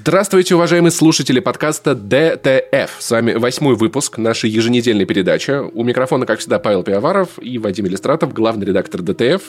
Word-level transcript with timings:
Здравствуйте, 0.00 0.54
уважаемые 0.54 0.92
слушатели 0.92 1.40
подкаста 1.40 1.94
DTF. 1.96 2.96
С 3.00 3.10
вами 3.10 3.34
восьмой 3.34 3.74
выпуск 3.74 4.16
нашей 4.16 4.48
еженедельной 4.48 5.06
передачи. 5.06 5.50
У 5.50 5.82
микрофона, 5.82 6.24
как 6.24 6.38
всегда, 6.38 6.60
Павел 6.60 6.84
Пивоваров 6.84 7.30
и 7.40 7.58
Вадим 7.58 7.88
Елистратов, 7.88 8.32
главный 8.32 8.64
редактор 8.64 9.02
DTF. 9.02 9.42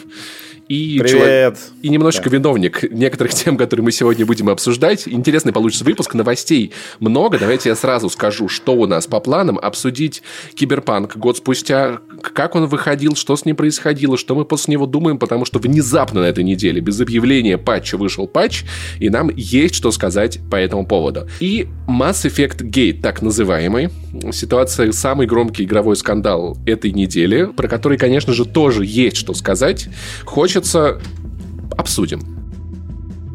И 0.67 0.99
Привет! 0.99 1.11
Человек, 1.11 1.57
и 1.81 1.89
немножечко 1.89 2.29
да. 2.29 2.37
виновник 2.37 2.83
некоторых 2.91 3.33
тем, 3.33 3.57
которые 3.57 3.83
мы 3.83 3.91
сегодня 3.91 4.25
будем 4.25 4.49
обсуждать. 4.49 5.07
Интересный 5.07 5.53
получится 5.53 5.83
выпуск, 5.83 6.13
новостей 6.13 6.73
много. 6.99 7.39
Давайте 7.39 7.69
я 7.69 7.75
сразу 7.75 8.09
скажу, 8.09 8.49
что 8.49 8.73
у 8.73 8.85
нас 8.85 9.07
по 9.07 9.19
планам. 9.19 9.57
Обсудить 9.57 10.21
Киберпанк 10.55 11.15
год 11.17 11.37
спустя, 11.37 11.99
как 12.21 12.55
он 12.55 12.67
выходил, 12.67 13.15
что 13.15 13.35
с 13.35 13.45
ним 13.45 13.55
происходило, 13.55 14.17
что 14.17 14.35
мы 14.35 14.45
после 14.45 14.73
него 14.73 14.85
думаем, 14.85 15.17
потому 15.17 15.45
что 15.45 15.57
внезапно 15.57 16.21
на 16.21 16.25
этой 16.25 16.43
неделе, 16.43 16.81
без 16.81 16.99
объявления 16.99 17.57
патча, 17.57 17.97
вышел 17.97 18.27
патч, 18.27 18.63
и 18.99 19.09
нам 19.09 19.29
есть 19.35 19.73
что 19.73 19.91
сказать 19.91 20.38
по 20.49 20.55
этому 20.55 20.85
поводу. 20.85 21.27
И 21.39 21.67
Mass 21.87 22.25
Effect 22.25 22.61
Gate, 22.69 23.01
так 23.01 23.21
называемый. 23.21 23.89
Ситуация, 24.31 24.91
самый 24.91 25.27
громкий 25.27 25.63
игровой 25.63 25.95
скандал 25.95 26.57
этой 26.65 26.91
недели, 26.91 27.45
про 27.45 27.67
который, 27.67 27.97
конечно 27.97 28.33
же, 28.33 28.45
тоже 28.45 28.85
есть 28.85 29.17
что 29.17 29.33
сказать. 29.33 29.89
Хочется 30.25 30.99
обсудим. 31.77 32.38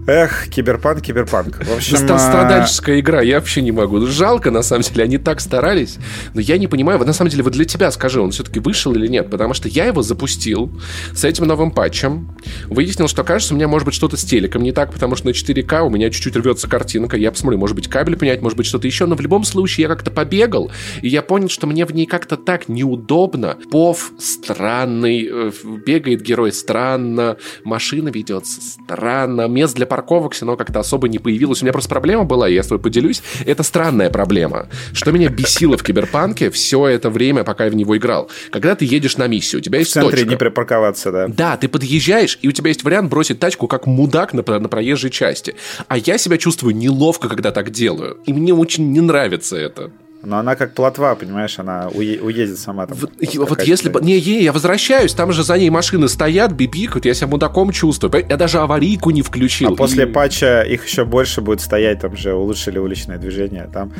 Эх, 0.07 0.49
киберпанк, 0.51 1.01
киберпанк. 1.01 1.65
В 1.65 1.77
общем, 1.77 2.07
да, 2.07 2.19
страдальческая 2.19 3.01
игра, 3.01 3.23
я 3.23 3.37
вообще 3.37 3.63
не 3.63 3.73
могу. 3.73 4.05
Жалко, 4.05 4.51
на 4.51 4.61
самом 4.61 4.83
деле, 4.83 5.05
они 5.05 5.17
так 5.17 5.41
старались. 5.41 5.97
Но 6.35 6.43
я 6.43 6.59
не 6.59 6.67
понимаю, 6.67 6.99
вот 6.99 7.07
на 7.07 7.15
самом 7.15 7.31
деле, 7.31 7.43
вот 7.43 7.55
для 7.55 7.65
тебя 7.65 7.91
скажи, 7.91 8.21
он 8.21 8.31
все-таки 8.31 8.61
вышел 8.61 8.93
или 8.93 9.07
нет? 9.07 9.31
Потому 9.31 9.55
что 9.55 9.67
я 9.69 9.87
его 9.87 10.03
запустил 10.03 10.71
с 11.15 11.25
этим 11.25 11.47
новым 11.47 11.71
патчем. 11.71 12.37
Выяснил, 12.67 13.09
что, 13.09 13.25
кажется, 13.25 13.55
у 13.55 13.57
меня 13.57 13.67
может 13.67 13.87
быть 13.87 13.95
что-то 13.95 14.19
с 14.19 14.25
телеком 14.25 14.63
не 14.63 14.73
так, 14.73 14.93
потому 14.93 15.17
что 15.17 15.29
на 15.29 15.31
4К 15.31 15.81
у 15.81 15.89
меня 15.89 16.11
чуть-чуть 16.11 16.37
рвется 16.37 16.69
картинка. 16.69 17.17
Я 17.17 17.31
посмотрю, 17.31 17.59
может 17.59 17.75
быть, 17.75 17.89
кабель 17.89 18.19
понять, 18.19 18.43
может 18.43 18.59
быть, 18.59 18.67
что-то 18.67 18.87
еще. 18.87 19.07
Но 19.07 19.17
в 19.17 19.23
любом 19.23 19.45
случае 19.45 19.85
я 19.85 19.89
как-то 19.89 20.11
побегал, 20.11 20.71
и 21.01 21.09
я 21.09 21.23
понял, 21.23 21.49
что 21.49 21.67
мне 21.67 21.87
в 21.87 21.95
ней 21.95 22.05
как-то 22.05 22.37
так 22.37 22.69
неудобно. 22.69 23.57
Пов 23.71 24.13
странный, 24.19 25.27
э, 25.31 25.51
бегает 25.87 26.21
герой 26.21 26.53
странно, 26.53 27.39
машина 27.65 28.11
ведется 28.11 28.61
странно, 28.61 29.49
мест 29.49 29.75
для 29.75 29.87
парковок 29.95 30.33
все 30.33 30.45
равно 30.45 30.57
как-то 30.57 30.81
особо 30.81 31.09
не 31.09 31.21
появилось. 31.21 31.63
У 31.63 31.65
меня 31.65 31.73
просто 31.73 31.89
проблема 31.89 32.25
была, 32.25 32.49
я 32.49 32.65
с 32.65 32.67
тобой 32.67 32.83
поделюсь. 32.83 33.23
Это 33.47 33.63
странная 33.63 34.11
проблема. 34.11 34.69
Что 34.93 35.13
меня 35.13 35.29
бесило 35.29 35.77
в 35.77 35.85
Киберпанке 35.85 36.51
все 36.51 36.89
это 36.89 37.11
время, 37.11 37.45
пока 37.45 37.67
я 37.67 37.71
в 37.71 37.77
него 37.77 37.97
играл. 37.97 38.29
Когда 38.51 38.75
ты 38.75 38.85
едешь 38.85 39.17
на 39.19 39.29
миссию, 39.29 39.61
у 39.61 39.63
тебя 39.63 39.79
есть 39.79 39.93
в 39.93 39.95
центре 39.95 40.17
точка. 40.17 40.31
не 40.31 40.37
припарковаться, 40.37 41.13
да. 41.13 41.29
Да, 41.29 41.57
ты 41.57 41.69
подъезжаешь, 41.69 42.41
и 42.43 42.49
у 42.49 42.53
тебя 42.53 42.71
есть 42.71 42.83
вариант 42.83 43.09
бросить 43.09 43.39
тачку 43.39 43.69
как 43.69 43.87
мудак 43.87 44.35
на, 44.35 44.43
на 44.59 44.69
проезжей 44.69 45.11
части. 45.11 45.55
А 45.87 45.97
я 45.97 46.19
себя 46.19 46.39
чувствую 46.39 46.75
неловко, 46.75 47.29
когда 47.29 47.53
так 47.53 47.71
делаю. 47.71 48.19
И 48.27 48.33
мне 48.33 48.53
очень 48.53 48.91
не 48.91 49.01
нравится 49.01 49.57
это. 49.57 49.93
Но 50.23 50.39
она 50.39 50.57
как 50.57 50.75
плотва, 50.75 51.15
понимаешь, 51.15 51.59
она 51.59 51.89
уедет 51.89 52.59
сама 52.59 52.87
там. 52.87 52.97
Вот, 52.97 53.11
вот 53.35 53.63
если 53.63 53.91
бы... 53.91 54.01
Не, 54.01 54.21
не, 54.21 54.43
я 54.43 54.53
возвращаюсь, 54.53 55.13
там 55.13 55.33
же 55.33 55.43
за 55.43 55.59
ней 55.59 55.69
машины 55.71 56.09
стоят, 56.09 56.53
бибикают, 56.53 57.05
я 57.05 57.15
себя 57.15 57.27
мудаком 57.27 57.73
чувствую. 57.73 58.25
Я 58.29 58.37
даже 58.37 58.59
аварийку 58.59 59.11
не 59.11 59.23
включил. 59.23 59.71
А 59.71 59.73
и... 59.73 59.77
после 59.77 60.07
патча 60.07 60.63
их 60.63 60.87
еще 60.87 61.05
больше 61.05 61.43
будет 61.43 61.61
стоять, 61.61 62.01
там 62.01 62.17
же 62.17 62.35
улучшили 62.35 62.79
уличное 62.79 63.19
движение, 63.19 63.69
там... 63.73 63.93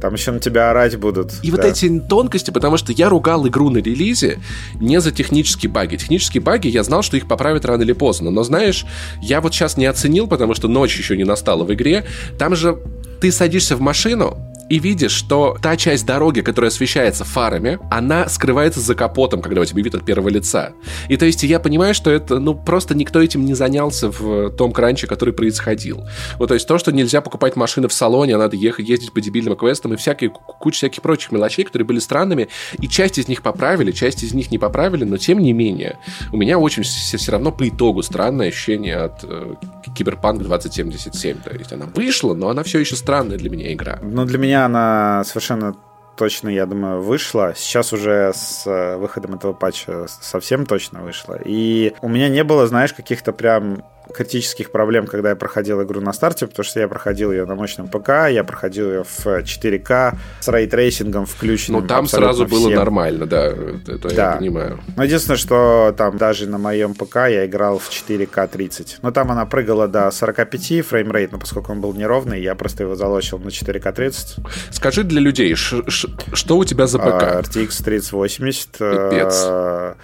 Там 0.00 0.14
еще 0.14 0.30
на 0.30 0.40
тебя 0.40 0.70
орать 0.70 0.96
будут. 0.96 1.34
И 1.42 1.50
да. 1.50 1.58
вот 1.58 1.66
эти 1.66 2.00
тонкости, 2.00 2.50
потому 2.50 2.78
что 2.78 2.90
я 2.92 3.10
ругал 3.10 3.46
игру 3.46 3.68
на 3.68 3.78
релизе 3.78 4.38
не 4.80 4.98
за 4.98 5.12
технические 5.12 5.70
баги. 5.70 5.96
Технические 5.96 6.42
баги, 6.42 6.68
я 6.68 6.82
знал, 6.82 7.02
что 7.02 7.18
их 7.18 7.28
поправят 7.28 7.66
рано 7.66 7.82
или 7.82 7.92
поздно. 7.92 8.30
Но 8.30 8.42
знаешь, 8.42 8.86
я 9.20 9.42
вот 9.42 9.52
сейчас 9.52 9.76
не 9.76 9.84
оценил, 9.84 10.26
потому 10.26 10.54
что 10.54 10.68
ночь 10.68 10.96
еще 10.96 11.18
не 11.18 11.24
настала 11.24 11.64
в 11.64 11.74
игре. 11.74 12.06
Там 12.38 12.56
же 12.56 12.78
ты 13.20 13.30
садишься 13.30 13.76
в 13.76 13.82
машину, 13.82 14.38
и 14.70 14.78
видишь, 14.78 15.10
что 15.10 15.58
та 15.60 15.76
часть 15.76 16.06
дороги, 16.06 16.40
которая 16.40 16.70
освещается 16.70 17.24
фарами, 17.24 17.80
она 17.90 18.28
скрывается 18.28 18.78
за 18.78 18.94
капотом, 18.94 19.42
когда 19.42 19.60
у 19.60 19.64
тебя 19.64 19.82
вид 19.82 19.96
от 19.96 20.04
первого 20.04 20.28
лица. 20.28 20.72
И 21.08 21.16
то 21.16 21.26
есть 21.26 21.42
я 21.42 21.58
понимаю, 21.58 21.92
что 21.92 22.08
это, 22.10 22.38
ну, 22.38 22.54
просто 22.54 22.94
никто 22.94 23.20
этим 23.20 23.44
не 23.44 23.54
занялся 23.54 24.10
в 24.10 24.50
том 24.50 24.70
кранче, 24.70 25.08
который 25.08 25.34
происходил. 25.34 26.06
Вот, 26.38 26.48
то 26.48 26.54
есть 26.54 26.68
то, 26.68 26.78
что 26.78 26.92
нельзя 26.92 27.20
покупать 27.20 27.56
машины 27.56 27.88
в 27.88 27.92
салоне, 27.92 28.36
а 28.36 28.38
надо 28.38 28.56
ехать, 28.56 28.88
ездить 28.88 29.12
по 29.12 29.20
дебильным 29.20 29.56
квестам 29.56 29.92
и 29.94 29.96
всякие, 29.96 30.30
куча 30.30 30.76
всяких 30.76 31.02
прочих 31.02 31.32
мелочей, 31.32 31.64
которые 31.64 31.84
были 31.84 31.98
странными, 31.98 32.48
и 32.78 32.86
часть 32.86 33.18
из 33.18 33.26
них 33.26 33.42
поправили, 33.42 33.90
часть 33.90 34.22
из 34.22 34.34
них 34.34 34.52
не 34.52 34.58
поправили, 34.58 35.02
но 35.02 35.16
тем 35.16 35.40
не 35.40 35.52
менее, 35.52 35.98
у 36.30 36.36
меня 36.36 36.60
очень 36.60 36.84
все, 36.84 37.16
все 37.16 37.32
равно 37.32 37.50
по 37.50 37.68
итогу 37.68 38.04
странное 38.04 38.48
ощущение 38.48 38.96
от 38.98 39.24
э, 39.24 39.54
Киберпанк 39.96 40.42
2077. 40.42 41.38
То 41.38 41.50
есть 41.50 41.72
она 41.72 41.86
вышла, 41.86 42.34
но 42.34 42.50
она 42.50 42.62
все 42.62 42.78
еще 42.78 42.94
странная 42.94 43.36
для 43.36 43.50
меня 43.50 43.72
игра. 43.72 43.98
Ну, 44.00 44.24
для 44.24 44.38
меня 44.38 44.59
она 44.66 45.22
совершенно 45.24 45.74
точно, 46.16 46.50
я 46.50 46.66
думаю, 46.66 47.00
вышла. 47.00 47.54
Сейчас 47.56 47.92
уже 47.92 48.32
с 48.34 48.66
э, 48.66 48.96
выходом 48.96 49.34
этого 49.34 49.54
патча 49.54 50.06
совсем 50.06 50.66
точно 50.66 51.00
вышла. 51.00 51.38
И 51.42 51.94
у 52.02 52.08
меня 52.08 52.28
не 52.28 52.44
было, 52.44 52.66
знаешь, 52.66 52.92
каких-то 52.92 53.32
прям 53.32 53.82
критических 54.10 54.70
проблем, 54.70 55.06
когда 55.06 55.30
я 55.30 55.36
проходил 55.36 55.82
игру 55.82 56.00
на 56.00 56.12
старте, 56.12 56.46
потому 56.46 56.64
что 56.64 56.80
я 56.80 56.88
проходил 56.88 57.32
ее 57.32 57.44
на 57.44 57.54
мощном 57.54 57.88
ПК, 57.88 58.28
я 58.30 58.44
проходил 58.44 58.90
ее 58.90 59.04
в 59.04 59.26
4К 59.26 60.16
с 60.40 60.48
рейтрейсингом 60.48 61.26
включенным. 61.26 61.82
Ну, 61.82 61.86
там 61.86 62.06
сразу 62.06 62.46
было 62.46 62.68
всем. 62.68 62.78
нормально, 62.78 63.26
да, 63.26 63.46
это 63.46 64.08
да. 64.14 64.32
я 64.32 64.36
понимаю. 64.36 64.80
Но 64.96 65.04
единственное, 65.04 65.36
что 65.38 65.94
там 65.96 66.16
даже 66.16 66.48
на 66.48 66.58
моем 66.58 66.94
ПК 66.94 67.16
я 67.28 67.46
играл 67.46 67.78
в 67.78 67.88
4К 67.90 68.48
30. 68.48 68.98
Но 69.02 69.10
там 69.10 69.30
она 69.30 69.46
прыгала 69.46 69.88
до 69.88 70.10
45 70.10 70.84
фреймрейт, 70.84 71.32
но 71.32 71.38
поскольку 71.38 71.72
он 71.72 71.80
был 71.80 71.94
неровный, 71.94 72.40
я 72.42 72.54
просто 72.54 72.84
его 72.84 72.94
залочил 72.94 73.38
на 73.38 73.48
4К 73.48 73.92
30. 73.92 74.36
Скажи 74.70 75.04
для 75.04 75.20
людей, 75.20 75.54
что 75.54 76.56
у 76.56 76.64
тебя 76.64 76.86
за 76.86 76.98
ПК? 76.98 77.22
RTX 77.22 77.84
3080. 77.84 78.70
Пипец. 78.72 79.44
Э, 79.46 79.94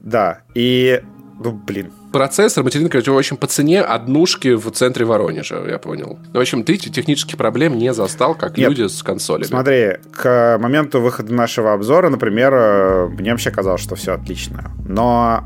да, 0.00 0.40
и 0.54 1.02
ну, 1.38 1.52
блин. 1.52 1.92
Процессор, 2.14 2.62
материнка, 2.62 3.02
в 3.04 3.18
общем, 3.18 3.36
по 3.36 3.48
цене 3.48 3.80
однушки 3.80 4.54
в 4.54 4.70
центре 4.70 5.04
Воронежа, 5.04 5.60
я 5.68 5.80
понял. 5.80 6.20
В 6.32 6.38
общем, 6.38 6.62
ты 6.62 6.76
технических 6.76 7.36
проблем 7.36 7.76
не 7.76 7.92
застал, 7.92 8.36
как 8.36 8.56
Нет. 8.56 8.68
люди 8.68 8.86
с 8.86 9.02
консолями. 9.02 9.48
Смотри, 9.48 9.96
к 10.12 10.56
моменту 10.60 11.00
выхода 11.00 11.34
нашего 11.34 11.72
обзора, 11.72 12.10
например, 12.10 12.52
э, 12.54 13.08
мне 13.08 13.32
вообще 13.32 13.50
казалось, 13.50 13.80
что 13.80 13.96
все 13.96 14.12
отлично. 14.12 14.70
Но 14.86 15.42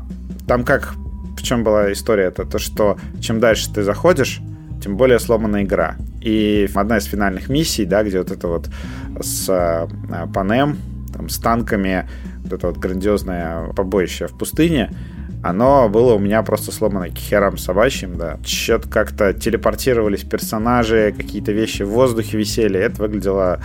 там 0.47 0.63
как... 0.63 0.93
В 1.35 1.41
чем 1.41 1.63
была 1.63 1.91
история? 1.91 2.25
Это 2.25 2.45
то, 2.45 2.59
что 2.59 2.99
чем 3.19 3.39
дальше 3.39 3.73
ты 3.73 3.81
заходишь, 3.81 4.39
тем 4.83 4.95
более 4.95 5.17
сломана 5.17 5.63
игра. 5.63 5.95
И 6.21 6.69
одна 6.75 6.99
из 6.99 7.05
финальных 7.05 7.49
миссий, 7.49 7.85
да, 7.85 8.03
где 8.03 8.19
вот 8.19 8.29
это 8.29 8.47
вот 8.47 8.69
с 9.19 9.49
э, 9.49 9.87
Панем, 10.31 10.77
там, 11.11 11.29
с 11.29 11.39
танками, 11.39 12.07
вот 12.43 12.53
это 12.53 12.67
вот 12.67 12.77
грандиозное 12.77 13.73
побоище 13.73 14.27
в 14.27 14.37
пустыне, 14.37 14.91
оно 15.43 15.89
было 15.89 16.13
у 16.13 16.19
меня 16.19 16.43
просто 16.43 16.71
сломано 16.71 17.09
к 17.09 17.17
херам 17.17 17.57
собачьим, 17.57 18.17
да. 18.17 18.39
Что-то 18.45 18.89
как-то 18.89 19.33
телепортировались 19.33 20.23
персонажи, 20.23 21.13
какие-то 21.15 21.51
вещи 21.51 21.83
в 21.83 21.89
воздухе 21.89 22.37
висели, 22.37 22.79
это 22.79 23.01
выглядело 23.01 23.61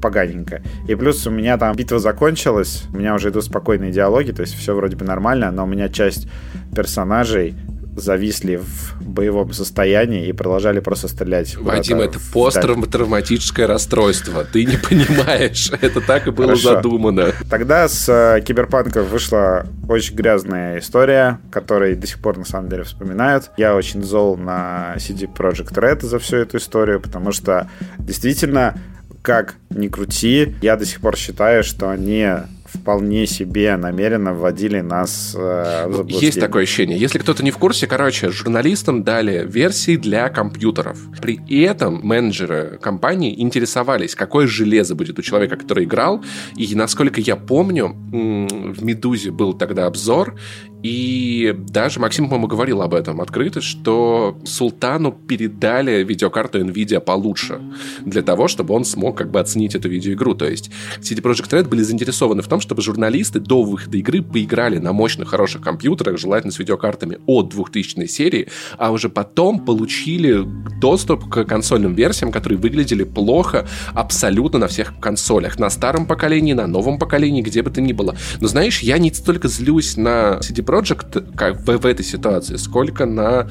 поганенько. 0.00 0.62
И 0.88 0.94
плюс 0.94 1.26
у 1.26 1.30
меня 1.30 1.58
там 1.58 1.74
битва 1.74 1.98
закончилась, 1.98 2.84
у 2.92 2.98
меня 2.98 3.14
уже 3.14 3.30
идут 3.30 3.44
спокойные 3.44 3.92
диалоги, 3.92 4.30
то 4.30 4.42
есть 4.42 4.54
все 4.54 4.74
вроде 4.74 4.96
бы 4.96 5.04
нормально, 5.04 5.50
но 5.50 5.64
у 5.64 5.66
меня 5.66 5.88
часть 5.88 6.28
персонажей 6.74 7.54
зависли 7.96 8.56
в 8.56 9.02
боевом 9.02 9.52
состоянии 9.52 10.26
и 10.28 10.32
продолжали 10.32 10.80
просто 10.80 11.08
стрелять. 11.08 11.56
Вадим, 11.56 12.00
это 12.00 12.18
посттравматическое 12.32 13.66
расстройство. 13.66 14.44
Ты 14.44 14.64
не 14.64 14.76
понимаешь. 14.88 15.72
Это 15.80 16.00
так 16.00 16.26
и 16.26 16.30
было 16.30 16.48
Хорошо. 16.48 16.74
задумано. 16.74 17.32
Тогда 17.50 17.88
с 17.88 18.08
э, 18.08 18.40
Киберпанка 18.42 19.02
вышла 19.02 19.66
очень 19.88 20.14
грязная 20.14 20.78
история, 20.78 21.40
которой 21.50 21.94
до 21.94 22.06
сих 22.06 22.20
пор 22.20 22.38
на 22.38 22.44
самом 22.44 22.68
деле 22.68 22.84
вспоминают. 22.84 23.50
Я 23.56 23.74
очень 23.74 24.02
зол 24.02 24.36
на 24.36 24.94
CD 24.96 25.28
Projekt 25.32 25.74
Red 25.74 26.04
за 26.04 26.18
всю 26.18 26.36
эту 26.36 26.58
историю, 26.58 27.00
потому 27.00 27.32
что 27.32 27.68
действительно 27.98 28.78
как 29.22 29.56
ни 29.70 29.88
крути, 29.88 30.54
я 30.62 30.76
до 30.76 30.86
сих 30.86 31.00
пор 31.00 31.16
считаю, 31.16 31.64
что 31.64 31.90
они 31.90 32.28
вполне 32.76 33.26
себе 33.26 33.76
намеренно 33.76 34.32
вводили 34.32 34.80
нас 34.80 35.34
э, 35.36 35.86
в 35.88 36.06
Есть 36.06 36.40
такое 36.40 36.62
ощущение. 36.62 36.98
Если 36.98 37.18
кто-то 37.18 37.44
не 37.44 37.50
в 37.50 37.58
курсе, 37.58 37.86
короче, 37.86 38.30
журналистам 38.30 39.02
дали 39.02 39.44
версии 39.46 39.96
для 39.96 40.28
компьютеров. 40.28 40.98
При 41.20 41.40
этом 41.62 42.00
менеджеры 42.02 42.78
компании 42.80 43.40
интересовались, 43.40 44.14
какое 44.14 44.46
железо 44.46 44.94
будет 44.94 45.18
у 45.18 45.22
человека, 45.22 45.56
который 45.56 45.84
играл. 45.84 46.24
И, 46.56 46.74
насколько 46.74 47.20
я 47.20 47.36
помню, 47.36 47.88
в 47.88 48.84
«Медузе» 48.84 49.30
был 49.30 49.52
тогда 49.52 49.86
обзор, 49.86 50.38
и 50.82 51.54
даже 51.68 51.98
Максим, 51.98 52.28
по-моему, 52.28 52.46
говорил 52.46 52.82
об 52.82 52.94
этом 52.94 53.20
открыто, 53.20 53.60
что 53.60 54.38
Султану 54.44 55.10
передали 55.10 56.04
видеокарту 56.04 56.60
NVIDIA 56.60 57.00
получше, 57.00 57.60
для 58.04 58.22
того, 58.22 58.46
чтобы 58.46 58.74
он 58.74 58.84
смог 58.84 59.18
как 59.18 59.30
бы 59.30 59.40
оценить 59.40 59.56
оценить 59.56 59.74
эту 59.74 59.88
видеоигру. 59.88 60.34
То 60.34 60.46
есть 60.46 60.70
CD 61.00 61.20
Projekt 61.22 61.50
Red 61.50 61.68
были 61.68 61.82
заинтересованы 61.82 62.42
в 62.42 62.48
том, 62.48 62.60
чтобы 62.66 62.82
журналисты 62.82 63.38
до 63.38 63.62
выхода 63.62 63.96
игры 63.96 64.22
поиграли 64.22 64.78
на 64.78 64.92
мощных, 64.92 65.28
хороших 65.28 65.62
компьютерах, 65.62 66.18
желательно 66.18 66.52
с 66.52 66.58
видеокартами 66.58 67.18
от 67.26 67.50
2000 67.50 68.06
серии, 68.06 68.48
а 68.76 68.90
уже 68.90 69.08
потом 69.08 69.64
получили 69.64 70.44
доступ 70.80 71.28
к 71.28 71.44
консольным 71.44 71.94
версиям, 71.94 72.32
которые 72.32 72.58
выглядели 72.58 73.04
плохо 73.04 73.68
абсолютно 73.94 74.58
на 74.58 74.66
всех 74.66 74.98
консолях. 74.98 75.60
На 75.60 75.70
старом 75.70 76.06
поколении, 76.06 76.54
на 76.54 76.66
новом 76.66 76.98
поколении, 76.98 77.40
где 77.40 77.62
бы 77.62 77.70
то 77.70 77.80
ни 77.80 77.92
было. 77.92 78.16
Но 78.40 78.48
знаешь, 78.48 78.80
я 78.80 78.98
не 78.98 79.14
столько 79.14 79.46
злюсь 79.46 79.96
на 79.96 80.40
CD 80.40 80.64
Projekt 80.64 81.36
как 81.36 81.60
в, 81.60 81.78
в 81.78 81.86
этой 81.86 82.04
ситуации, 82.04 82.56
сколько 82.56 83.06
на 83.06 83.48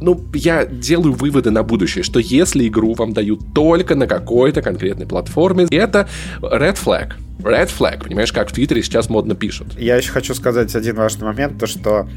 ну, 0.00 0.20
я 0.34 0.66
делаю 0.66 1.12
выводы 1.12 1.50
на 1.50 1.62
будущее, 1.62 2.04
что 2.04 2.18
если 2.18 2.66
игру 2.68 2.94
вам 2.94 3.12
дают 3.12 3.40
только 3.54 3.94
на 3.94 4.06
какой-то 4.06 4.62
конкретной 4.62 5.06
платформе, 5.06 5.66
это 5.70 6.08
red 6.40 6.76
flag. 6.82 7.12
Red 7.40 7.70
flag, 7.76 8.04
понимаешь, 8.04 8.32
как 8.32 8.48
в 8.48 8.52
Твиттере 8.52 8.82
сейчас 8.82 9.10
модно 9.10 9.34
пишут. 9.34 9.78
Я 9.78 9.96
еще 9.96 10.12
хочу 10.12 10.34
сказать 10.34 10.74
один 10.76 10.94
важный 10.94 11.26
момент, 11.26 11.58
то 11.58 11.66
что 11.66 12.08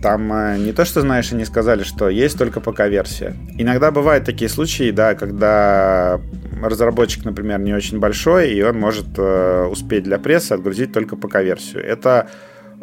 там 0.00 0.32
э, 0.32 0.58
не 0.58 0.72
то, 0.72 0.84
что, 0.84 1.00
знаешь, 1.00 1.32
они 1.32 1.44
сказали, 1.44 1.82
что 1.82 2.08
есть 2.08 2.38
только 2.38 2.60
ПК-версия. 2.60 3.34
Иногда 3.58 3.90
бывают 3.90 4.24
такие 4.24 4.48
случаи, 4.48 4.90
да, 4.90 5.14
когда 5.14 6.20
разработчик, 6.62 7.24
например, 7.24 7.58
не 7.58 7.74
очень 7.74 7.98
большой, 7.98 8.52
и 8.52 8.62
он 8.62 8.78
может 8.78 9.06
э, 9.16 9.66
успеть 9.70 10.04
для 10.04 10.18
прессы 10.18 10.52
отгрузить 10.52 10.92
только 10.92 11.16
ПК-версию. 11.16 11.84
Это 11.84 12.30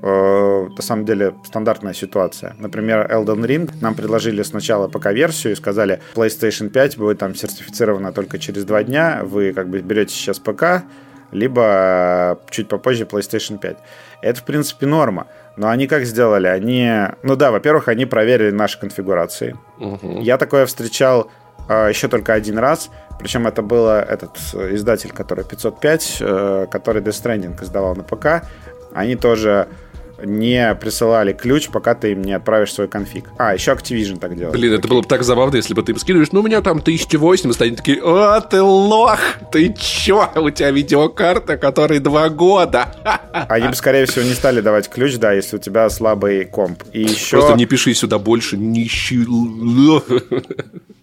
э, 0.01 0.67
на 0.75 0.81
самом 0.81 1.05
деле 1.05 1.35
стандартная 1.43 1.93
ситуация. 1.93 2.55
Например, 2.59 3.07
Elden 3.11 3.45
Ring 3.45 3.71
нам 3.81 3.95
предложили 3.95 4.43
сначала 4.43 4.87
ПК-версию 4.87 5.53
и 5.53 5.55
сказали, 5.55 6.01
PlayStation 6.15 6.69
5 6.69 6.97
будет 6.97 7.19
там 7.19 7.35
сертифицирована 7.35 8.11
только 8.11 8.39
через 8.39 8.65
два 8.65 8.83
дня, 8.83 9.21
вы 9.23 9.53
как 9.53 9.69
бы 9.69 9.79
берете 9.79 10.13
сейчас 10.13 10.39
ПК, 10.39 10.83
либо 11.31 12.39
чуть 12.49 12.67
попозже 12.67 13.05
PlayStation 13.05 13.57
5. 13.57 13.77
Это, 14.21 14.39
в 14.39 14.43
принципе, 14.43 14.85
норма. 14.85 15.27
Но 15.55 15.69
они 15.69 15.87
как 15.87 16.05
сделали? 16.05 16.47
Они, 16.47 16.89
ну 17.23 17.35
да, 17.35 17.51
во-первых, 17.51 17.87
они 17.87 18.05
проверили 18.05 18.51
наши 18.51 18.79
конфигурации. 18.79 19.55
Угу. 19.79 20.21
Я 20.21 20.37
такое 20.37 20.65
встречал 20.65 21.29
э, 21.67 21.89
еще 21.89 22.07
только 22.07 22.33
один 22.33 22.59
раз. 22.59 22.89
Причем 23.19 23.47
это 23.47 23.61
был 23.63 23.87
этот 23.87 24.37
издатель, 24.53 25.11
который 25.11 25.43
505, 25.43 26.17
э, 26.19 26.67
который 26.69 27.01
Death 27.01 27.23
Stranding 27.23 27.63
издавал 27.63 27.95
на 27.95 28.03
ПК. 28.03 28.47
Они 28.93 29.15
тоже 29.15 29.67
не 30.23 30.75
присылали 30.75 31.33
ключ, 31.33 31.69
пока 31.69 31.95
ты 31.95 32.11
им 32.11 32.21
не 32.21 32.33
отправишь 32.33 32.73
свой 32.73 32.87
конфиг. 32.87 33.29
А, 33.37 33.53
еще 33.53 33.71
Activision 33.71 34.19
так 34.19 34.35
делает. 34.35 34.53
Блин, 34.53 34.73
это 34.73 34.87
было 34.87 35.01
бы 35.01 35.07
так 35.07 35.23
забавно, 35.23 35.57
если 35.57 35.73
бы 35.73 35.83
ты 35.83 35.91
им 35.91 35.99
скидываешь, 35.99 36.31
ну, 36.31 36.39
у 36.41 36.43
меня 36.43 36.61
там 36.61 36.79
1080, 36.79 37.61
они 37.61 37.75
такие, 37.75 38.01
о, 38.01 38.41
ты 38.41 38.61
лох, 38.61 39.19
ты 39.51 39.73
чё, 39.73 40.29
у 40.35 40.49
тебя 40.49 40.71
видеокарта, 40.71 41.57
которой 41.57 41.99
два 41.99 42.29
года. 42.29 42.95
Они 43.31 43.67
бы, 43.67 43.75
скорее 43.75 44.05
всего, 44.05 44.25
не 44.25 44.33
стали 44.33 44.61
давать 44.61 44.89
ключ, 44.89 45.17
да, 45.17 45.33
если 45.33 45.57
у 45.57 45.59
тебя 45.59 45.89
слабый 45.89 46.45
комп. 46.45 46.83
И 46.93 47.01
еще... 47.01 47.37
Просто 47.37 47.55
не 47.55 47.65
пиши 47.65 47.93
сюда 47.93 48.19
больше, 48.19 48.57
нищий... 48.57 49.25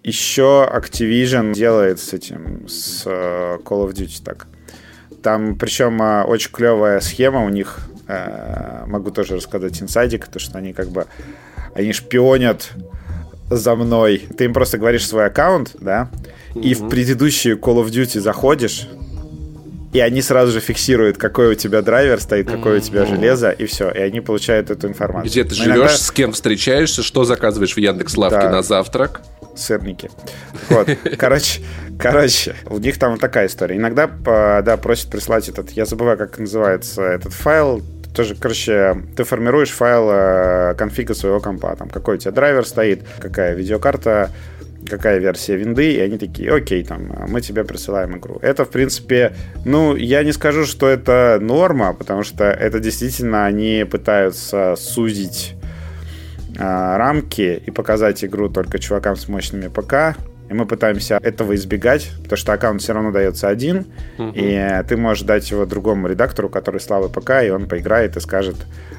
Еще 0.02 0.68
Activision 0.70 1.54
делает 1.54 1.98
с 1.98 2.12
этим, 2.12 2.68
с 2.68 3.04
э, 3.06 3.58
Call 3.64 3.88
of 3.88 3.94
Duty 3.94 4.22
так. 4.22 4.46
Там, 5.22 5.56
причем, 5.56 6.02
э, 6.02 6.24
очень 6.24 6.50
клевая 6.50 7.00
схема 7.00 7.42
у 7.42 7.48
них 7.48 7.78
могу 8.86 9.10
тоже 9.10 9.36
рассказать 9.36 9.80
инсайдик, 9.82 10.26
то 10.26 10.38
что 10.38 10.58
они 10.58 10.72
как 10.72 10.88
бы 10.88 11.06
они 11.74 11.92
шпионят 11.92 12.70
за 13.50 13.74
мной. 13.74 14.26
Ты 14.36 14.44
им 14.44 14.52
просто 14.52 14.78
говоришь 14.78 15.06
свой 15.06 15.26
аккаунт, 15.26 15.76
да, 15.80 16.08
и 16.54 16.74
в 16.74 16.88
предыдущие 16.88 17.56
Call 17.56 17.84
of 17.84 17.86
Duty 17.86 18.20
заходишь, 18.20 18.88
и 19.92 20.00
они 20.00 20.22
сразу 20.22 20.50
же 20.50 20.58
фиксируют, 20.58 21.18
какой 21.18 21.52
у 21.52 21.54
тебя 21.54 21.80
драйвер 21.80 22.20
стоит, 22.20 22.50
какое 22.50 22.78
у 22.78 22.80
тебя 22.80 23.06
железо, 23.06 23.50
и 23.50 23.64
все. 23.66 23.90
И 23.92 23.98
они 23.98 24.20
получают 24.20 24.70
эту 24.70 24.88
информацию. 24.88 25.30
Где 25.30 25.44
ты 25.44 25.54
живешь, 25.54 25.76
иногда... 25.76 25.88
с 25.88 26.10
кем 26.10 26.32
встречаешься, 26.32 27.04
что 27.04 27.22
заказываешь 27.24 27.74
в 27.74 27.78
Яндекс 27.78 28.16
Лавке 28.16 28.40
да. 28.40 28.50
на 28.50 28.62
завтрак. 28.62 29.20
Сырники. 29.54 30.10
Вот. 30.68 30.88
Короче, 31.16 31.62
короче, 31.96 32.56
у 32.66 32.78
них 32.78 32.98
там 32.98 33.18
такая 33.18 33.46
история. 33.46 33.76
Иногда, 33.76 34.08
да, 34.08 34.76
просят 34.78 35.12
прислать 35.12 35.48
этот, 35.48 35.70
я 35.70 35.84
забываю, 35.84 36.18
как 36.18 36.40
называется 36.40 37.02
этот 37.02 37.32
файл, 37.32 37.80
тоже, 38.14 38.36
короче, 38.36 38.96
ты 39.16 39.24
формируешь 39.24 39.70
файл 39.70 40.08
э, 40.10 40.74
конфига 40.78 41.14
своего 41.14 41.40
компа, 41.40 41.74
там, 41.76 41.88
какой 41.88 42.14
у 42.14 42.18
тебя 42.18 42.30
драйвер 42.30 42.64
стоит, 42.64 43.02
какая 43.18 43.54
видеокарта, 43.54 44.30
какая 44.88 45.18
версия 45.18 45.56
винды, 45.56 45.92
и 45.92 46.00
они 46.00 46.16
такие, 46.18 46.54
окей, 46.54 46.84
там, 46.84 47.12
мы 47.28 47.40
тебе 47.40 47.64
присылаем 47.64 48.16
игру. 48.16 48.38
Это, 48.40 48.64
в 48.64 48.70
принципе, 48.70 49.34
ну, 49.64 49.96
я 49.96 50.22
не 50.22 50.32
скажу, 50.32 50.64
что 50.64 50.88
это 50.88 51.38
норма, 51.40 51.92
потому 51.92 52.22
что 52.22 52.44
это 52.44 52.78
действительно 52.78 53.46
они 53.46 53.84
пытаются 53.90 54.76
сузить 54.76 55.54
э, 56.56 56.96
рамки 56.96 57.62
и 57.66 57.70
показать 57.70 58.24
игру 58.24 58.48
только 58.48 58.78
чувакам 58.78 59.16
с 59.16 59.28
мощными 59.28 59.68
ПК, 59.68 60.16
и 60.48 60.54
мы 60.54 60.66
пытаемся 60.66 61.18
этого 61.22 61.54
избегать, 61.54 62.10
потому 62.22 62.36
что 62.36 62.52
аккаунт 62.52 62.82
все 62.82 62.92
равно 62.92 63.10
дается 63.12 63.48
один, 63.48 63.86
угу. 64.18 64.32
и 64.34 64.82
ты 64.88 64.96
можешь 64.96 65.24
дать 65.24 65.50
его 65.50 65.64
другому 65.66 66.08
редактору, 66.08 66.48
который 66.48 66.80
слабый 66.80 67.08
ПК, 67.08 67.42
и 67.44 67.50
он 67.50 67.68
поиграет 67.68 68.16
и 68.16 68.20
скажет, 68.20 68.56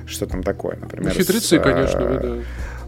что 0.08 0.26
там 0.26 0.44
такое. 0.44 0.78
Например, 0.80 1.12
Хитрецы, 1.12 1.58
с, 1.58 1.62
конечно, 1.62 2.00
э, 2.00 2.20
да. 2.22 2.44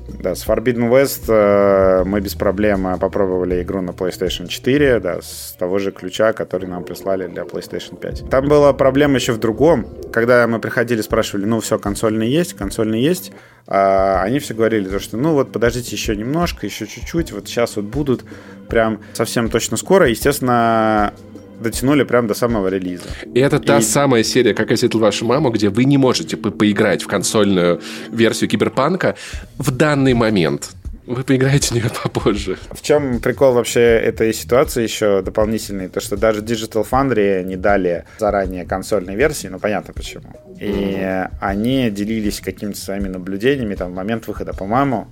Да, 0.07 0.35
с 0.35 0.47
Forbidden 0.47 0.89
West 0.89 1.25
э, 1.27 2.03
мы 2.05 2.21
без 2.21 2.33
проблем 2.33 2.97
попробовали 2.99 3.61
игру 3.61 3.81
на 3.81 3.91
PlayStation 3.91 4.47
4, 4.47 4.99
да, 4.99 5.21
с 5.21 5.55
того 5.59 5.79
же 5.79 5.91
ключа, 5.91 6.33
который 6.33 6.67
нам 6.67 6.83
прислали 6.83 7.27
для 7.27 7.43
PlayStation 7.43 7.99
5. 7.99 8.29
Там 8.29 8.47
была 8.47 8.73
проблема 8.73 9.15
еще 9.15 9.33
в 9.33 9.37
другом. 9.37 9.85
Когда 10.11 10.47
мы 10.47 10.59
приходили, 10.59 11.01
спрашивали, 11.01 11.45
ну 11.45 11.59
все, 11.59 11.77
консольный 11.77 12.29
есть, 12.29 12.53
консольный 12.53 13.01
есть, 13.01 13.31
а 13.67 14.21
они 14.23 14.39
все 14.39 14.53
говорили, 14.53 14.87
то, 14.87 14.99
что 14.99 15.17
ну 15.17 15.33
вот 15.33 15.51
подождите 15.51 15.95
еще 15.95 16.15
немножко, 16.15 16.65
еще 16.65 16.87
чуть-чуть, 16.87 17.33
вот 17.33 17.47
сейчас 17.47 17.75
вот 17.75 17.85
будут 17.85 18.23
прям 18.69 19.01
совсем 19.13 19.49
точно 19.49 19.75
скоро. 19.77 20.07
Естественно, 20.07 21.13
дотянули 21.59 22.03
прям 22.03 22.27
до 22.27 22.33
самого 22.33 22.67
релиза. 22.67 23.05
И 23.33 23.39
это 23.39 23.59
та 23.59 23.79
и... 23.79 23.81
самая 23.81 24.23
серия, 24.23 24.53
как 24.53 24.69
я 24.69 24.75
встретил 24.75 24.99
вашу 24.99 25.25
маму, 25.25 25.49
где 25.49 25.69
вы 25.69 25.85
не 25.85 25.97
можете 25.97 26.37
по 26.37 26.51
поиграть 26.51 27.03
в 27.03 27.07
консольную 27.07 27.81
версию 28.11 28.49
Киберпанка 28.49 29.15
в 29.57 29.71
данный 29.71 30.13
момент. 30.13 30.71
Вы 31.07 31.23
поиграете 31.23 31.69
в 31.69 31.71
нее 31.71 31.89
попозже. 32.03 32.57
В 32.71 32.81
чем 32.81 33.19
прикол 33.21 33.53
вообще 33.53 33.79
этой 33.79 34.33
ситуации 34.33 34.83
еще 34.83 35.21
дополнительный? 35.21 35.87
То, 35.87 36.01
что 36.01 36.17
даже 36.17 36.41
Digital 36.41 36.85
Foundry 36.89 37.43
не 37.43 37.55
дали 37.55 38.03
заранее 38.19 38.65
консольной 38.65 39.15
версии, 39.15 39.47
ну 39.47 39.57
понятно 39.57 39.93
почему. 39.93 40.33
И 40.59 40.65
mm-hmm. 40.65 41.31
они 41.39 41.89
делились 41.91 42.41
какими-то 42.41 42.79
своими 42.79 43.07
наблюдениями 43.07 43.75
там 43.75 43.91
в 43.91 43.95
момент 43.95 44.27
выхода. 44.27 44.53
По-моему, 44.53 45.07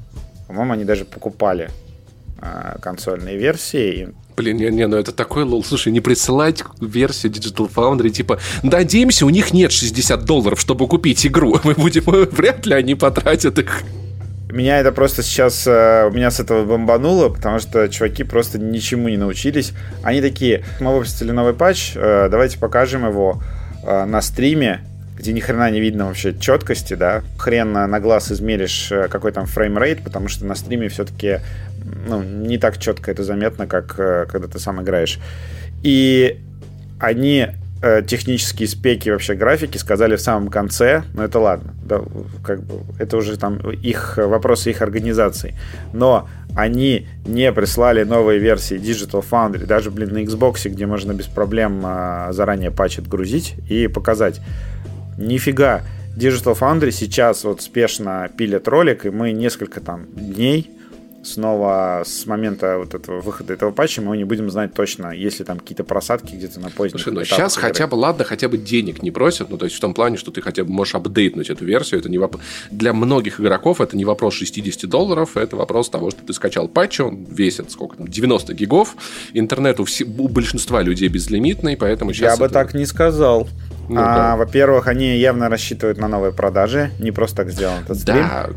по-моему, 0.48 0.74
они 0.74 0.84
даже 0.84 1.06
покупали 1.06 1.70
э, 2.42 2.78
консольные 2.82 3.38
версии. 3.38 4.14
Блин, 4.36 4.58
не, 4.58 4.70
не, 4.70 4.88
ну 4.88 4.98
это 4.98 5.12
такой 5.12 5.44
лол. 5.44 5.64
Слушай, 5.64 5.94
не 5.94 6.02
присылать 6.02 6.64
версию 6.82 7.32
Digital 7.32 7.72
Foundry, 7.74 8.10
типа, 8.10 8.40
надеемся, 8.64 9.26
у 9.26 9.30
них 9.30 9.54
нет 9.54 9.72
60 9.72 10.26
долларов, 10.26 10.60
чтобы 10.60 10.88
купить 10.88 11.26
игру. 11.26 11.58
Мы 11.64 11.74
будем, 11.74 12.04
вряд 12.06 12.66
ли 12.66 12.74
они 12.74 12.96
потратят 12.96 13.60
их. 13.60 13.84
Меня 14.52 14.80
это 14.80 14.92
просто 14.92 15.22
сейчас, 15.22 15.66
э, 15.68 16.10
меня 16.14 16.32
с 16.32 16.40
этого 16.40 16.64
бомбануло, 16.64 17.30
потому 17.30 17.60
что 17.60 17.90
чуваки 17.90 18.24
просто 18.24 18.58
ничему 18.58 19.10
не 19.10 19.18
научились. 19.18 19.74
Они 20.02 20.22
такие, 20.22 20.64
мы 20.80 20.94
выпустили 20.94 21.32
новый 21.32 21.54
патч, 21.54 21.94
э, 21.96 22.30
давайте 22.30 22.58
покажем 22.58 23.06
его 23.06 23.42
э, 23.84 24.06
на 24.06 24.22
стриме, 24.22 24.82
где 25.26 25.34
ни 25.34 25.40
хрена 25.40 25.72
не 25.72 25.80
видно 25.80 26.06
вообще 26.06 26.38
четкости, 26.38 26.94
да. 26.94 27.24
Хрен 27.40 27.74
на 27.74 28.00
глаз 28.00 28.32
измеришь, 28.32 28.92
какой 29.10 29.32
там 29.32 29.48
фреймрейт, 29.48 30.04
потому 30.04 30.28
что 30.28 30.46
на 30.46 30.54
стриме 30.54 30.88
все-таки 30.88 31.40
ну, 32.08 32.22
не 32.22 32.60
так 32.60 32.78
четко 32.78 33.10
это 33.10 33.24
заметно, 33.24 33.66
как 33.66 33.96
э, 33.98 34.28
когда 34.30 34.48
ты 34.48 34.60
сам 34.60 34.84
играешь. 34.84 35.20
И 35.82 36.40
они 37.00 37.48
э, 37.82 38.04
технические 38.08 38.68
спеки 38.68 39.10
вообще 39.10 39.34
графики 39.34 39.78
сказали 39.78 40.16
в 40.16 40.22
самом 40.22 40.50
конце, 40.50 41.04
но 41.16 41.24
это 41.24 41.40
ладно, 41.40 41.74
да, 41.84 42.02
как 42.44 42.62
бы 42.62 42.82
это 43.00 43.18
уже 43.18 43.36
там 43.38 43.58
их 43.58 44.18
вопросы 44.18 44.70
их 44.70 44.84
организации. 44.84 45.56
Но 45.92 46.30
они 46.56 47.08
не 47.26 47.52
прислали 47.52 48.04
новые 48.04 48.40
версии 48.40 48.78
Digital 48.78 49.26
Foundry, 49.28 49.66
даже, 49.66 49.90
блин, 49.90 50.14
на 50.14 50.20
Xbox, 50.20 50.70
где 50.70 50.86
можно 50.86 51.14
без 51.14 51.26
проблем 51.26 51.82
заранее 52.30 52.70
патч 52.70 53.00
отгрузить 53.00 53.56
и 53.68 53.88
показать. 53.88 54.40
Нифига, 55.18 55.84
Digital 56.16 56.58
Foundry 56.58 56.92
сейчас 56.92 57.44
вот 57.44 57.62
спешно 57.62 58.30
пилят 58.38 58.68
ролик, 58.68 59.06
и 59.06 59.10
мы 59.10 59.32
несколько 59.32 59.82
там 59.82 60.06
дней 60.16 60.72
снова 61.26 62.04
с 62.06 62.26
момента 62.26 62.78
вот 62.78 62.94
этого 62.94 63.20
выхода 63.20 63.54
этого 63.54 63.72
патча 63.72 64.02
мы 64.02 64.16
не 64.16 64.24
будем 64.24 64.50
знать 64.50 64.74
точно, 64.74 65.12
есть 65.12 65.40
ли 65.40 65.46
там 65.46 65.60
какие-то 65.60 65.84
просадки 65.84 66.36
где-то 66.36 66.60
на 66.60 66.70
поздних 66.70 67.02
Слушай, 67.02 67.16
ну 67.16 67.24
сейчас 67.26 67.58
игры. 67.58 67.70
хотя 67.70 67.88
бы, 67.88 67.96
ладно, 67.96 68.24
хотя 68.24 68.48
бы 68.48 68.58
денег 68.58 69.02
не 69.02 69.12
просят, 69.12 69.50
ну 69.50 69.58
то 69.58 69.66
есть 69.66 69.76
в 69.76 69.80
том 69.80 69.94
плане, 69.94 70.18
что 70.18 70.32
ты 70.32 70.42
хотя 70.42 70.64
бы 70.64 70.72
можешь 70.72 70.96
апдейтнуть 70.96 71.50
эту 71.50 71.66
версию, 71.66 72.00
это 72.00 72.10
не 72.10 72.18
воп... 72.18 72.38
для 72.72 72.94
многих 72.94 73.40
игроков 73.40 73.82
это 73.82 73.98
не 73.98 74.06
вопрос 74.06 74.36
60 74.36 74.90
долларов, 74.90 75.36
это 75.36 75.56
вопрос 75.56 75.90
того, 75.90 76.12
что 76.12 76.22
ты 76.22 76.34
скачал 76.34 76.68
патч, 76.68 77.00
он 77.00 77.26
весит 77.26 77.72
сколько 77.72 77.98
там, 77.98 78.08
90 78.08 78.54
гигов, 78.54 78.96
интернет 79.34 79.80
у, 79.80 79.86
все... 79.86 80.06
у 80.06 80.28
большинства 80.28 80.82
людей 80.82 81.10
безлимитный, 81.10 81.76
поэтому 81.76 82.14
сейчас... 82.14 82.22
Я 82.22 82.34
это... 82.34 82.44
бы 82.44 82.50
так 82.50 82.74
не 82.74 82.86
сказал. 82.86 83.48
Ну, 83.88 84.02
а, 84.02 84.16
да. 84.16 84.36
Во-первых, 84.36 84.88
они 84.88 85.18
явно 85.18 85.50
рассчитывают 85.50 85.98
на 85.98 86.08
новые 86.08 86.34
продажи, 86.34 86.92
не 87.00 87.12
просто 87.12 87.38
так 87.38 87.52
сделан 87.52 87.84
этот 87.84 88.00
стрим. 88.00 88.24
Да, 88.28 88.50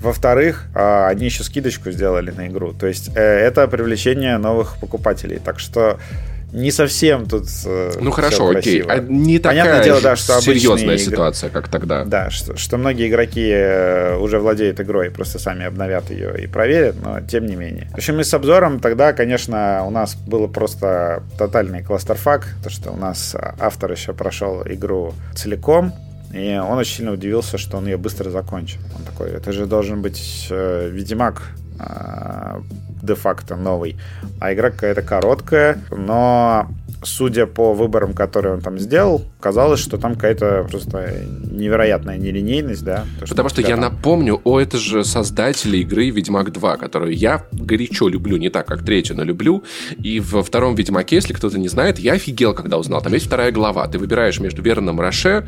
во-вторых, 0.00 0.66
а, 0.74 1.08
они 1.08 1.24
еще 1.24 1.42
скидочку 1.42 1.90
сделали 1.90 2.30
на 2.30 2.48
игру. 2.48 2.72
То 2.72 2.86
есть 2.86 3.10
э, 3.16 3.20
это 3.20 3.66
привлечение 3.66 4.36
новых 4.38 4.76
покупателей. 4.78 5.38
Так 5.38 5.58
что 5.58 5.98
не 6.52 6.70
совсем 6.70 7.26
тут 7.26 7.48
э, 7.64 7.92
Ну 8.00 8.10
хорошо, 8.10 8.48
окей. 8.48 8.82
А 8.82 8.98
не 8.98 9.38
такая 9.38 9.62
Понятное 9.62 9.84
дело, 9.84 10.00
да, 10.00 10.16
что 10.16 10.40
серьезная 10.40 10.98
ситуация, 10.98 11.50
как 11.50 11.68
тогда. 11.68 12.04
Да, 12.04 12.30
что, 12.30 12.56
что 12.56 12.76
многие 12.76 13.08
игроки 13.08 13.48
э, 13.48 14.16
уже 14.16 14.38
владеют 14.38 14.80
игрой, 14.80 15.10
просто 15.10 15.38
сами 15.38 15.64
обновят 15.64 16.10
ее 16.10 16.40
и 16.42 16.46
проверят, 16.46 16.96
но 17.02 17.20
тем 17.20 17.46
не 17.46 17.56
менее. 17.56 17.88
В 17.92 17.96
общем, 17.96 18.20
и 18.20 18.24
с 18.24 18.32
обзором 18.32 18.80
тогда, 18.80 19.12
конечно, 19.12 19.84
у 19.86 19.90
нас 19.90 20.14
было 20.14 20.46
просто 20.46 21.22
тотальный 21.36 21.82
кластерфак, 21.82 22.46
то 22.62 22.70
что 22.70 22.92
у 22.92 22.96
нас 22.96 23.34
автор 23.58 23.92
еще 23.92 24.12
прошел 24.12 24.62
игру 24.64 25.14
целиком, 25.34 25.92
и 26.32 26.56
он 26.56 26.78
очень 26.78 26.96
сильно 26.96 27.12
удивился, 27.12 27.58
что 27.58 27.78
он 27.78 27.86
ее 27.86 27.96
быстро 27.96 28.30
закончил. 28.30 28.80
Он 28.96 29.04
такой, 29.04 29.30
это 29.30 29.52
же 29.52 29.66
должен 29.66 30.02
быть 30.02 30.46
э, 30.50 30.88
Ведьмак 30.92 31.42
э, 31.80 32.60
де-факто 33.02 33.56
новый. 33.56 33.96
А 34.40 34.52
игра 34.52 34.70
какая-то 34.70 35.02
короткая, 35.02 35.78
но 35.90 36.68
судя 37.02 37.46
по 37.46 37.72
выборам, 37.72 38.14
которые 38.14 38.54
он 38.54 38.60
там 38.60 38.78
сделал, 38.78 39.22
казалось, 39.40 39.80
что 39.80 39.98
там 39.98 40.14
какая-то 40.14 40.66
просто 40.70 41.12
невероятная 41.50 42.16
нелинейность, 42.16 42.84
да. 42.84 43.04
То, 43.20 43.26
Потому 43.26 43.48
что, 43.48 43.60
что 43.60 43.68
я 43.68 43.76
там... 43.76 43.92
напомню, 43.92 44.40
о, 44.44 44.60
это 44.60 44.78
же 44.78 45.04
создатели 45.04 45.78
игры 45.78 46.10
Ведьмак 46.10 46.52
2, 46.52 46.76
которую 46.76 47.14
я 47.14 47.44
горячо 47.52 48.08
люблю, 48.08 48.36
не 48.36 48.48
так, 48.48 48.66
как 48.66 48.84
третью, 48.84 49.16
но 49.16 49.24
люблю. 49.24 49.64
И 49.98 50.20
во 50.20 50.42
втором 50.42 50.74
Ведьмаке, 50.74 51.16
если 51.16 51.32
кто-то 51.32 51.58
не 51.58 51.68
знает, 51.68 51.98
я 51.98 52.14
офигел, 52.14 52.54
когда 52.54 52.78
узнал. 52.78 53.02
Там 53.02 53.12
есть 53.12 53.26
вторая 53.26 53.52
глава. 53.52 53.86
Ты 53.88 53.98
выбираешь 53.98 54.40
между 54.40 54.62
Вероном 54.62 55.00
Роше 55.00 55.46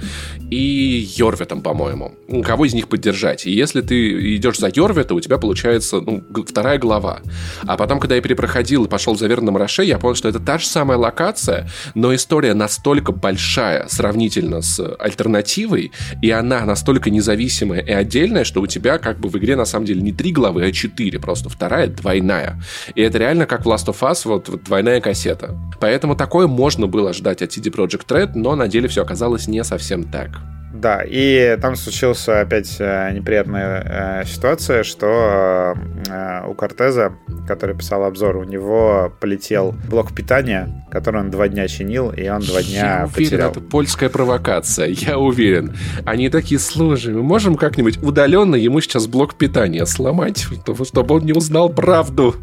и 0.50 1.08
Йорветом, 1.16 1.62
по-моему. 1.62 2.14
Кого 2.44 2.66
из 2.66 2.74
них 2.74 2.88
поддержать. 2.88 3.46
И 3.46 3.50
если 3.50 3.80
ты 3.80 4.36
идешь 4.36 4.58
за 4.58 4.70
Йорвета, 4.72 5.14
у 5.14 5.20
тебя 5.20 5.38
получается 5.38 6.00
ну, 6.00 6.22
вторая 6.46 6.78
глава. 6.78 7.20
А 7.66 7.76
потом, 7.76 8.00
когда 8.00 8.14
я 8.14 8.20
перепроходил 8.20 8.84
и 8.84 8.88
пошел 8.88 9.16
за 9.16 9.26
Вероном 9.26 9.56
Роше, 9.56 9.84
я 9.84 9.98
понял, 9.98 10.14
что 10.14 10.28
это 10.28 10.40
та 10.40 10.58
же 10.58 10.66
самая 10.66 10.98
локация, 10.98 11.37
локация, 11.38 11.68
но 11.94 12.14
история 12.14 12.54
настолько 12.54 13.12
большая 13.12 13.86
сравнительно 13.88 14.60
с 14.60 14.80
альтернативой, 14.98 15.92
и 16.22 16.30
она 16.30 16.64
настолько 16.64 17.10
независимая 17.10 17.80
и 17.80 17.92
отдельная, 17.92 18.44
что 18.44 18.60
у 18.60 18.66
тебя 18.66 18.98
как 18.98 19.20
бы 19.20 19.28
в 19.28 19.36
игре 19.38 19.56
на 19.56 19.64
самом 19.64 19.86
деле 19.86 20.00
не 20.00 20.12
три 20.12 20.32
главы, 20.32 20.64
а 20.64 20.72
четыре, 20.72 21.18
просто 21.18 21.48
вторая 21.48 21.86
двойная. 21.88 22.60
И 22.94 23.02
это 23.02 23.18
реально 23.18 23.46
как 23.46 23.64
в 23.64 23.68
Last 23.68 23.86
of 23.86 23.98
Us, 24.00 24.22
вот, 24.24 24.48
вот 24.48 24.64
двойная 24.64 25.00
кассета. 25.00 25.56
Поэтому 25.80 26.16
такое 26.16 26.46
можно 26.46 26.86
было 26.86 27.12
ждать 27.12 27.42
от 27.42 27.50
CD 27.50 27.72
Projekt 27.72 28.08
Red, 28.08 28.32
но 28.34 28.56
на 28.56 28.68
деле 28.68 28.88
все 28.88 29.02
оказалось 29.02 29.48
не 29.48 29.64
совсем 29.64 30.04
так. 30.04 30.30
Да, 30.78 31.02
и 31.04 31.58
там 31.60 31.74
случилась 31.74 32.28
опять 32.28 32.76
э, 32.78 33.10
неприятная 33.12 34.22
э, 34.22 34.26
ситуация, 34.26 34.84
что 34.84 35.74
э, 36.08 36.48
у 36.48 36.54
Кортеза, 36.54 37.14
который 37.48 37.76
писал 37.76 38.04
обзор, 38.04 38.36
у 38.36 38.44
него 38.44 39.12
полетел 39.18 39.74
блок 39.90 40.14
питания, 40.14 40.86
который 40.88 41.20
он 41.20 41.30
два 41.30 41.48
дня 41.48 41.66
чинил, 41.66 42.10
и 42.10 42.28
он 42.28 42.42
два 42.42 42.62
дня 42.62 43.00
я 43.00 43.04
уверен, 43.06 43.12
потерял. 43.12 43.50
это 43.50 43.60
польская 43.60 44.08
провокация, 44.08 44.86
я 44.86 45.18
уверен. 45.18 45.74
Они 46.04 46.30
такие, 46.30 46.60
слушай, 46.60 47.12
мы 47.12 47.24
можем 47.24 47.56
как-нибудь 47.56 48.00
удаленно 48.00 48.54
ему 48.54 48.80
сейчас 48.80 49.08
блок 49.08 49.34
питания 49.34 49.84
сломать, 49.84 50.46
чтобы 50.84 51.16
он 51.16 51.24
не 51.24 51.32
узнал 51.32 51.70
правду. 51.70 52.36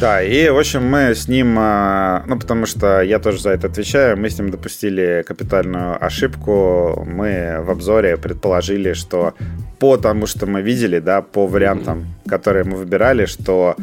Да, 0.00 0.22
и, 0.22 0.48
в 0.48 0.58
общем, 0.58 0.86
мы 0.86 1.14
с 1.14 1.28
ним, 1.28 1.56
а, 1.58 2.24
ну, 2.26 2.38
потому 2.38 2.66
что 2.66 3.00
я 3.00 3.18
тоже 3.18 3.40
за 3.40 3.50
это 3.50 3.68
отвечаю, 3.68 4.16
мы 4.16 4.30
с 4.30 4.38
ним 4.38 4.50
допустили 4.50 5.24
капитальную 5.26 6.04
ошибку. 6.04 7.04
Мы 7.06 7.58
в 7.60 7.70
обзоре 7.70 8.16
предположили, 8.16 8.92
что 8.92 9.34
по 9.78 9.96
тому, 9.96 10.26
что 10.26 10.46
мы 10.46 10.62
видели, 10.62 10.98
да, 10.98 11.22
по 11.22 11.46
вариантам, 11.46 12.06
которые 12.28 12.64
мы 12.64 12.76
выбирали, 12.76 13.26
что 13.26 13.76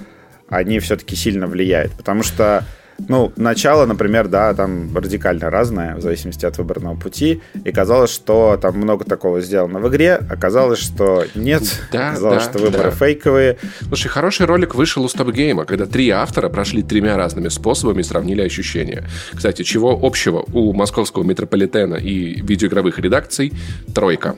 они 0.50 0.80
все-таки 0.80 1.16
сильно 1.16 1.48
влияют. 1.48 1.94
Потому 1.94 2.24
что 2.24 2.64
ну, 3.08 3.32
начало, 3.36 3.86
например, 3.86 4.28
да, 4.28 4.54
там 4.54 4.96
радикально 4.96 5.50
разное, 5.50 5.96
в 5.96 6.02
зависимости 6.02 6.46
от 6.46 6.58
выбранного 6.58 6.96
пути. 6.96 7.42
И 7.64 7.72
казалось, 7.72 8.12
что 8.12 8.58
там 8.62 8.78
много 8.78 9.06
такого 9.06 9.42
сделано 9.42 9.80
в 9.80 9.90
игре. 9.90 10.16
Оказалось, 10.16 10.80
что 10.80 11.26
нет. 11.36 11.64
Да, 11.92 12.10
оказалось, 12.10 12.46
да, 12.46 12.50
что 12.50 12.60
выборы 12.60 12.90
да. 12.90 12.92
фейковые. 12.92 13.58
Слушай, 13.88 14.08
хороший 14.10 14.46
ролик 14.46 14.76
вышел 14.76 15.04
у 15.04 15.08
Стопгейма, 15.08 15.66
когда 15.66 15.86
три 15.86 16.10
автора 16.10 16.50
прошли 16.50 16.84
тремя 16.84 17.18
разными 17.18 17.50
способами 17.50 18.02
и 18.02 18.04
сравнили 18.04 18.42
ощущения. 18.42 19.08
Кстати, 19.34 19.64
чего 19.64 19.98
общего 20.02 20.46
у 20.54 20.74
московского 20.74 21.24
метрополитена 21.24 21.96
и 21.96 22.42
видеоигровых 22.42 23.00
редакций? 23.00 23.54
Тройка. 23.94 24.36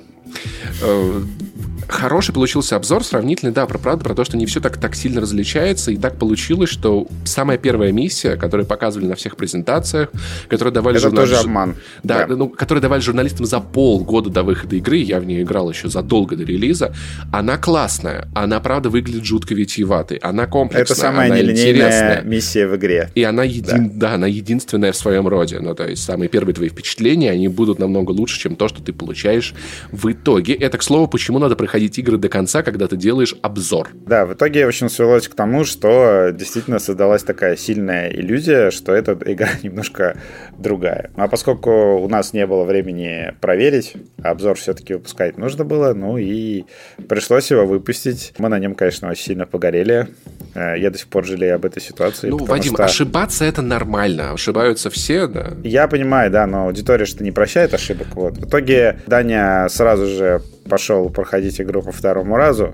Хороший 1.88 2.34
получился 2.34 2.76
обзор, 2.76 3.04
сравнительный, 3.04 3.52
да, 3.52 3.66
про 3.66 3.78
правду, 3.78 4.04
про 4.04 4.16
то, 4.16 4.24
что 4.24 4.38
не 4.38 4.46
все 4.46 4.60
так, 4.60 4.78
так 4.78 4.96
сильно 4.96 5.22
различается, 5.22 5.92
и 5.92 5.98
так 5.98 6.18
получилось, 6.18 6.70
что 6.70 7.08
самая 7.26 7.58
первая 7.58 7.92
миссия, 7.92 8.36
которую 8.36 8.66
показывали 8.66 9.08
на 9.08 9.16
всех 9.16 9.38
презентациях, 9.38 10.10
которую 10.50 10.74
давали... 10.74 10.98
Это 10.98 11.10
журнал... 11.10 11.24
тоже 11.26 11.38
обман. 11.38 11.76
Да, 12.04 12.26
да, 12.26 12.36
ну, 12.36 12.50
которую 12.50 12.82
давали 12.82 13.02
журналистам 13.02 13.46
за 13.46 13.60
полгода 13.60 14.30
до 14.30 14.44
выхода 14.44 14.76
игры, 14.76 14.98
я 14.98 15.20
в 15.20 15.26
нее 15.26 15.44
играл 15.44 15.70
еще 15.70 15.88
задолго 15.88 16.36
до 16.36 16.44
релиза, 16.44 16.94
она 17.32 17.58
классная, 17.58 18.28
она, 18.34 18.60
правда, 18.60 18.90
выглядит 18.90 19.24
жутко 19.26 19.54
витиеватой, 19.54 20.18
она 20.18 20.48
комплексная, 20.48 20.84
Это 20.84 20.96
самая 20.96 21.28
она 21.28 21.38
нелинейная 21.38 21.72
интересная. 21.72 22.22
миссия 22.24 22.68
в 22.68 22.76
игре. 22.76 23.12
И 23.14 23.24
она, 23.24 23.44
един... 23.44 23.90
да. 23.90 24.10
да, 24.10 24.14
она 24.16 24.28
единственная 24.28 24.92
в 24.92 24.98
своем 24.98 25.28
роде, 25.28 25.60
ну, 25.60 25.76
то 25.76 25.88
есть 25.88 26.04
самые 26.04 26.30
первые 26.30 26.56
твои 26.56 26.70
впечатления, 26.70 27.32
они 27.32 27.48
будут 27.48 27.78
намного 27.78 28.12
лучше, 28.12 28.40
чем 28.40 28.56
то, 28.56 28.68
что 28.68 28.82
ты 28.82 28.92
получаешь 28.92 29.54
в 29.92 30.12
итоге. 30.12 30.54
Это, 30.56 30.78
к 30.78 30.84
слову, 30.84 31.08
почему 31.08 31.40
надо 31.40 31.56
проходить 31.56 31.75
проходить 31.76 32.00
игры 32.00 32.18
до 32.18 32.30
конца, 32.30 32.64
когда 32.64 32.88
ты 32.88 32.96
делаешь 32.96 33.36
обзор. 33.42 33.90
Да, 33.94 34.26
в 34.26 34.34
итоге, 34.34 34.64
в 34.64 34.70
общем, 34.70 34.88
свелось 34.88 35.28
к 35.28 35.36
тому, 35.36 35.66
что 35.66 36.30
действительно 36.32 36.80
создалась 36.80 37.24
такая 37.24 37.58
сильная 37.58 38.10
иллюзия, 38.10 38.72
что 38.72 38.94
эта 38.94 39.12
игра 39.26 39.50
немножко 39.64 40.16
другая. 40.58 41.12
А 41.16 41.28
поскольку 41.28 41.98
у 41.98 42.08
нас 42.08 42.34
не 42.34 42.46
было 42.46 42.64
времени 42.64 43.34
проверить, 43.42 43.96
обзор 44.22 44.58
все-таки 44.58 44.94
выпускать 44.94 45.38
нужно 45.38 45.66
было, 45.66 45.94
ну 45.94 46.18
и 46.18 46.66
пришлось 47.08 47.52
его 47.52 47.66
выпустить. 47.66 48.34
Мы 48.38 48.50
на 48.50 48.60
нем, 48.60 48.76
конечно, 48.76 49.10
очень 49.10 49.24
сильно 49.24 49.46
погорели. 49.46 50.08
Э, 50.54 50.76
я 50.78 50.90
до 50.90 50.98
сих 50.98 51.08
пор 51.08 51.26
жалею 51.26 51.56
об 51.56 51.66
этой 51.66 51.82
ситуации. 51.82 52.30
Ну, 52.30 52.38
Вадим, 52.38 52.74
что... 52.74 52.84
ошибаться 52.84 53.46
это 53.46 53.62
нормально. 53.62 54.32
Ошибаются 54.32 54.90
все, 54.90 55.28
да. 55.28 55.54
Я 55.64 55.88
понимаю, 55.88 56.32
да, 56.32 56.46
но 56.48 56.66
аудитория 56.66 57.06
что 57.06 57.24
не 57.24 57.32
прощает 57.32 57.74
ошибок. 57.74 58.08
Вот. 58.14 58.38
В 58.38 58.48
итоге 58.48 59.00
Даня 59.08 59.68
сразу 59.70 60.08
же 60.08 60.42
пошел 60.70 61.10
проходить 61.10 61.60
игру 61.62 61.82
по 61.82 61.92
второму 61.92 62.36
разу, 62.36 62.74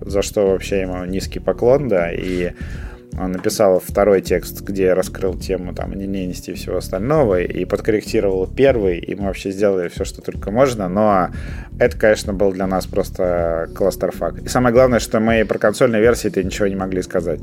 за 0.00 0.22
что 0.22 0.48
вообще 0.48 0.82
ему 0.82 1.04
низкий 1.04 1.40
поклон, 1.40 1.88
да, 1.88 2.12
и 2.12 2.52
он 3.18 3.32
написал 3.32 3.80
второй 3.80 4.22
текст, 4.22 4.62
где 4.62 4.94
раскрыл 4.94 5.34
тему 5.34 5.74
там 5.74 5.92
ненависти 5.92 6.50
и 6.50 6.54
всего 6.54 6.78
остального, 6.78 7.42
и 7.42 7.64
подкорректировал 7.64 8.46
первый, 8.46 8.98
и 8.98 9.14
мы 9.14 9.26
вообще 9.26 9.50
сделали 9.50 9.88
все, 9.88 10.04
что 10.04 10.22
только 10.22 10.50
можно, 10.50 10.88
но 10.88 11.28
это, 11.78 11.98
конечно, 11.98 12.32
был 12.32 12.52
для 12.52 12.66
нас 12.66 12.86
просто 12.86 13.68
кластерфак. 13.74 14.42
И 14.42 14.48
самое 14.48 14.72
главное, 14.72 14.98
что 14.98 15.20
мы 15.20 15.44
про 15.44 15.58
консольные 15.58 16.00
версии-то 16.00 16.42
ничего 16.42 16.68
не 16.68 16.76
могли 16.76 17.02
сказать. 17.02 17.40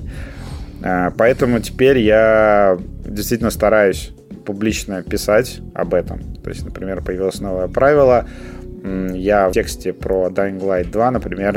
А, 0.83 1.11
поэтому 1.11 1.59
теперь 1.59 1.99
я 1.99 2.77
действительно 3.05 3.51
стараюсь 3.51 4.11
публично 4.45 5.03
писать 5.03 5.61
об 5.75 5.93
этом. 5.93 6.35
То 6.43 6.49
есть, 6.49 6.65
например, 6.65 7.03
появилось 7.03 7.39
новое 7.41 7.67
правило— 7.67 8.27
я 9.13 9.49
в 9.49 9.51
тексте 9.51 9.93
про 9.93 10.29
Dying 10.29 10.59
Light 10.59 10.91
2, 10.91 11.11
например, 11.11 11.53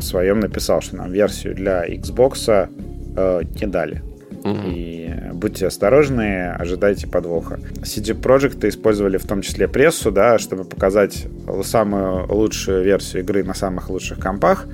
в 0.00 0.02
своем 0.02 0.40
написал, 0.40 0.80
что 0.80 0.96
нам 0.96 1.12
версию 1.12 1.54
для 1.54 1.86
Xbox 1.86 2.68
э, 3.16 3.42
не 3.60 3.66
дали. 3.66 4.02
И 4.44 5.10
будьте 5.32 5.66
осторожны, 5.66 6.50
ожидайте 6.50 7.06
подвоха. 7.06 7.58
CD 7.82 8.12
Projekt 8.12 8.68
использовали 8.68 9.16
в 9.16 9.26
том 9.26 9.40
числе 9.40 9.68
прессу, 9.68 10.12
да, 10.12 10.38
чтобы 10.38 10.64
показать 10.64 11.26
самую 11.62 12.30
лучшую 12.30 12.84
версию 12.84 13.22
игры 13.22 13.42
на 13.42 13.54
самых 13.54 13.88
лучших 13.88 14.18
компах. 14.18 14.66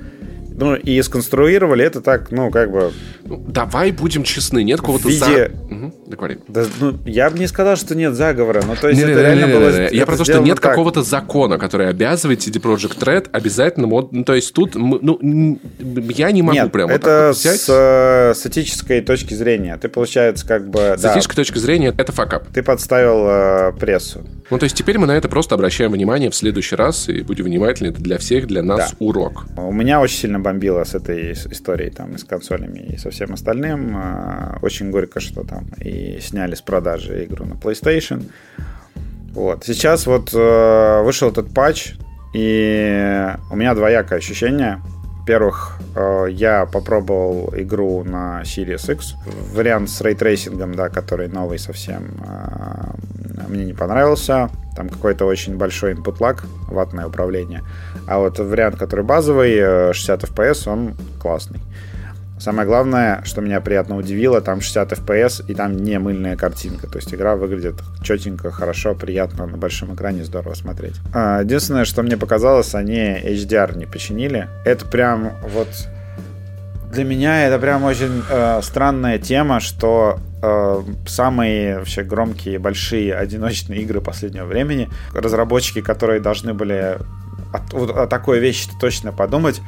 Ну, 0.53 0.75
и 0.75 1.01
сконструировали 1.01 1.85
это 1.85 2.01
так, 2.01 2.31
ну, 2.31 2.51
как 2.51 2.71
бы... 2.71 2.91
Ну, 3.31 3.37
давай 3.47 3.91
будем 3.91 4.23
честны, 4.23 4.61
нет 4.61 4.81
какого-то... 4.81 5.07
виде... 5.07 5.19
За... 5.19 5.51
Угу. 5.73 5.93
Да, 6.49 6.65
ну, 6.81 6.99
я 7.05 7.29
бы 7.29 7.39
не 7.39 7.47
сказал, 7.47 7.77
что 7.77 7.95
нет 7.95 8.13
заговора, 8.13 8.61
но 8.67 8.75
то 8.75 8.89
есть 8.89 9.01
не, 9.01 9.09
это 9.09 9.19
не, 9.19 9.25
реально 9.25 9.45
не, 9.45 9.53
не, 9.53 9.57
было... 9.57 9.93
Я 9.93 10.05
про 10.05 10.17
то, 10.17 10.25
что 10.25 10.39
нет 10.39 10.59
так. 10.59 10.71
какого-то 10.71 11.01
закона, 11.01 11.57
который 11.57 11.87
обязывает 11.87 12.39
CD 12.39 12.61
Project 12.61 12.99
Red 12.99 13.29
обязательно... 13.31 13.87
Мод... 13.87 14.11
Ну, 14.11 14.25
то 14.25 14.33
есть 14.33 14.53
тут, 14.53 14.75
ну, 14.75 15.59
я 15.79 16.31
не 16.31 16.41
могу 16.41 16.57
нет, 16.57 16.71
прямо 16.73 16.91
это 16.91 17.27
вот 17.27 17.37
с, 17.37 17.69
э, 17.69 18.33
с 18.35 18.45
этической 18.45 18.99
точки 19.01 19.33
зрения. 19.33 19.77
Ты, 19.77 19.87
получается, 19.87 20.45
как 20.45 20.69
бы... 20.69 20.95
С 20.97 21.01
да, 21.01 21.13
этической 21.13 21.37
точки 21.37 21.57
зрения 21.57 21.93
это 21.97 22.11
факап. 22.11 22.47
Ты 22.53 22.63
подставил 22.63 23.25
э, 23.27 23.73
прессу. 23.79 24.25
Ну, 24.49 24.59
то 24.59 24.65
есть 24.65 24.75
теперь 24.75 24.97
мы 24.97 25.07
на 25.07 25.15
это 25.15 25.29
просто 25.29 25.55
обращаем 25.55 25.93
внимание 25.93 26.29
в 26.29 26.35
следующий 26.35 26.75
раз 26.75 27.07
и 27.07 27.21
будем 27.21 27.45
внимательны. 27.45 27.87
Это 27.87 28.01
для 28.01 28.17
всех, 28.17 28.47
для 28.47 28.61
нас 28.61 28.91
да. 28.91 28.97
урок. 28.99 29.45
У 29.55 29.71
меня 29.71 30.01
очень 30.01 30.17
сильно 30.17 30.41
бомбило 30.41 30.83
с 30.83 30.93
этой 30.93 31.31
историей 31.31 31.89
там 31.89 32.15
и 32.15 32.17
с 32.17 32.25
консолями 32.25 32.79
и 32.79 32.97
со 32.97 33.11
всем 33.11 33.20
остальным. 33.33 33.97
Э, 33.97 34.57
очень 34.61 34.91
горько, 34.91 35.19
что 35.19 35.43
там 35.43 35.65
и 35.79 36.19
сняли 36.21 36.55
с 36.55 36.61
продажи 36.61 37.25
игру 37.25 37.45
на 37.45 37.53
PlayStation. 37.53 38.29
Вот. 39.33 39.63
Сейчас 39.65 40.07
вот 40.07 40.33
э, 40.33 41.01
вышел 41.03 41.29
этот 41.29 41.53
патч, 41.53 41.93
и 42.33 43.29
у 43.49 43.55
меня 43.55 43.73
двоякое 43.73 44.19
ощущение. 44.19 44.81
Во-первых, 45.21 45.77
э, 45.95 46.25
я 46.31 46.65
попробовал 46.65 47.53
игру 47.55 48.03
на 48.03 48.41
Series 48.41 48.91
X. 48.91 49.15
Вариант 49.53 49.89
с 49.89 50.01
рейтрейсингом, 50.01 50.75
да, 50.75 50.89
который 50.89 51.29
новый 51.29 51.59
совсем, 51.59 52.09
э, 52.27 53.47
мне 53.47 53.65
не 53.65 53.73
понравился. 53.73 54.49
Там 54.75 54.89
какой-то 54.89 55.25
очень 55.25 55.57
большой 55.57 55.93
input 55.93 56.17
lag, 56.17 56.39
ватное 56.67 57.07
управление. 57.07 57.61
А 58.07 58.19
вот 58.19 58.39
вариант, 58.39 58.77
который 58.77 59.05
базовый, 59.05 59.93
60 59.93 60.23
FPS, 60.23 60.69
он 60.69 60.95
классный. 61.21 61.59
Самое 62.41 62.67
главное, 62.67 63.21
что 63.23 63.39
меня 63.39 63.61
приятно 63.61 63.97
удивило, 63.97 64.41
там 64.41 64.61
60 64.61 64.93
FPS 64.93 65.45
и 65.47 65.53
там 65.53 65.77
не 65.77 65.99
мыльная 65.99 66.35
картинка. 66.35 66.87
То 66.87 66.97
есть 66.97 67.13
игра 67.13 67.35
выглядит 67.35 67.75
четенько, 68.01 68.49
хорошо, 68.49 68.95
приятно, 68.95 69.45
на 69.45 69.57
большом 69.57 69.93
экране 69.93 70.23
здорово 70.23 70.55
смотреть. 70.55 70.95
А, 71.13 71.41
единственное, 71.43 71.85
что 71.85 72.01
мне 72.01 72.17
показалось, 72.17 72.73
они 72.73 72.97
HDR 72.97 73.77
не 73.77 73.85
починили. 73.85 74.47
Это 74.65 74.87
прям 74.87 75.33
вот... 75.53 75.67
Для 76.91 77.03
меня 77.03 77.45
это 77.45 77.59
прям 77.59 77.83
очень 77.83 78.23
э, 78.27 78.59
странная 78.63 79.19
тема, 79.19 79.59
что 79.59 80.17
э, 80.41 80.81
самые 81.07 81.77
вообще 81.77 82.01
громкие, 82.01 82.57
большие 82.57 83.13
одиночные 83.13 83.81
игры 83.81 84.01
последнего 84.01 84.45
времени, 84.45 84.89
разработчики, 85.13 85.81
которые 85.81 86.19
должны 86.19 86.55
были 86.55 86.97
о, 87.53 88.03
о 88.03 88.07
такой 88.07 88.39
вещи 88.39 88.67
точно 88.79 89.11
подумать, 89.11 89.61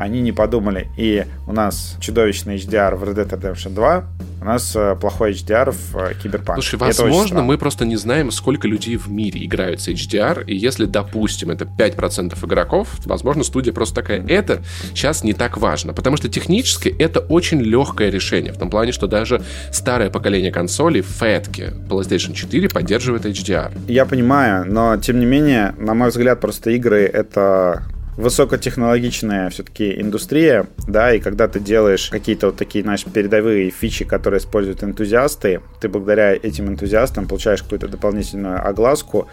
они 0.00 0.22
не 0.22 0.32
подумали. 0.32 0.88
И 0.96 1.26
у 1.46 1.52
нас 1.52 1.96
чудовищный 2.00 2.56
HDR 2.56 2.96
в 2.96 3.04
Red 3.04 3.16
Dead 3.16 3.28
Redemption 3.28 3.74
2, 3.74 4.04
у 4.40 4.44
нас 4.44 4.74
э, 4.74 4.96
плохой 4.98 5.32
HDR 5.32 5.70
в 5.72 5.96
э, 5.96 6.14
Cyberpunk. 6.14 6.54
Слушай, 6.54 6.76
возможно, 6.76 7.42
мы 7.42 7.58
просто 7.58 7.84
не 7.84 7.96
знаем, 7.96 8.30
сколько 8.30 8.66
людей 8.66 8.96
в 8.96 9.10
мире 9.10 9.44
играют 9.44 9.82
с 9.82 9.88
HDR, 9.88 10.44
и 10.46 10.56
если, 10.56 10.86
допустим, 10.86 11.50
это 11.50 11.66
5% 11.66 12.46
игроков, 12.46 12.88
возможно, 13.04 13.44
студия 13.44 13.74
просто 13.74 13.96
такая, 13.96 14.26
это 14.26 14.62
сейчас 14.94 15.22
не 15.22 15.34
так 15.34 15.58
важно, 15.58 15.92
потому 15.92 16.16
что 16.16 16.30
технически 16.30 16.88
это 16.88 17.20
очень 17.20 17.60
легкое 17.60 18.08
решение, 18.08 18.54
в 18.54 18.58
том 18.58 18.70
плане, 18.70 18.92
что 18.92 19.06
даже 19.06 19.42
старое 19.70 20.08
поколение 20.08 20.50
консолей, 20.50 21.02
фэтки 21.02 21.74
PlayStation 21.90 22.32
4 22.32 22.70
поддерживает 22.70 23.26
HDR. 23.26 23.70
Я 23.86 24.06
понимаю, 24.06 24.64
но, 24.66 24.96
тем 24.96 25.20
не 25.20 25.26
менее, 25.26 25.74
на 25.76 25.92
мой 25.92 26.08
взгляд, 26.08 26.40
просто 26.40 26.70
игры— 26.70 27.02
это 27.12 27.82
высокотехнологичная 28.20 29.50
все-таки 29.50 30.00
индустрия, 30.00 30.66
да, 30.86 31.14
и 31.14 31.20
когда 31.20 31.48
ты 31.48 31.58
делаешь 31.58 32.08
какие-то 32.10 32.46
вот 32.46 32.56
такие, 32.56 32.84
знаешь, 32.84 33.04
передовые 33.04 33.70
фичи, 33.70 34.04
которые 34.04 34.38
используют 34.38 34.84
энтузиасты, 34.84 35.60
ты 35.80 35.88
благодаря 35.88 36.34
этим 36.34 36.68
энтузиастам 36.68 37.26
получаешь 37.26 37.62
какую-то 37.62 37.88
дополнительную 37.88 38.66
огласку, 38.66 39.28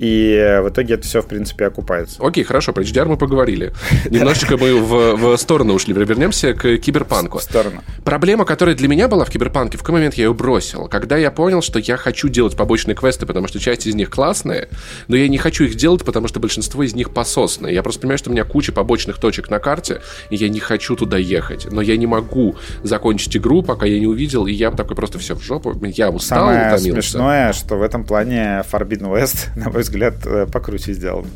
и 0.00 0.60
в 0.64 0.70
итоге 0.70 0.94
это 0.94 1.06
все, 1.06 1.20
в 1.20 1.26
принципе, 1.26 1.66
окупается. 1.66 2.24
Окей, 2.26 2.42
хорошо, 2.42 2.72
про 2.72 2.82
HDR 2.82 3.04
мы 3.04 3.18
поговорили. 3.18 3.74
Немножечко 4.10 4.56
мы 4.56 4.80
в, 4.80 5.16
в 5.16 5.36
сторону 5.36 5.74
ушли. 5.74 5.92
Вернемся 5.92 6.54
к 6.54 6.78
киберпанку. 6.78 7.38
В 7.38 7.42
сторону. 7.42 7.82
Проблема, 8.02 8.46
которая 8.46 8.74
для 8.74 8.88
меня 8.88 9.08
была 9.08 9.26
в 9.26 9.30
киберпанке, 9.30 9.76
в 9.76 9.82
какой 9.82 9.96
момент 9.96 10.14
я 10.14 10.24
ее 10.24 10.32
бросил? 10.32 10.88
Когда 10.88 11.18
я 11.18 11.30
понял, 11.30 11.60
что 11.60 11.78
я 11.78 11.98
хочу 11.98 12.30
делать 12.30 12.56
побочные 12.56 12.94
квесты, 12.94 13.26
потому 13.26 13.46
что 13.46 13.60
часть 13.60 13.86
из 13.86 13.94
них 13.94 14.08
классные, 14.08 14.70
но 15.08 15.16
я 15.16 15.28
не 15.28 15.36
хочу 15.36 15.64
их 15.64 15.74
делать, 15.74 16.02
потому 16.02 16.28
что 16.28 16.40
большинство 16.40 16.82
из 16.82 16.94
них 16.94 17.10
пососные. 17.10 17.74
Я 17.74 17.82
просто 17.82 18.00
понимаю, 18.00 18.16
что 18.16 18.29
у 18.30 18.32
меня 18.32 18.44
куча 18.44 18.72
побочных 18.72 19.18
точек 19.18 19.50
на 19.50 19.58
карте, 19.58 20.00
и 20.30 20.36
я 20.36 20.48
не 20.48 20.60
хочу 20.60 20.96
туда 20.96 21.18
ехать. 21.18 21.66
Но 21.70 21.80
я 21.80 21.96
не 21.96 22.06
могу 22.06 22.56
закончить 22.82 23.36
игру, 23.36 23.62
пока 23.62 23.86
я 23.86 23.98
не 23.98 24.06
увидел, 24.06 24.46
и 24.46 24.52
я 24.52 24.70
такой 24.70 24.96
просто 24.96 25.18
все 25.18 25.34
в 25.34 25.42
жопу. 25.42 25.74
Я 25.84 26.10
устал, 26.10 26.46
Самое 26.46 26.74
утомился. 26.74 27.10
смешное, 27.10 27.52
что 27.52 27.76
в 27.76 27.82
этом 27.82 28.04
плане 28.04 28.64
Forbidden 28.70 29.12
West, 29.12 29.48
на 29.56 29.70
мой 29.70 29.82
взгляд, 29.82 30.14
э, 30.24 30.46
покруче 30.46 30.92
сделан. 30.92 31.26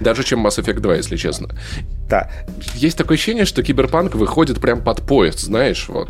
Даже 0.00 0.24
чем 0.24 0.46
Mass 0.46 0.58
Effect 0.62 0.80
2, 0.80 0.96
если 0.96 1.16
честно. 1.16 1.48
Да. 2.10 2.28
Есть 2.74 2.98
такое 2.98 3.16
ощущение, 3.16 3.44
что 3.44 3.62
Киберпанк 3.62 4.16
выходит 4.16 4.60
прям 4.60 4.82
под 4.82 5.02
поезд, 5.02 5.38
знаешь, 5.40 5.86
вот. 5.88 6.08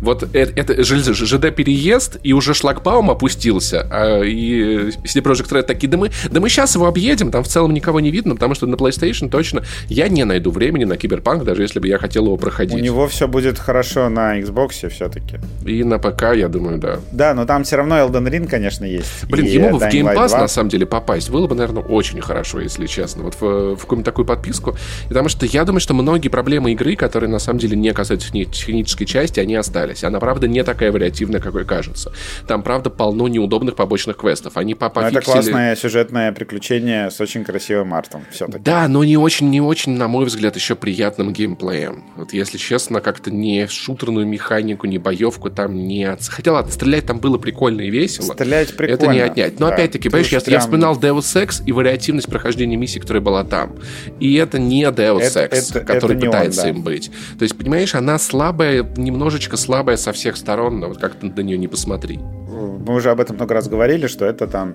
Вот 0.00 0.24
это, 0.34 0.52
это 0.60 0.82
ЖД-переезд, 0.82 2.18
и 2.24 2.32
уже 2.32 2.52
шлагбаум 2.52 3.10
опустился, 3.10 3.86
а, 3.90 4.22
и 4.22 4.90
CD 5.04 5.22
Projekt 5.22 5.50
Red 5.50 5.62
такие, 5.62 5.88
да 5.88 5.96
мы, 5.96 6.10
да 6.30 6.40
мы 6.40 6.48
сейчас 6.48 6.74
его 6.74 6.86
объедем, 6.86 7.30
там 7.30 7.44
в 7.44 7.48
целом 7.48 7.72
никого 7.72 8.00
не 8.00 8.10
видно, 8.10 8.34
потому 8.34 8.54
что 8.54 8.66
на 8.66 8.74
PlayStation 8.74 9.30
точно 9.30 9.62
я 9.88 10.08
не 10.08 10.24
найду 10.24 10.50
времени 10.50 10.84
на 10.84 10.96
Киберпанк, 10.96 11.44
даже 11.44 11.62
если 11.62 11.78
бы 11.78 11.86
я 11.86 11.98
хотел 11.98 12.26
его 12.26 12.36
проходить. 12.36 12.74
У 12.74 12.78
него 12.78 13.06
все 13.06 13.28
будет 13.28 13.58
хорошо 13.58 14.08
на 14.08 14.40
Xbox 14.40 14.88
все-таки. 14.88 15.38
И 15.64 15.84
на 15.84 15.98
ПК, 15.98 16.34
я 16.34 16.48
думаю, 16.48 16.78
да. 16.78 16.98
Да, 17.12 17.34
но 17.34 17.46
там 17.46 17.62
все 17.62 17.76
равно 17.76 17.96
Elden 17.96 18.28
Ring, 18.28 18.48
конечно, 18.48 18.84
есть. 18.84 19.24
Блин, 19.28 19.46
и 19.46 19.50
ему 19.50 19.70
бы 19.70 19.78
в 19.78 19.82
Game 19.82 20.12
Pass, 20.12 20.36
на 20.36 20.48
самом 20.48 20.70
деле, 20.70 20.86
попасть 20.86 21.30
было 21.30 21.46
бы, 21.46 21.54
наверное, 21.54 21.82
очень 21.82 22.20
хорошо, 22.20 22.60
если 22.60 22.86
честно. 22.86 23.22
Вот 23.22 23.34
в, 23.40 23.76
в 23.76 23.80
какую-нибудь 23.80 24.04
такую 24.04 24.26
подписку. 24.26 24.76
Потому 25.20 25.28
что 25.28 25.44
я 25.44 25.66
думаю, 25.66 25.80
что 25.80 25.92
многие 25.92 26.30
проблемы 26.30 26.72
игры, 26.72 26.96
которые 26.96 27.28
на 27.28 27.38
самом 27.38 27.58
деле 27.58 27.76
не 27.76 27.92
касаются 27.92 28.32
технической 28.32 29.06
части, 29.06 29.38
они 29.38 29.54
остались. 29.54 30.02
Она, 30.02 30.18
правда, 30.18 30.48
не 30.48 30.64
такая 30.64 30.90
вариативная, 30.90 31.40
какой 31.40 31.66
кажется. 31.66 32.10
Там, 32.48 32.62
правда, 32.62 32.88
полно 32.88 33.28
неудобных 33.28 33.76
побочных 33.76 34.16
квестов. 34.16 34.56
Они 34.56 34.74
по 34.74 34.88
пофиксили... 34.88 35.18
Это 35.18 35.30
классное 35.30 35.76
сюжетное 35.76 36.32
приключение 36.32 37.10
с 37.10 37.20
очень 37.20 37.44
красивым 37.44 37.92
артом. 37.92 38.24
Все-таки. 38.30 38.64
Да, 38.64 38.88
но 38.88 39.04
не 39.04 39.18
очень, 39.18 39.50
не 39.50 39.60
очень, 39.60 39.92
на 39.92 40.08
мой 40.08 40.24
взгляд, 40.24 40.56
еще 40.56 40.74
приятным 40.74 41.34
геймплеем. 41.34 42.02
Вот 42.16 42.32
если 42.32 42.56
честно, 42.56 43.02
как-то 43.02 43.30
не 43.30 43.66
шутерную 43.66 44.26
механику, 44.26 44.86
не 44.86 44.96
боевку 44.96 45.50
там 45.50 45.86
не... 45.86 46.04
От... 46.04 46.26
Хотя 46.26 46.52
ладно, 46.54 46.72
стрелять 46.72 47.04
там 47.04 47.20
было 47.20 47.36
прикольно 47.36 47.82
и 47.82 47.90
весело. 47.90 48.32
Стрелять 48.32 48.74
прикольно. 48.74 48.94
Это 48.94 49.06
не 49.08 49.20
отнять. 49.20 49.60
Но 49.60 49.68
да. 49.68 49.74
опять-таки, 49.74 50.08
понимаешь, 50.08 50.32
я, 50.32 50.40
прям... 50.40 50.54
я 50.54 50.60
вспоминал 50.60 50.98
Deus 50.98 51.36
Ex 51.36 51.62
и 51.66 51.72
вариативность 51.72 52.28
прохождения 52.28 52.76
миссии, 52.76 53.00
которая 53.00 53.22
была 53.22 53.44
там. 53.44 53.74
И 54.18 54.34
это 54.36 54.58
не 54.58 54.84
Deus 54.84 55.09
Ex, 55.18 55.70
это, 55.70 55.80
который 55.80 56.16
это 56.16 56.26
пытается 56.26 56.60
он, 56.62 56.66
да. 56.66 56.70
им 56.70 56.82
быть. 56.82 57.10
То 57.38 57.42
есть, 57.42 57.56
понимаешь, 57.56 57.94
она 57.94 58.18
слабая, 58.18 58.82
немножечко 58.96 59.56
слабая 59.56 59.96
со 59.96 60.12
всех 60.12 60.36
сторон, 60.36 60.80
но 60.80 60.88
вот 60.88 60.98
как 60.98 61.14
ты 61.14 61.26
на 61.26 61.40
нее 61.40 61.58
не 61.58 61.68
посмотри. 61.68 62.18
Мы 62.18 62.94
уже 62.94 63.10
об 63.10 63.20
этом 63.20 63.36
много 63.36 63.54
раз 63.54 63.68
говорили, 63.68 64.06
что 64.06 64.24
это 64.24 64.46
там 64.46 64.74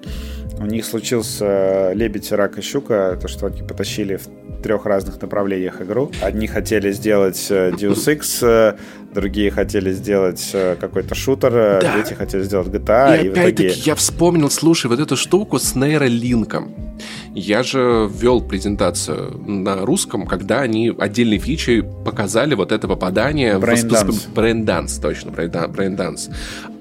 у 0.59 0.65
них 0.65 0.85
случился 0.85 1.91
лебедь, 1.93 2.31
рак 2.31 2.57
и 2.57 2.61
щука, 2.61 3.17
то, 3.21 3.27
что 3.27 3.47
они 3.47 3.61
потащили 3.61 4.15
в 4.15 4.61
трех 4.63 4.85
разных 4.85 5.21
направлениях 5.21 5.81
игру. 5.81 6.11
Одни 6.21 6.47
хотели 6.47 6.91
сделать 6.91 7.47
э, 7.49 7.71
Deus 7.71 8.07
Ex, 8.07 8.39
э, 8.41 8.77
другие 9.15 9.49
хотели 9.49 9.91
сделать 9.91 10.51
э, 10.53 10.75
какой-то 10.79 11.15
шутер, 11.15 11.51
да. 11.51 11.93
третьи 11.93 12.13
хотели 12.13 12.43
сделать 12.43 12.67
GTA. 12.67 13.21
И, 13.21 13.25
и 13.25 13.29
опять-таки 13.29 13.67
итоге... 13.67 13.81
я 13.85 13.95
вспомнил, 13.95 14.51
слушай, 14.51 14.87
вот 14.87 14.99
эту 14.99 15.15
штуку 15.15 15.57
с 15.57 15.73
нейролинком. 15.73 16.75
Я 17.33 17.63
же 17.63 18.09
вел 18.13 18.41
презентацию 18.41 19.37
на 19.45 19.85
русском, 19.85 20.25
когда 20.25 20.61
они 20.61 20.93
отдельной 20.97 21.39
фичей 21.39 21.83
показали 21.83 22.55
вот 22.55 22.71
это 22.71 22.87
попадание 22.87 23.57
Braindance. 23.57 24.27
braindance, 24.27 24.97
точно, 24.99 25.31
braindance. 25.31 26.29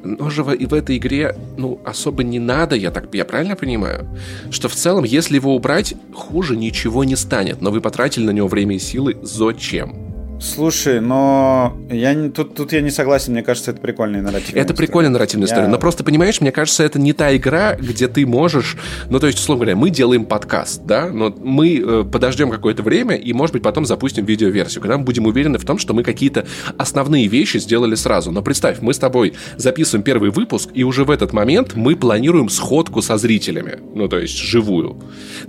Но 0.05 0.29
же 0.31 0.43
и 0.55 0.67
в 0.67 0.75
этой 0.75 0.99
игре, 0.99 1.35
ну, 1.57 1.81
особо 1.85 2.23
не 2.23 2.39
надо, 2.39 2.77
я 2.77 2.91
так, 2.91 3.13
я 3.15 3.25
правильно 3.25 3.57
понимаю? 3.57 4.07
Что 4.51 4.69
в 4.69 4.75
целом, 4.75 5.05
если 5.05 5.37
его 5.37 5.57
убрать, 5.57 5.95
хуже 6.13 6.57
ничего 6.57 7.05
не 7.05 7.17
станет, 7.17 7.63
но 7.63 7.71
вы 7.71 7.81
потратили 7.81 8.25
на 8.27 8.31
него 8.31 8.49
время 8.49 8.77
и 8.77 8.79
силы 8.79 9.17
зачем? 9.23 10.14
Слушай, 10.41 11.01
но 11.01 11.77
я 11.91 12.13
не, 12.15 12.29
тут, 12.29 12.55
тут 12.55 12.73
я 12.73 12.81
не 12.81 12.91
согласен, 12.91 13.33
мне 13.33 13.43
кажется, 13.43 13.71
это 13.71 13.81
прикольная 13.81 14.21
нарративная 14.21 14.63
Это 14.63 14.75
прикольная 14.75 15.11
нарративная 15.11 15.47
я... 15.47 15.53
история, 15.53 15.69
но 15.69 15.79
просто, 15.79 16.05
понимаешь, 16.05 16.41
мне 16.41 16.53
кажется, 16.53 16.83
это 16.83 16.99
не 16.99 17.13
та 17.13 17.35
игра, 17.37 17.77
где 17.77 18.09
ты 18.09 18.27
можешь, 18.27 18.77
ну, 19.09 19.21
то 19.21 19.27
есть, 19.27 19.39
условно 19.39 19.65
говоря, 19.65 19.77
мы 19.77 19.91
делаем 19.91 20.25
подкаст, 20.25 20.83
да, 20.85 21.09
но 21.09 21.35
мы 21.43 21.79
э, 21.79 22.05
подождем 22.05 22.51
какое-то 22.51 22.83
время 22.83 23.17
и, 23.17 23.33
может 23.33 23.53
быть, 23.53 23.63
потом 23.63 23.87
запустим 23.87 24.25
видеоверсию, 24.25 24.83
когда 24.83 24.99
мы 24.99 25.05
будем 25.05 25.27
уверены 25.27 25.59
в 25.59 25.65
том, 25.65 25.79
что 25.79 25.95
мы 25.95 26.03
какие-то 26.03 26.47
основные 26.79 27.27
вещи 27.29 27.59
сделали 27.59 27.95
сразу. 27.95 28.31
Но 28.31 28.43
представь, 28.43 28.81
мы 28.81 28.93
с 28.93 28.99
тобой 28.99 29.35
записываем 29.57 30.03
первый 30.03 30.31
выпуск, 30.31 30.71
и 30.75 30.83
уже 30.85 31.05
в 31.05 31.11
этот 31.11 31.33
момент 31.33 31.75
мы 31.75 31.97
планируем 31.97 32.49
сходку 32.49 33.03
со 33.03 33.17
зрителями, 33.19 33.79
ну, 33.95 34.09
то 34.09 34.19
есть, 34.19 34.37
живую. 34.37 35.01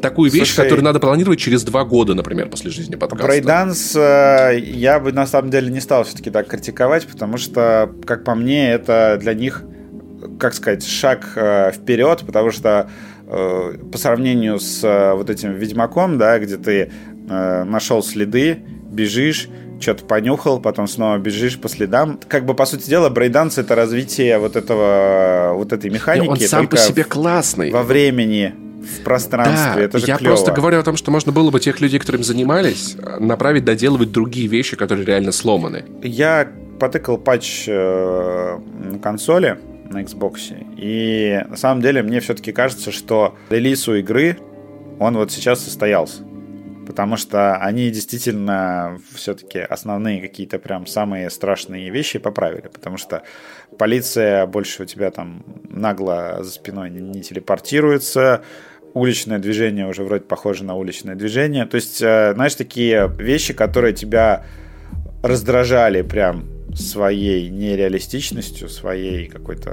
Такую 0.02 0.30
Слушай, 0.30 0.42
вещь, 0.42 0.56
которую 0.56 0.84
надо 0.84 1.00
планировать 1.00 1.40
через 1.40 1.64
два 1.64 1.84
года, 1.86 2.14
например, 2.14 2.50
после 2.50 2.72
жизни 2.72 2.96
подкаста. 2.96 3.26
Брейданс 3.26 3.96
э, 3.96 4.75
я 4.76 5.00
бы 5.00 5.12
на 5.12 5.26
самом 5.26 5.50
деле 5.50 5.72
не 5.72 5.80
стал 5.80 6.04
все-таки 6.04 6.30
так 6.30 6.48
критиковать, 6.48 7.08
потому 7.08 7.38
что, 7.38 7.92
как 8.06 8.24
по 8.24 8.36
мне, 8.36 8.72
это 8.72 9.18
для 9.20 9.34
них 9.34 9.64
как 10.40 10.54
сказать, 10.54 10.86
шаг 10.86 11.34
э, 11.36 11.72
вперед, 11.72 12.24
потому 12.26 12.52
что 12.52 12.90
э, 13.28 13.74
по 13.92 13.98
сравнению 13.98 14.60
с 14.60 14.84
э, 14.84 15.14
вот 15.14 15.30
этим 15.30 15.54
Ведьмаком, 15.54 16.18
да, 16.18 16.40
где 16.40 16.58
ты 16.58 16.92
э, 17.30 17.64
нашел 17.64 18.04
следы, 18.04 18.60
бежишь, 18.90 19.50
что-то 19.80 20.06
понюхал, 20.06 20.60
потом 20.60 20.88
снова 20.88 21.18
бежишь 21.18 21.60
по 21.60 21.70
следам. 21.70 22.20
Как 22.28 22.46
бы, 22.46 22.54
по 22.54 22.66
сути 22.66 22.90
дела, 22.90 23.10
braindance— 23.10 23.58
это 23.60 23.76
развитие 23.76 24.38
вот 24.40 24.56
этого, 24.56 25.52
вот 25.54 25.74
этой 25.74 25.90
механики. 25.90 26.28
он 26.28 26.40
сам 26.40 26.68
по 26.68 26.78
себе 26.78 27.04
классный. 27.04 27.72
Во 27.72 27.84
времени, 27.84 28.54
в 28.86 29.04
пространстве. 29.04 29.74
Да, 29.76 29.82
это 29.82 30.00
же 30.00 30.06
я 30.08 30.18
клево. 30.18 30.34
просто 30.34 30.52
говорю 30.52 30.80
о 30.80 30.84
том, 30.84 30.96
что 30.96 31.12
можно 31.12 31.32
было 31.32 31.52
бы 31.52 31.60
тех 31.60 31.82
людей, 31.82 32.00
которыми 32.00 32.24
занимались, 32.24 32.96
направить 33.20 33.66
доделывать 33.66 34.12
другие 34.12 34.48
вещи, 34.48 34.76
которые 34.76 35.06
реально 35.06 35.32
сломаны. 35.32 35.86
Я 36.02 36.48
потыкал 36.80 37.18
патч 37.18 37.66
э, 37.68 38.58
на 38.92 39.00
консоли, 39.00 39.60
на 39.90 40.02
Xbox, 40.04 40.54
и 40.78 41.44
на 41.48 41.58
самом 41.58 41.82
деле 41.82 42.04
мне 42.04 42.20
все-таки 42.20 42.52
кажется, 42.52 42.92
что 42.92 43.36
релиз 43.50 43.88
у 43.88 43.96
игры, 43.96 44.38
он 45.00 45.18
вот 45.18 45.32
сейчас 45.32 45.64
состоялся. 45.64 46.24
Потому 46.86 47.18
что 47.18 47.58
они 47.58 47.90
действительно 47.90 49.00
все-таки 49.14 49.60
основные 49.60 50.22
какие-то 50.22 50.60
прям 50.60 50.86
самые 50.86 51.32
страшные 51.32 51.90
вещи 51.90 52.20
поправили. 52.20 52.68
Потому 52.68 52.98
что 52.98 53.24
полиция 53.80 54.46
больше 54.46 54.84
у 54.84 54.86
тебя 54.86 55.10
там 55.10 55.44
нагло 55.68 56.38
за 56.42 56.52
спиной 56.52 56.92
не 56.92 57.22
телепортируется, 57.22 58.44
уличное 58.96 59.40
движение 59.40 59.88
уже 59.88 60.04
вроде 60.04 60.24
похоже 60.24 60.64
на 60.64 60.76
уличное 60.76 61.16
движение. 61.16 61.66
То 61.66 61.76
есть, 61.76 62.02
э, 62.02 62.34
знаешь, 62.34 62.56
такие 62.56 63.12
вещи, 63.20 63.54
которые 63.54 63.94
тебя 63.94 64.46
раздражали 65.22 66.02
прям 66.02 66.46
своей 66.74 67.50
нереалистичностью, 67.50 68.70
своей 68.70 69.28
какой-то, 69.28 69.70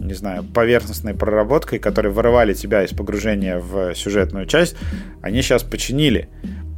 э, 0.00 0.04
не 0.04 0.14
знаю, 0.14 0.44
поверхностной 0.44 1.14
проработкой, 1.14 1.78
которые 1.78 2.12
вырывали 2.12 2.52
тебя 2.52 2.84
из 2.84 2.90
погружения 2.90 3.58
в 3.58 3.94
сюжетную 3.94 4.46
часть, 4.46 4.76
они 5.22 5.40
сейчас 5.40 5.62
починили. 5.62 6.28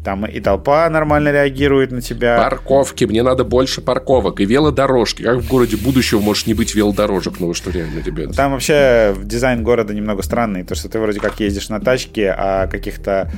Там 0.09 0.25
и 0.25 0.41
толпа 0.41 0.89
нормально 0.89 1.33
реагирует 1.33 1.93
на 1.93 2.01
тебя. 2.01 2.39
Парковки, 2.39 3.05
мне 3.05 3.23
надо 3.23 3.45
больше 3.45 3.83
парковок 3.83 4.41
и 4.41 4.47
велодорожки. 4.47 5.23
Как 5.23 5.37
в 5.37 5.47
городе 5.47 5.77
будущего 5.77 6.19
может 6.19 6.47
не 6.47 6.55
быть 6.55 6.75
велодорожек? 6.75 7.41
Ну 7.41 7.49
вы 7.49 7.55
что, 7.55 7.71
реально, 7.71 8.01
ребят? 8.03 8.35
Там 8.35 8.53
вообще 8.53 9.15
дизайн 9.23 9.63
города 9.63 9.93
немного 9.93 10.23
странный, 10.23 10.65
то 10.65 10.75
что 10.75 10.89
ты 10.89 10.99
вроде 10.99 11.21
как 11.21 11.39
ездишь 11.41 11.69
на 11.69 11.79
тачке, 11.79 12.35
а 12.35 12.69
каких-то 12.69 13.31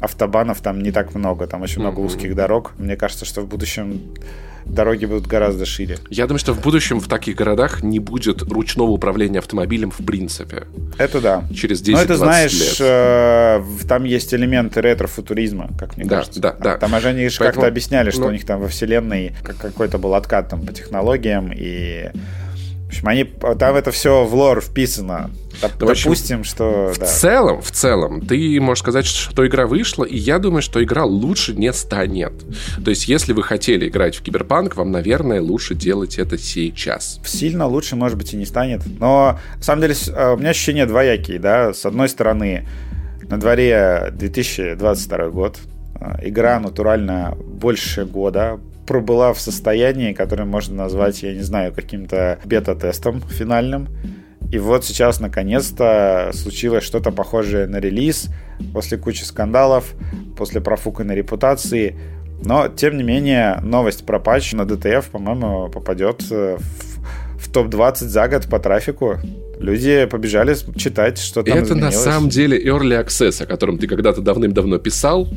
автобанов 0.00 0.60
там 0.60 0.82
не 0.82 0.90
так 0.90 1.14
много, 1.14 1.46
там 1.46 1.62
очень 1.62 1.80
много 1.80 2.00
узких 2.00 2.34
дорог. 2.34 2.72
Мне 2.76 2.96
кажется, 2.96 3.24
что 3.24 3.42
в 3.42 3.46
будущем 3.46 4.00
дороги 4.66 5.04
будут 5.06 5.26
гораздо 5.26 5.64
шире. 5.66 5.98
Я 6.10 6.26
думаю, 6.26 6.38
что 6.38 6.52
в 6.52 6.60
будущем 6.60 7.00
в 7.00 7.08
таких 7.08 7.36
городах 7.36 7.82
не 7.82 7.98
будет 7.98 8.42
ручного 8.42 8.90
управления 8.90 9.38
автомобилем 9.40 9.90
в 9.90 10.04
принципе. 10.04 10.64
Это 10.98 11.20
да. 11.20 11.44
Через 11.54 11.82
10-20 11.82 11.92
Но 11.92 12.00
это, 12.00 12.16
знаешь, 12.16 12.52
лет. 12.52 12.76
э, 12.80 13.62
там 13.88 14.04
есть 14.04 14.32
элементы 14.34 14.80
ретро-футуризма, 14.80 15.70
как 15.78 15.96
мне 15.96 16.06
Да, 16.06 16.16
кажется. 16.18 16.40
да, 16.40 16.52
да. 16.58 16.76
Там 16.76 16.98
же 17.00 17.08
они 17.08 17.28
же 17.28 17.38
Поэтому, 17.38 17.62
как-то 17.62 17.68
объясняли, 17.68 18.10
что 18.10 18.20
ну- 18.22 18.26
у 18.28 18.30
них 18.32 18.44
там 18.46 18.60
во 18.60 18.68
вселенной 18.68 19.32
как- 19.42 19.58
какой-то 19.58 19.98
был 19.98 20.14
откат 20.14 20.48
там 20.48 20.64
по 20.66 20.72
технологиям 20.72 21.52
и 21.54 22.10
в 22.90 22.92
общем, 22.92 23.08
они, 23.08 23.24
там 23.24 23.76
это 23.76 23.92
все 23.92 24.24
в 24.24 24.34
лор 24.34 24.60
вписано. 24.60 25.30
Доп- 25.62 25.88
общем, 25.88 26.10
Допустим, 26.10 26.42
что... 26.42 26.92
В 26.92 26.98
да. 26.98 27.06
целом, 27.06 27.62
в 27.62 27.70
целом, 27.70 28.20
ты 28.20 28.60
можешь 28.60 28.80
сказать, 28.80 29.06
что 29.06 29.46
игра 29.46 29.68
вышла, 29.68 30.02
и 30.02 30.16
я 30.16 30.40
думаю, 30.40 30.60
что 30.60 30.82
игра 30.82 31.04
лучше 31.04 31.54
не 31.54 31.72
станет. 31.72 32.32
То 32.84 32.90
есть, 32.90 33.06
если 33.06 33.32
вы 33.32 33.44
хотели 33.44 33.88
играть 33.88 34.16
в 34.16 34.22
Киберпанк, 34.22 34.74
вам, 34.74 34.90
наверное, 34.90 35.40
лучше 35.40 35.76
делать 35.76 36.18
это 36.18 36.36
сейчас. 36.36 37.20
Сильно 37.24 37.68
лучше, 37.68 37.94
может 37.94 38.18
быть, 38.18 38.34
и 38.34 38.36
не 38.36 38.44
станет. 38.44 38.82
Но, 38.98 39.38
на 39.56 39.62
самом 39.62 39.82
деле, 39.82 39.94
э, 40.08 40.32
у 40.32 40.36
меня 40.36 40.50
ощущения 40.50 40.84
двоякие, 40.86 41.38
да. 41.38 41.72
С 41.72 41.86
одной 41.86 42.08
стороны, 42.08 42.66
на 43.22 43.38
дворе 43.38 44.08
2022 44.12 45.28
год. 45.28 45.58
Э, 46.00 46.16
Игра, 46.22 46.58
натурально, 46.58 47.36
больше 47.38 48.04
года 48.04 48.58
пробыла 48.90 49.32
в 49.32 49.40
состоянии, 49.40 50.12
которое 50.12 50.46
можно 50.46 50.74
назвать, 50.74 51.22
я 51.22 51.32
не 51.32 51.42
знаю, 51.42 51.72
каким-то 51.72 52.40
бета-тестом 52.44 53.20
финальным. 53.20 53.86
И 54.50 54.58
вот 54.58 54.84
сейчас, 54.84 55.20
наконец-то, 55.20 56.32
случилось 56.34 56.82
что-то 56.82 57.12
похожее 57.12 57.68
на 57.68 57.76
релиз 57.76 58.30
после 58.74 58.98
кучи 58.98 59.22
скандалов, 59.22 59.94
после 60.36 60.60
профуканной 60.60 61.14
репутации. 61.14 61.96
Но, 62.44 62.66
тем 62.66 62.96
не 62.96 63.04
менее, 63.04 63.60
новость 63.62 64.04
про 64.04 64.18
патч 64.18 64.54
на 64.54 64.62
DTF, 64.62 65.08
по-моему, 65.12 65.68
попадет 65.68 66.24
э, 66.32 66.56
в, 66.58 67.44
в 67.44 67.52
топ-20 67.52 67.94
за 67.94 68.26
год 68.26 68.48
по 68.50 68.58
трафику. 68.58 69.18
Люди 69.60 70.06
побежали 70.06 70.56
читать, 70.76 71.18
что 71.18 71.42
там 71.42 71.56
это 71.56 71.74
на 71.74 71.90
изменилось. 71.90 71.96
самом 71.96 72.28
деле 72.30 72.58
Early 72.64 73.04
Access, 73.04 73.42
о 73.42 73.46
котором 73.46 73.76
ты 73.76 73.86
когда-то 73.86 74.22
давным-давно 74.22 74.78
писал, 74.78 75.28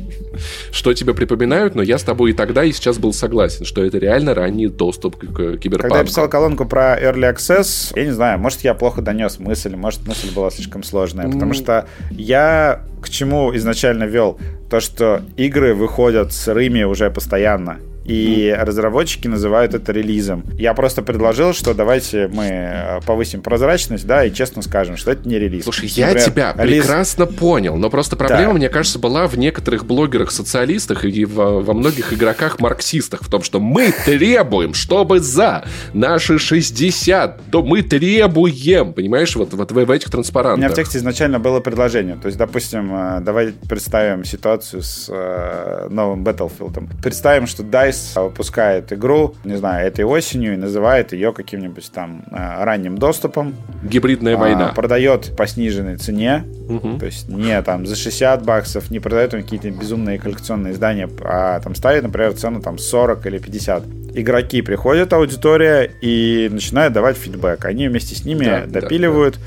что 0.72 0.94
тебе 0.94 1.12
припоминают, 1.12 1.74
но 1.74 1.82
я 1.82 1.98
с 1.98 2.02
тобой 2.02 2.30
и 2.30 2.32
тогда, 2.32 2.64
и 2.64 2.72
сейчас 2.72 2.98
был 2.98 3.12
согласен, 3.12 3.66
что 3.66 3.84
это 3.84 3.98
реально 3.98 4.34
ранний 4.34 4.68
доступ 4.68 5.16
к, 5.16 5.58
Киберпанку. 5.58 5.82
Когда 5.82 5.98
я 5.98 6.04
писал 6.04 6.28
колонку 6.30 6.64
про 6.64 6.98
Early 6.98 7.34
Access, 7.34 7.92
я 7.96 8.04
не 8.06 8.12
знаю, 8.12 8.38
может, 8.38 8.62
я 8.62 8.72
плохо 8.72 9.02
донес 9.02 9.38
мысль, 9.38 9.76
может, 9.76 10.06
мысль 10.06 10.32
была 10.34 10.50
слишком 10.50 10.82
сложная, 10.82 11.30
потому 11.30 11.52
что 11.52 11.86
я 12.10 12.82
к 13.02 13.10
чему 13.10 13.54
изначально 13.56 14.04
вел? 14.04 14.38
То, 14.70 14.80
что 14.80 15.20
игры 15.36 15.74
выходят 15.74 16.32
сырыми 16.32 16.84
уже 16.84 17.10
постоянно. 17.10 17.78
И 18.04 18.54
разработчики 18.58 19.28
называют 19.28 19.72
это 19.74 19.90
релизом. 19.92 20.44
Я 20.58 20.74
просто 20.74 21.00
предложил, 21.02 21.54
что 21.54 21.72
давайте 21.72 22.28
мы 22.28 22.44
э, 22.46 23.00
повысим 23.06 23.40
прозрачность, 23.40 24.06
да, 24.06 24.24
и 24.26 24.32
честно 24.32 24.60
скажем, 24.60 24.96
что 24.98 25.10
это 25.12 25.26
не 25.26 25.38
релиз. 25.38 25.64
Слушай, 25.64 25.88
я 25.88 26.08
Например, 26.08 26.26
тебя 26.30 26.54
релиз- 26.58 26.80
прекрасно 26.82 27.26
понял, 27.26 27.76
но 27.76 27.88
просто 27.88 28.16
проблема, 28.16 28.52
Да. 28.52 28.58
мне 28.58 28.68
кажется, 28.68 28.98
была 28.98 29.26
в 29.26 29.38
некоторых 29.38 29.86
блогерах-социалистах 29.86 31.04
и 31.06 31.24
во, 31.24 31.60
во 31.62 31.72
многих 31.72 32.12
игроках-марксистах 32.12 33.22
в 33.22 33.30
том, 33.30 33.42
что 33.42 33.58
мы 33.58 33.92
требуем, 34.04 34.74
чтобы 34.74 35.20
за 35.20 35.64
наши 35.94 36.38
60, 36.38 37.40
то 37.50 37.62
мы 37.62 37.82
требуем, 37.82 38.92
понимаешь, 38.92 39.34
вот, 39.36 39.54
вот 39.54 39.72
в, 39.72 39.90
этих 39.90 40.08
У 40.08 40.10
транспарантах. 40.10 40.58
меня 40.58 40.68
в 40.68 40.74
тексте 40.74 40.98
изначально 40.98 41.38
было 41.38 41.60
предложение. 41.60 42.16
То 42.16 42.26
есть, 42.26 42.36
допустим, 42.36 42.94
э, 42.94 43.20
давай 43.22 43.52
представим 43.68 44.24
ситуацию 44.24 44.82
с 44.82 45.06
э, 45.08 45.88
новым 45.90 46.22
Battlefield. 46.22 46.86
Представим, 47.02 47.46
что 47.46 47.62
DICE 47.62 47.93
выпускает 48.16 48.92
игру, 48.92 49.34
не 49.44 49.56
знаю, 49.56 49.86
этой 49.86 50.04
осенью 50.04 50.54
и 50.54 50.56
называет 50.56 51.12
ее 51.12 51.32
каким-нибудь 51.32 51.90
там 51.92 52.24
э, 52.30 52.64
ранним 52.64 52.98
доступом. 52.98 53.54
Гибридная 53.82 54.34
А, 54.34 54.38
война. 54.38 54.68
продает 54.74 55.36
по 55.36 55.46
сниженной 55.46 55.96
цене. 55.96 56.44
Мгм. 56.68 56.98
То 56.98 57.06
есть 57.06 57.28
не 57.28 57.60
там 57.62 57.86
за 57.86 57.96
60 57.96 58.44
баксов, 58.44 58.90
не 58.90 59.00
продает 59.00 59.34
он 59.34 59.42
какие-то 59.42 59.70
безумные 59.70 60.18
коллекционные 60.18 60.72
издания, 60.72 61.08
а 61.22 61.60
там 61.60 61.74
ставит, 61.74 62.02
например, 62.02 62.32
цену 62.34 62.60
там 62.60 62.78
40 62.78 63.26
или 63.26 63.38
50. 63.38 63.84
Игроки 64.14 64.62
приходят, 64.62 65.12
аудитория, 65.12 65.90
и 66.00 66.48
начинают 66.52 66.94
давать 66.94 67.16
фидбэк. 67.16 67.64
Они 67.64 67.88
вместе 67.88 68.14
с 68.14 68.24
ними 68.24 68.44
Да, 68.44 68.62
да, 68.66 68.80
допиливают, 68.80 69.38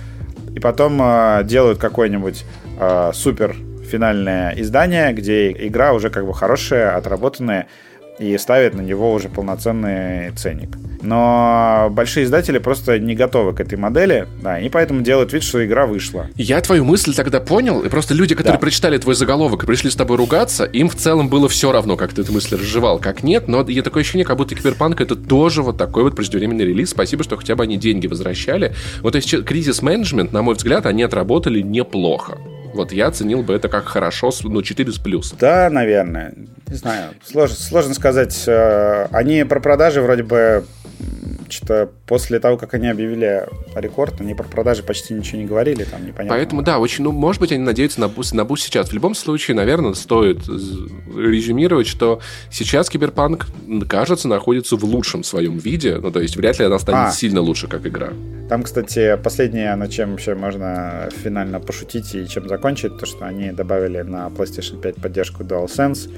и 0.56 0.60
потом 0.60 1.00
э, 1.02 1.44
делают 1.46 1.78
какой-нибудь 1.80 2.44
э, 2.80 3.12
супер 3.14 3.56
финальное 3.90 4.54
издание, 4.58 5.14
где 5.14 5.52
игра 5.52 5.94
уже 5.94 6.10
как 6.10 6.26
бы 6.26 6.34
хорошая, 6.34 6.98
отработанная, 6.98 7.68
и 8.20 8.38
ставят 8.38 8.74
на 8.74 8.82
него 8.82 9.14
уже 9.14 9.30
полноценный 9.30 10.32
ценник. 10.32 10.78
Но 11.02 11.90
большие 11.92 12.26
издатели 12.26 12.58
просто 12.58 12.98
не 13.00 13.16
готовы 13.16 13.54
к 13.54 13.60
этой 13.60 13.78
модели, 13.78 14.28
да, 14.42 14.60
и 14.60 14.68
поэтому 14.70 15.02
делают 15.02 15.32
вид, 15.32 15.44
что 15.44 15.64
игра 15.66 15.86
вышла. 15.86 16.28
Я 16.36 16.60
твою 16.62 16.84
мысль 16.86 17.14
тогда 17.14 17.40
понял, 17.40 17.82
и 17.82 17.90
просто 17.90 18.14
люди, 18.14 18.34
которые 18.34 18.54
Да. 18.58 18.60
прочитали 18.60 18.98
твой 18.98 19.14
заголовок 19.16 19.64
и 19.64 19.68
пришли 19.68 19.92
с 19.92 19.96
тобой 19.96 20.18
ругаться, 20.18 20.64
им 20.66 20.90
в 20.90 20.96
целом 20.96 21.30
было 21.30 21.48
все 21.48 21.72
равно, 21.72 21.96
как 21.98 22.14
ты 22.14 22.22
эту 22.22 22.34
мысль 22.34 22.56
разжевал, 22.56 23.00
как 23.00 23.24
нет, 23.24 23.48
но 23.48 23.64
я 23.68 23.84
такое 23.84 24.02
ощущение, 24.02 24.26
как 24.26 24.38
будто 24.38 24.56
Киберпанк 24.56 25.00
это 25.02 25.16
тоже 25.16 25.62
вот 25.62 25.78
такой 25.78 26.04
вот 26.04 26.16
преждевременный 26.16 26.66
релиз. 26.66 26.90
Спасибо, 26.90 27.24
что 27.24 27.38
хотя 27.38 27.56
бы 27.56 27.64
они 27.64 27.78
деньги 27.78 28.08
возвращали. 28.08 28.74
Вот 29.02 29.12
то 29.12 29.18
есть 29.18 29.46
кризис-менеджмент, 29.46 30.32
на 30.34 30.42
мой 30.42 30.56
взгляд, 30.56 30.86
они 30.88 31.04
отработали 31.04 31.62
неплохо. 31.62 32.38
Вот 32.78 32.92
я 32.92 33.08
оценил 33.08 33.44
бы 33.44 33.54
это 33.54 33.70
как 33.70 33.86
хорошо, 33.88 34.32
ну, 34.44 34.62
4 34.62 34.92
с 34.92 34.98
плюсом. 35.00 35.38
Да, 35.42 35.70
наверное. 35.70 36.34
Не 36.68 36.76
знаю. 36.76 37.10
Сложно, 37.26 37.56
сложно 37.56 37.94
сказать. 37.94 38.44
Э, 38.48 39.08
Они 39.12 39.44
про 39.44 39.60
продажи 39.60 40.02
вроде 40.02 40.24
бы 40.24 40.64
м, 41.00 41.40
что-то 41.50 41.90
после 42.06 42.40
того, 42.40 42.58
как 42.58 42.74
они 42.74 42.88
объявили 42.88 43.48
рекорд, 43.76 44.20
они 44.22 44.34
про 44.34 44.44
продажи 44.44 44.84
почти 44.84 45.14
ничего 45.14 45.40
не 45.40 45.46
говорили, 45.46 45.84
там 45.84 46.06
непонятно. 46.06 46.36
Поэтому, 46.36 46.62
да, 46.62 46.80
очень, 46.80 47.04
ну, 47.04 47.12
может 47.12 47.42
быть, 47.42 47.52
они 47.52 47.64
надеются 47.64 48.00
на 48.00 48.08
буст, 48.08 48.34
на 48.34 48.46
буст 48.46 48.64
сейчас. 48.64 48.90
В 48.90 48.94
любом 48.94 49.16
случае, 49.16 49.56
наверное, 49.56 49.94
стоит 49.94 50.40
резюмировать, 50.48 51.88
что 51.88 52.20
сейчас 52.52 52.90
Киберпанк, 52.90 53.48
кажется, 53.88 54.28
находится 54.28 54.76
в 54.76 54.84
лучшем 54.84 55.24
своем 55.24 55.58
виде. 55.58 55.98
Ну, 55.98 56.12
то 56.12 56.20
есть, 56.20 56.36
вряд 56.36 56.60
ли 56.60 56.66
она 56.66 56.80
станет 56.80 57.10
А. 57.10 57.12
сильно 57.12 57.42
лучше, 57.42 57.68
как 57.68 57.86
игра. 57.86 58.10
Там, 58.50 58.64
кстати, 58.64 59.18
последнее, 59.22 59.76
над 59.76 59.92
чем 59.92 60.12
вообще 60.12 60.34
можно 60.34 61.10
финально 61.24 61.60
пошутить 61.60 62.16
и 62.16 62.28
чем 62.28 62.48
закончить, 62.48 62.98
то, 62.98 63.06
что 63.06 63.26
они 63.26 63.52
добавили 63.52 64.02
на 64.02 64.28
PlayStation 64.28 64.80
5 64.80 64.96
поддержку 64.96 65.44
DualSense, 65.44 66.10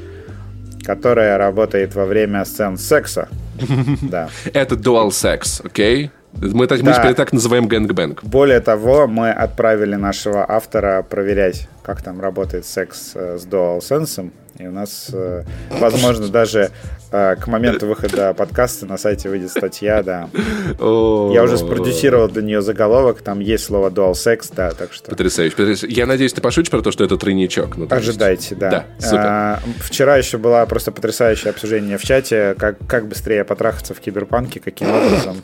которая 0.84 1.38
работает 1.38 1.96
во 1.96 2.06
время 2.06 2.46
сцен 2.46 2.78
секса. 2.78 3.28
Да. 4.02 4.30
Это 4.54 4.76
Dual 4.76 5.10
Sex, 5.10 5.62
окей? 5.66 6.12
Мы, 6.34 6.68
да. 6.68 6.76
мы 6.82 6.94
теперь 6.94 7.14
так 7.16 7.34
называем 7.34 7.68
gangbang. 7.68 8.24
Более 8.24 8.60
того, 8.60 9.08
мы 9.08 9.32
отправили 9.32 9.96
нашего 9.96 10.50
автора 10.50 11.02
проверять, 11.02 11.68
как 11.84 12.02
там 12.02 12.22
работает 12.22 12.66
секс 12.66 13.12
э, 13.16 13.38
с 13.38 13.46
DualSense. 13.46 14.32
И 14.60 14.68
у 14.68 14.72
нас, 14.72 15.10
э, 15.14 15.44
возможно, 15.70 16.28
даже 16.28 16.72
э, 17.12 17.36
к 17.38 17.48
моменту 17.48 17.88
выхода 17.88 18.34
подкаста 18.34 18.86
на 18.86 18.98
сайте 18.98 19.30
выйдет 19.30 19.52
статья, 19.52 20.04
да. 20.04 20.30
Я 20.78 21.44
уже 21.44 21.58
спродюсировал 21.58 22.28
для 22.28 22.42
нее 22.42 22.62
заголовок, 22.62 23.22
там 23.22 23.40
есть 23.40 23.64
слово 23.64 23.90
dual 23.90 24.12
sex, 24.12 24.52
да, 24.54 24.72
так 24.72 24.92
что... 24.92 25.12
Потрясающе, 25.12 25.56
потрясающе. 25.56 25.96
Я 25.96 26.06
надеюсь, 26.06 26.34
ты 26.34 26.42
пошутишь 26.42 26.72
про 26.72 26.82
то, 26.82 26.92
что 26.92 27.06
это 27.06 27.16
тройничок. 27.16 27.78
Ну, 27.78 27.88
Ожидайте, 27.90 28.54
да. 28.54 28.70
Да, 28.70 28.86
супер. 29.00 29.26
А, 29.26 29.60
вчера 29.80 30.18
еще 30.18 30.38
было 30.38 30.66
просто 30.66 30.92
потрясающее 30.92 31.52
обсуждение 31.52 31.98
в 31.98 32.04
чате, 32.04 32.54
как, 32.60 32.80
как 32.86 33.08
быстрее 33.08 33.46
потрахаться 33.46 33.94
в 33.94 34.02
киберпанке, 34.02 34.60
каким 34.60 34.90
образом. 34.94 35.38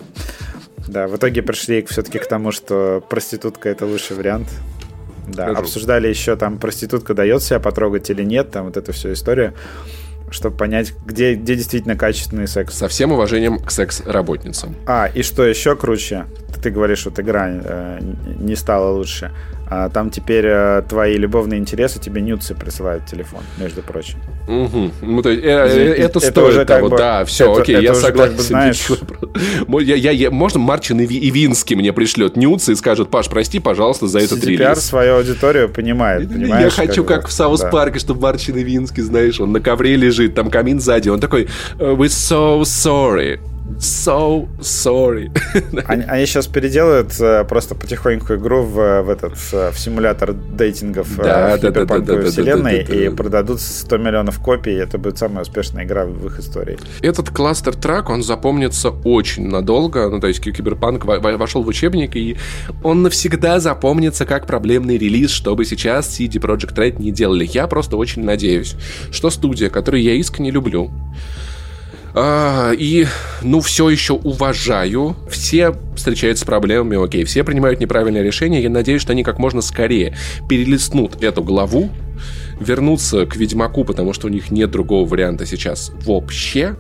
Да, 0.90 1.08
в 1.08 1.16
итоге 1.16 1.42
пришли 1.42 1.86
все-таки 1.86 2.20
к 2.20 2.28
тому, 2.28 2.52
что 2.52 3.02
проститутка 3.10 3.70
это 3.70 3.86
лучший 3.86 4.18
вариант. 4.18 4.50
Да, 5.28 5.46
Скажу. 5.46 5.60
обсуждали 5.62 6.08
еще 6.08 6.36
там 6.36 6.58
проститутка 6.58 7.14
дает 7.14 7.42
себя 7.44 7.60
потрогать 7.60 8.10
или 8.10 8.24
нет, 8.24 8.52
там 8.52 8.66
вот 8.66 8.78
эту 8.78 8.94
всю 8.94 9.14
историю, 9.14 9.54
чтобы 10.30 10.58
понять, 10.58 10.94
где, 11.06 11.36
где 11.36 11.56
действительно 11.56 11.96
качественный 11.96 12.48
секс. 12.48 12.76
Со 12.76 12.88
всем 12.88 13.12
уважением 13.12 13.60
к 13.60 13.72
секс-работницам. 13.72 14.76
А, 14.86 15.10
и 15.14 15.24
что 15.24 15.44
еще 15.44 15.76
круче, 15.76 16.26
ты 16.62 16.72
говоришь, 16.72 17.06
вот 17.06 17.20
игра 17.20 17.48
э, 17.48 18.00
не 18.40 18.56
стала 18.56 18.92
лучше. 18.92 19.32
А 19.68 19.90
там 19.90 20.12
теперь 20.12 20.46
э, 20.46 20.84
твои 20.88 21.18
любовные 21.18 21.60
интересы 21.60 22.00
тебе 22.00 22.22
нюдсы 22.22 22.54
присылают 22.54 23.04
в 23.04 23.12
телефон, 23.12 23.42
между 23.58 23.82
прочим. 23.82 24.20
Угу. 24.48 24.92
Ну, 25.02 25.22
то 25.24 25.30
есть, 25.30 25.44
э, 25.44 25.48
э, 25.48 25.94
это, 25.94 26.02
это 26.02 26.20
стоит 26.20 26.38
уже 26.38 26.66
того, 26.66 26.90
бы, 26.90 26.98
да, 26.98 27.26
все, 27.26 27.52
это, 27.52 27.62
окей, 27.62 27.76
это 27.76 27.84
я 27.84 27.96
согласен. 27.96 28.32
Как 28.32 28.38
бы, 28.38 28.44
знаешь... 28.44 28.88
я, 29.82 29.96
я, 29.96 30.12
я, 30.12 30.32
можно 30.32 30.60
Марчин 30.60 31.02
Ивинский 31.02 31.76
мне 31.76 31.94
пришлет 31.94 32.38
нюдсы 32.38 32.74
и 32.74 32.76
скажет, 32.76 33.10
Паш, 33.10 33.28
прости, 33.28 33.60
пожалуйста, 33.60 34.08
за 34.08 34.20
этот 34.20 34.44
CDPR 34.44 34.58
релиз. 34.58 34.80
свою 34.80 35.18
аудиторию 35.18 35.70
понимает, 35.70 36.30
Я 36.32 36.70
хочу, 36.70 37.04
как, 37.04 37.22
как 37.22 37.30
в 37.30 37.32
Саус 37.32 37.62
да. 37.62 37.70
Парке, 37.70 37.98
чтобы 37.98 38.22
Марчин 38.22 38.58
Ивинский, 38.58 39.02
знаешь, 39.02 39.40
он 39.40 39.52
на 39.52 39.62
ковре 39.62 39.96
лежит, 39.96 40.36
там 40.36 40.52
камин 40.52 40.80
сзади, 40.80 41.10
он 41.10 41.20
такой, 41.20 41.48
we're 41.80 42.06
so 42.06 42.62
sorry. 42.62 43.40
So 43.80 44.48
sorry. 44.60 45.32
Они, 45.88 46.04
они 46.04 46.26
сейчас 46.26 46.48
переделают 46.48 47.20
э, 47.20 47.44
просто 47.46 47.74
потихоньку 47.76 48.36
игру 48.36 48.64
в, 48.64 49.02
в 49.02 49.10
этот 49.10 49.34
в 49.52 49.74
симулятор 49.78 50.34
дейтингов 50.34 51.20
э, 51.20 51.24
да, 51.24 51.58
в 51.58 51.60
да, 51.60 51.72
да, 51.72 51.86
да, 51.86 52.00
да, 52.00 52.22
вселенной 52.30 52.84
да, 52.84 52.88
да, 52.88 52.94
да, 52.94 53.06
и 53.06 53.10
продадут 53.10 53.62
100 53.62 53.98
миллионов 53.98 54.40
копий. 54.40 54.74
И 54.74 54.76
это 54.76 54.98
будет 54.98 55.18
самая 55.18 55.42
успешная 55.42 55.84
игра 55.84 56.06
в 56.06 56.28
их 56.28 56.40
истории. 56.40 56.78
Этот 57.02 57.30
кластер 57.32 57.76
трак, 57.76 58.10
он 58.10 58.24
запомнится 58.24 58.92
очень 58.92 59.48
надолго. 59.48 60.10
Ну, 60.10 60.20
то 60.20 60.28
есть 60.28 60.42
Киберпанк 60.42 61.04
вошел 61.06 61.64
в 61.64 61.68
учебник, 61.68 62.16
и 62.16 62.38
он 62.84 63.02
навсегда 63.02 63.60
запомнится 63.60 64.26
как 64.26 64.46
проблемный 64.46 64.98
релиз, 64.98 65.32
чтобы 65.32 65.66
сейчас 65.66 66.20
CD 66.20 66.40
Projekt 66.40 66.76
Red 66.76 67.02
не 67.02 67.12
делали. 67.12 67.50
Я 67.52 67.68
просто 67.68 67.98
очень 67.98 68.24
надеюсь, 68.24 68.76
что 69.12 69.30
студия, 69.32 69.70
которую 69.70 70.04
я 70.04 70.14
искренне 70.14 70.52
люблю, 70.52 70.92
и, 72.18 73.08
ну, 73.42 73.60
все 73.62 73.90
еще 73.90 74.14
уважаю. 74.14 75.16
Все 75.30 75.76
встречаются 75.96 76.44
с 76.44 76.48
проблемами, 76.48 77.04
окей, 77.04 77.26
все 77.26 77.44
принимают 77.44 77.80
неправильное 77.80 78.24
решение. 78.24 78.62
Я 78.64 78.70
надеюсь, 78.70 79.02
что 79.02 79.12
они 79.12 79.24
как 79.24 79.40
можно 79.40 79.62
скорее 79.62 80.16
перелистнут 80.48 81.22
эту 81.24 81.44
главу, 81.44 81.90
вернуться 82.60 83.26
к 83.26 83.36
Ведьмаку, 83.36 83.84
потому 83.84 84.14
что 84.14 84.28
у 84.28 84.30
них 84.30 84.52
нет 84.52 84.72
другого 84.72 85.08
варианта 85.08 85.46
сейчас 85.46 85.92
вообще, 86.06 86.76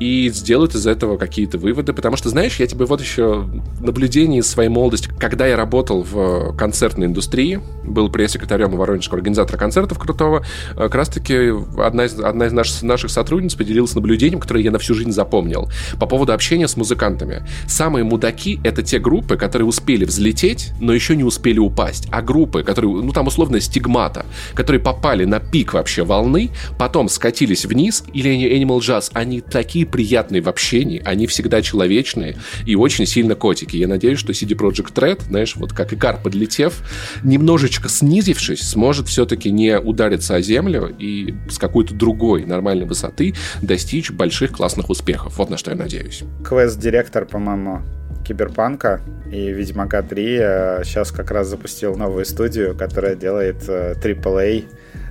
и 0.00 0.30
сделают 0.30 0.74
из 0.74 0.86
этого 0.86 1.16
какие-то 1.16 1.58
выводы, 1.58 1.92
потому 1.92 2.16
что, 2.16 2.28
знаешь, 2.28 2.56
я 2.60 2.66
тебе 2.66 2.84
вот 2.84 3.00
еще 3.00 3.48
наблюдение 3.80 4.40
из 4.40 4.48
своей 4.48 4.68
молодости, 4.68 5.10
когда 5.18 5.46
я 5.46 5.56
работал 5.56 6.02
в 6.02 6.56
концертной 6.56 7.06
индустрии, 7.06 7.60
был 7.84 8.10
пресс-секретарем 8.10 8.70
Воронежского 8.76 9.18
организатора 9.18 9.56
концертов 9.56 9.98
крутого, 9.98 10.44
э, 10.72 10.74
как 10.76 10.94
раз-таки 10.94 11.52
одна 11.78 12.04
из, 12.04 12.18
одна 12.18 12.46
из 12.46 12.52
наших, 12.52 12.82
наших 12.82 13.10
сотрудниц 13.10 13.54
поделилась 13.54 13.94
наблюдением, 13.94 14.40
которое 14.40 14.62
я 14.62 14.70
на 14.70 14.78
всю 14.78 14.94
жизнь 14.94 15.12
запомнил, 15.12 15.70
по 15.98 16.06
поводу 16.06 16.32
общения 16.32 16.68
с 16.68 16.76
музыкантами. 16.76 17.42
Самые 17.66 18.04
мудаки— 18.04 18.60
это 18.64 18.82
те 18.82 18.98
группы, 18.98 19.36
которые 19.36 19.66
успели 19.66 20.04
взлететь, 20.04 20.72
но 20.80 20.92
еще 20.92 21.16
не 21.16 21.24
успели 21.24 21.58
упасть, 21.58 22.08
а 22.10 22.22
группы, 22.22 22.62
которые, 22.62 22.92
ну 23.02 23.12
там 23.12 23.26
условно 23.26 23.60
стигмата, 23.60 24.26
которые 24.54 24.80
попали 24.80 25.24
на 25.24 25.40
пик 25.40 25.74
вообще 25.74 26.04
волны, 26.04 26.50
потом 26.78 27.08
скатились 27.08 27.64
вниз, 27.64 28.04
или 28.12 28.30
Animal 28.58 28.78
Jazz, 28.78 29.10
они 29.14 29.40
такие 29.40 29.87
приятные 29.88 30.42
в 30.42 30.48
общении, 30.48 31.02
они 31.04 31.26
всегда 31.26 31.62
человечные 31.62 32.36
и 32.66 32.74
очень 32.74 33.06
сильно 33.06 33.34
котики. 33.34 33.76
Я 33.76 33.88
надеюсь, 33.88 34.18
что 34.18 34.32
CD 34.32 34.56
Projekt 34.56 34.94
Red, 34.94 35.24
знаешь, 35.24 35.56
вот 35.56 35.72
как 35.72 35.92
Икар 35.92 36.20
подлетев, 36.22 36.82
немножечко 37.22 37.88
снизившись, 37.88 38.68
сможет 38.68 39.08
все-таки 39.08 39.50
не 39.50 39.78
удариться 39.78 40.34
о 40.34 40.40
землю 40.40 40.94
и 40.98 41.34
с 41.50 41.58
какой-то 41.58 41.94
другой 41.94 42.44
нормальной 42.44 42.86
высоты 42.86 43.34
достичь 43.62 44.10
больших 44.10 44.52
классных 44.52 44.90
успехов. 44.90 45.38
Вот 45.38 45.50
на 45.50 45.56
что 45.56 45.70
я 45.70 45.76
надеюсь. 45.76 46.22
Квест-директор, 46.44 47.24
по-моему, 47.24 47.82
Киберпанка 48.28 49.00
и 49.32 49.50
Ведьмака 49.50 50.02
3 50.02 50.36
сейчас 50.84 51.10
как 51.10 51.30
раз 51.30 51.48
запустил 51.48 51.96
новую 51.96 52.24
студию, 52.24 52.76
которая 52.76 53.14
делает 53.14 53.62
AAA 53.68 54.64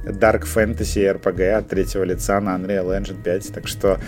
э, 0.06 0.12
Dark 0.12 0.44
Fantasy 0.44 1.20
RPG 1.20 1.50
от 1.52 1.68
третьего 1.68 2.04
лица 2.04 2.40
на 2.40 2.56
Unreal 2.56 3.00
Engine 3.00 3.22
5. 3.22 3.54
Так 3.54 3.68
что 3.68 4.00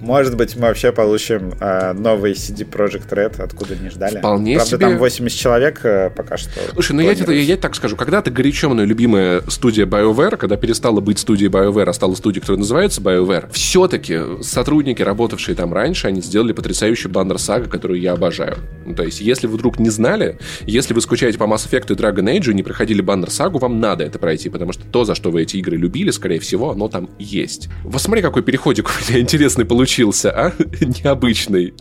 может 0.00 0.36
быть, 0.36 0.56
мы 0.56 0.62
вообще 0.62 0.92
получим 0.92 1.52
э, 1.60 1.92
новый 1.92 2.32
CD 2.32 2.68
Project 2.68 3.08
Red, 3.10 3.42
откуда 3.42 3.76
не 3.76 3.88
ждали. 3.88 4.18
Вполне 4.18 4.56
Правда, 4.56 4.70
себе. 4.70 4.86
там 4.86 4.98
80 4.98 5.38
человек 5.38 5.80
э, 5.84 6.10
пока 6.14 6.36
что. 6.36 6.50
Слушай, 6.72 6.92
ну 6.92 7.02
я 7.02 7.14
тебе, 7.14 7.36
я, 7.36 7.42
я 7.42 7.56
так 7.56 7.74
скажу, 7.74 7.96
когда-то 7.96 8.30
горячо 8.30 8.68
мной 8.68 8.86
любимая 8.86 9.42
студия 9.48 9.86
BioWare, 9.86 10.36
когда 10.36 10.56
перестала 10.56 11.00
быть 11.00 11.18
студией 11.18 11.50
BioWare, 11.50 11.88
а 11.88 11.92
стала 11.92 12.14
студией, 12.14 12.40
которая 12.40 12.60
называется 12.60 13.00
BioWare, 13.00 13.50
все-таки 13.52 14.42
сотрудники, 14.42 15.02
работавшие 15.02 15.54
там 15.54 15.72
раньше, 15.72 16.08
они 16.08 16.20
сделали 16.20 16.52
потрясающий 16.52 17.08
баннер 17.08 17.38
сага, 17.38 17.68
которую 17.68 18.00
я 18.00 18.12
обожаю. 18.12 18.58
Ну, 18.84 18.94
то 18.94 19.02
есть, 19.02 19.20
если 19.20 19.46
вы 19.46 19.56
вдруг 19.56 19.78
не 19.78 19.90
знали, 19.90 20.38
если 20.66 20.94
вы 20.94 21.00
скучаете 21.00 21.38
по 21.38 21.44
Mass 21.44 21.68
Effect 21.68 21.92
и 21.92 21.96
Dragon 21.96 22.38
Age 22.38 22.50
и 22.50 22.54
не 22.54 22.62
проходили 22.62 23.00
баннер 23.00 23.30
сагу, 23.30 23.58
вам 23.58 23.80
надо 23.80 24.04
это 24.04 24.18
пройти, 24.18 24.50
потому 24.50 24.72
что 24.72 24.84
то, 24.84 25.04
за 25.04 25.14
что 25.14 25.30
вы 25.30 25.42
эти 25.42 25.56
игры 25.56 25.76
любили, 25.76 26.10
скорее 26.10 26.38
всего, 26.38 26.70
оно 26.70 26.88
там 26.88 27.08
есть. 27.18 27.68
Вот 27.82 28.00
смотри, 28.02 28.22
какой 28.22 28.42
переходик 28.42 28.88
у 29.08 29.10
меня 29.10 29.20
интересный 29.20 29.64
получился 29.64 29.95
получился, 29.96 30.30
а? 30.30 30.52
Необычный. 30.80 31.74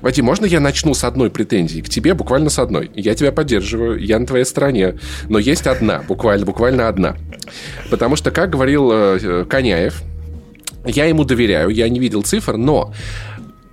Вадим, 0.00 0.24
можно 0.24 0.46
я 0.46 0.58
начну 0.58 0.94
с 0.94 1.04
одной 1.04 1.30
претензии? 1.30 1.80
К 1.80 1.88
тебе 1.88 2.14
буквально 2.14 2.50
с 2.50 2.58
одной. 2.58 2.90
Я 2.94 3.14
тебя 3.14 3.30
поддерживаю, 3.30 3.98
я 3.98 4.18
на 4.18 4.26
твоей 4.26 4.44
стороне. 4.44 4.98
Но 5.28 5.38
есть 5.38 5.66
одна, 5.66 6.02
буквально, 6.08 6.46
буквально 6.46 6.88
одна. 6.88 7.16
Потому 7.90 8.16
что, 8.16 8.30
как 8.30 8.50
говорил 8.50 8.90
э, 8.90 9.44
Коняев, 9.48 10.02
я 10.84 11.04
ему 11.04 11.24
доверяю, 11.24 11.68
я 11.68 11.88
не 11.88 12.00
видел 12.00 12.22
цифр, 12.22 12.56
но 12.56 12.92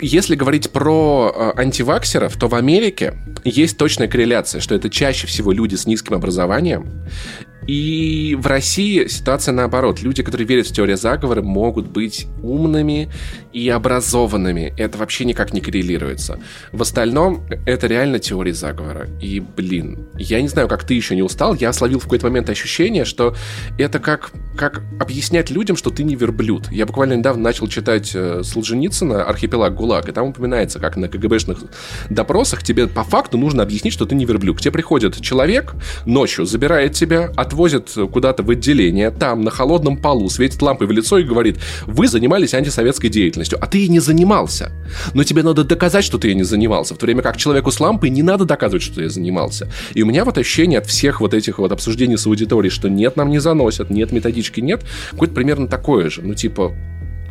если 0.01 0.35
говорить 0.35 0.69
про 0.69 1.33
э, 1.33 1.61
антиваксеров, 1.61 2.37
то 2.37 2.47
в 2.47 2.53
Америке 2.53 3.15
есть 3.43 3.77
точная 3.77 4.07
корреляция, 4.07 4.61
что 4.61 4.75
это 4.75 4.89
чаще 4.89 5.25
всего 5.25 5.51
люди 5.51 5.75
с 5.75 5.87
низким 5.87 6.13
образованием 6.13 6.85
и 7.69 8.33
в 8.33 8.47
России 8.47 9.05
ситуация 9.05 9.51
наоборот. 9.51 10.01
Люди, 10.01 10.23
которые 10.23 10.47
верят 10.47 10.65
в 10.65 10.73
теорию 10.73 10.97
заговора, 10.97 11.43
могут 11.43 11.85
быть 11.85 12.25
умными 12.41 13.11
и 13.53 13.69
образованными. 13.69 14.73
Это 14.75 14.97
вообще 14.97 15.23
никак 15.23 15.53
не 15.53 15.61
коррелируется. 15.61 16.39
В 16.71 16.81
остальном, 16.81 17.43
это 17.67 17.85
реально 17.85 18.17
теория 18.17 18.53
заговора. 18.53 19.07
И, 19.21 19.39
блин, 19.39 20.07
я 20.17 20.41
не 20.41 20.47
знаю, 20.47 20.67
как 20.67 20.83
ты 20.83 20.95
еще 20.95 21.15
не 21.15 21.21
устал, 21.21 21.53
я 21.53 21.71
словил 21.71 21.99
в 21.99 22.05
какой-то 22.05 22.25
момент 22.25 22.49
ощущение, 22.49 23.05
что 23.05 23.35
это 23.77 23.99
как, 23.99 24.31
как 24.57 24.81
объяснять 24.99 25.51
людям, 25.51 25.75
что 25.75 25.91
ты 25.91 26.03
не 26.03 26.15
верблюд. 26.15 26.71
Я 26.71 26.87
буквально 26.87 27.13
недавно 27.13 27.43
начал 27.43 27.67
читать 27.67 28.13
э, 28.15 28.41
Солженицына 28.43 29.25
«Архипелаг 29.25 29.75
ГУЛАГ», 29.75 30.09
и 30.09 30.11
там 30.11 30.29
упоминается, 30.29 30.79
как 30.79 30.97
на 30.97 31.07
КГБшных 31.07 31.59
допросах 32.09 32.63
тебе 32.63 32.87
по 32.87 33.03
факту 33.03 33.37
нужно 33.37 33.61
объяснить, 33.61 33.93
что 33.93 34.07
ты 34.07 34.15
не 34.15 34.25
верблюд. 34.25 34.57
К 34.57 34.61
тебе 34.61 34.71
приходит 34.71 35.21
человек 35.21 35.75
ночью, 36.07 36.47
забирает 36.47 36.93
тебя, 36.93 37.31
отводит 37.35 37.58
отвозят 37.59 37.91
куда-то 38.11 38.43
в 38.43 38.49
отделение, 38.49 39.11
там 39.11 39.41
на 39.41 39.51
холодном 39.51 39.97
полу 39.97 40.29
светит 40.29 40.61
лампой 40.61 40.87
в 40.87 40.91
лицо 40.91 41.17
и 41.17 41.23
говорит, 41.23 41.57
вы 41.85 42.07
занимались 42.07 42.53
антисоветской 42.53 43.09
деятельностью, 43.09 43.57
а 43.61 43.67
ты 43.67 43.83
и 43.85 43.89
не 43.89 43.99
занимался. 43.99 44.71
Но 45.13 45.23
тебе 45.25 45.43
надо 45.43 45.65
доказать, 45.65 46.05
что 46.05 46.17
ты 46.17 46.31
и 46.31 46.35
не 46.35 46.43
занимался, 46.43 46.95
в 46.95 46.97
то 46.97 47.05
время 47.05 47.21
как 47.21 47.35
человеку 47.35 47.71
с 47.71 47.79
лампой 47.81 48.11
не 48.11 48.23
надо 48.23 48.45
доказывать, 48.45 48.83
что 48.83 48.95
ты 48.95 49.09
занимался. 49.09 49.69
И 49.93 50.03
у 50.03 50.05
меня 50.05 50.23
вот 50.23 50.37
ощущение 50.37 50.79
от 50.79 50.87
всех 50.87 51.19
вот 51.19 51.33
этих 51.33 51.59
вот 51.59 51.71
обсуждений 51.73 52.15
с 52.15 52.25
аудиторией, 52.25 52.71
что 52.71 52.89
нет, 52.89 53.17
нам 53.17 53.29
не 53.29 53.39
заносят, 53.39 53.89
нет, 53.89 54.13
методички 54.13 54.61
нет, 54.61 54.85
какое-то 55.11 55.35
примерно 55.35 55.67
такое 55.67 56.09
же. 56.09 56.21
Ну, 56.21 56.35
типа, 56.35 56.73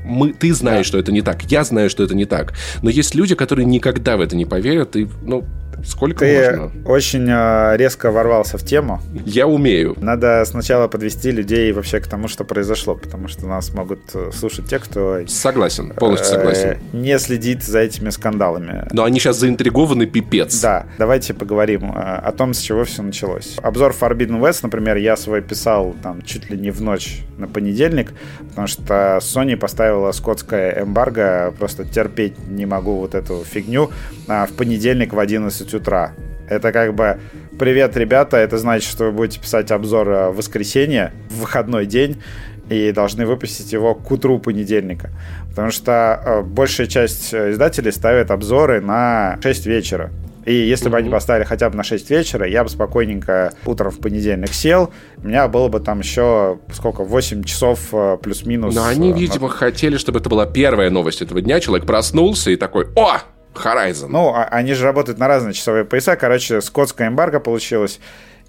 мы, 0.05 0.35
ты 0.35 0.53
знаешь, 0.53 0.87
да. 0.87 0.89
что 0.89 0.99
это 0.99 1.11
не 1.11 1.23
так, 1.23 1.43
я 1.51 1.65
знаю, 1.65 1.89
что 1.89 2.03
это 2.03 2.15
не 2.15 2.27
так. 2.27 2.53
Но 2.83 2.91
есть 2.91 3.15
люди, 3.15 3.35
которые 3.35 3.65
никогда 3.65 4.19
в 4.19 4.21
это 4.21 4.37
не 4.37 4.45
поверят, 4.45 4.95
и, 4.97 5.09
ну, 5.23 5.47
Сколько 5.85 6.21
Ты 6.21 6.57
можно? 6.57 6.85
очень 6.85 7.27
э, 7.29 7.77
резко 7.77 8.11
ворвался 8.11 8.59
в 8.59 8.65
тему. 8.65 9.01
Я 9.25 9.47
умею. 9.47 9.97
Надо 10.01 10.45
сначала 10.45 10.89
подвести 10.89 11.31
людей 11.31 11.73
вообще 11.73 12.01
к 12.01 12.07
тому, 12.07 12.29
что 12.29 12.45
произошло, 12.45 12.95
потому 12.95 13.29
что 13.29 13.47
нас 13.47 13.73
могут 13.73 14.01
э, 14.15 14.31
слушать 14.33 14.67
те, 14.67 14.79
кто 14.79 15.21
Согласен, 15.27 15.91
полностью 15.91 16.37
согласен. 16.37 16.71
э, 16.71 16.97
не 16.97 17.19
следит 17.19 17.63
за 17.63 17.81
этими 17.81 18.11
скандалами. 18.11 18.87
Но 18.93 19.05
они 19.05 19.19
сейчас 19.21 19.39
заинтригованы 19.39 20.07
пипец. 20.07 20.61
Да, 20.61 20.87
давайте 20.99 21.35
поговорим 21.35 21.93
э, 21.93 21.99
о 21.99 22.33
том, 22.33 22.55
с 22.55 22.61
чего 22.61 22.85
все 22.85 23.03
началось. 23.03 23.57
Обзор 23.63 23.95
Forbidden 23.99 24.41
West, 24.41 24.61
например, 24.63 24.97
я 24.97 25.17
свой 25.17 25.43
писал 25.43 25.95
там 26.03 26.23
чуть 26.23 26.51
ли 26.51 26.59
не 26.59 26.71
в 26.71 26.81
ночь 26.81 27.21
на 27.37 27.47
понедельник, 27.47 28.13
потому 28.49 28.67
что 28.67 29.19
Sony 29.21 29.57
поставила 29.57 30.11
скотское 30.13 30.83
эмбарго, 30.83 31.55
просто 31.59 31.85
терпеть 31.85 32.35
не 32.49 32.67
могу 32.67 32.99
вот 32.99 33.15
эту 33.15 33.45
фигню, 33.45 33.91
а, 34.27 34.47
в 34.47 34.53
понедельник 34.53 35.13
в 35.13 35.19
11 35.19 35.68
утра. 35.75 36.15
Это 36.49 36.73
как 36.73 36.95
бы 36.95 37.19
«Привет, 37.59 37.97
ребята!» 37.97 38.37
Это 38.37 38.57
значит, 38.57 38.89
что 38.89 39.07
вы 39.07 39.13
будете 39.13 39.41
писать 39.41 39.71
обзор 39.73 40.09
э, 40.09 40.29
в 40.31 40.37
воскресенье, 40.37 41.13
в 41.29 41.41
выходной 41.41 41.87
день, 41.87 42.23
и 42.71 42.93
должны 42.93 43.27
выпустить 43.27 43.73
его 43.73 43.95
к 43.97 44.11
утру 44.11 44.39
понедельника. 44.39 45.11
Потому 45.51 45.71
что 45.73 46.23
э, 46.25 46.43
большая 46.43 46.87
часть 46.87 47.35
э, 47.35 47.51
издателей 47.51 47.91
ставит 47.91 48.31
обзоры 48.31 48.81
на 48.81 49.39
6 49.43 49.67
вечера. 49.67 50.11
И 50.47 50.55
если 50.55 50.89
бы 50.89 50.97
они 50.97 51.11
поставили 51.11 51.45
хотя 51.45 51.69
бы 51.69 51.77
на 51.77 51.83
6 51.83 52.09
вечера, 52.11 52.47
я 52.47 52.63
бы 52.63 52.71
спокойненько 52.71 53.53
утром 53.67 53.91
в 53.91 53.99
понедельник 53.99 54.55
сел, 54.55 54.91
у 55.17 55.27
меня 55.27 55.49
было 55.49 55.69
бы 55.69 55.81
там 55.81 55.99
еще, 55.99 56.61
сколько, 56.73 57.03
8 57.03 57.43
часов 57.43 57.93
плюс-минус. 58.23 58.75
Но 58.75 58.87
они, 58.87 59.13
видимо, 59.13 59.49
хотели, 59.49 59.99
чтобы 59.99 60.21
это 60.21 60.31
была 60.31 60.47
первая 60.47 60.89
новость 60.91 61.21
этого 61.21 61.43
дня. 61.43 61.61
Человек 61.61 61.87
проснулся 61.87 62.51
и 62.51 62.57
такой, 62.57 62.87
о, 62.97 63.19
Horizon. 63.65 64.09
Ну, 64.09 64.35
а- 64.35 64.45
они 64.45 64.75
же 64.75 64.85
работают 64.85 65.19
на 65.19 65.29
разные 65.29 65.53
часовые 65.53 65.85
пояса. 65.85 66.17
Короче, 66.17 66.61
скотская 66.61 67.09
эмбарго 67.09 67.41
получилось. 67.41 68.01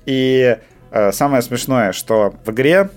И 0.05 0.57
э, 0.91 1.11
самое 1.11 1.41
смешное, 1.41 1.91
что 1.91 2.33
в 2.45 2.51
игре 2.51 2.89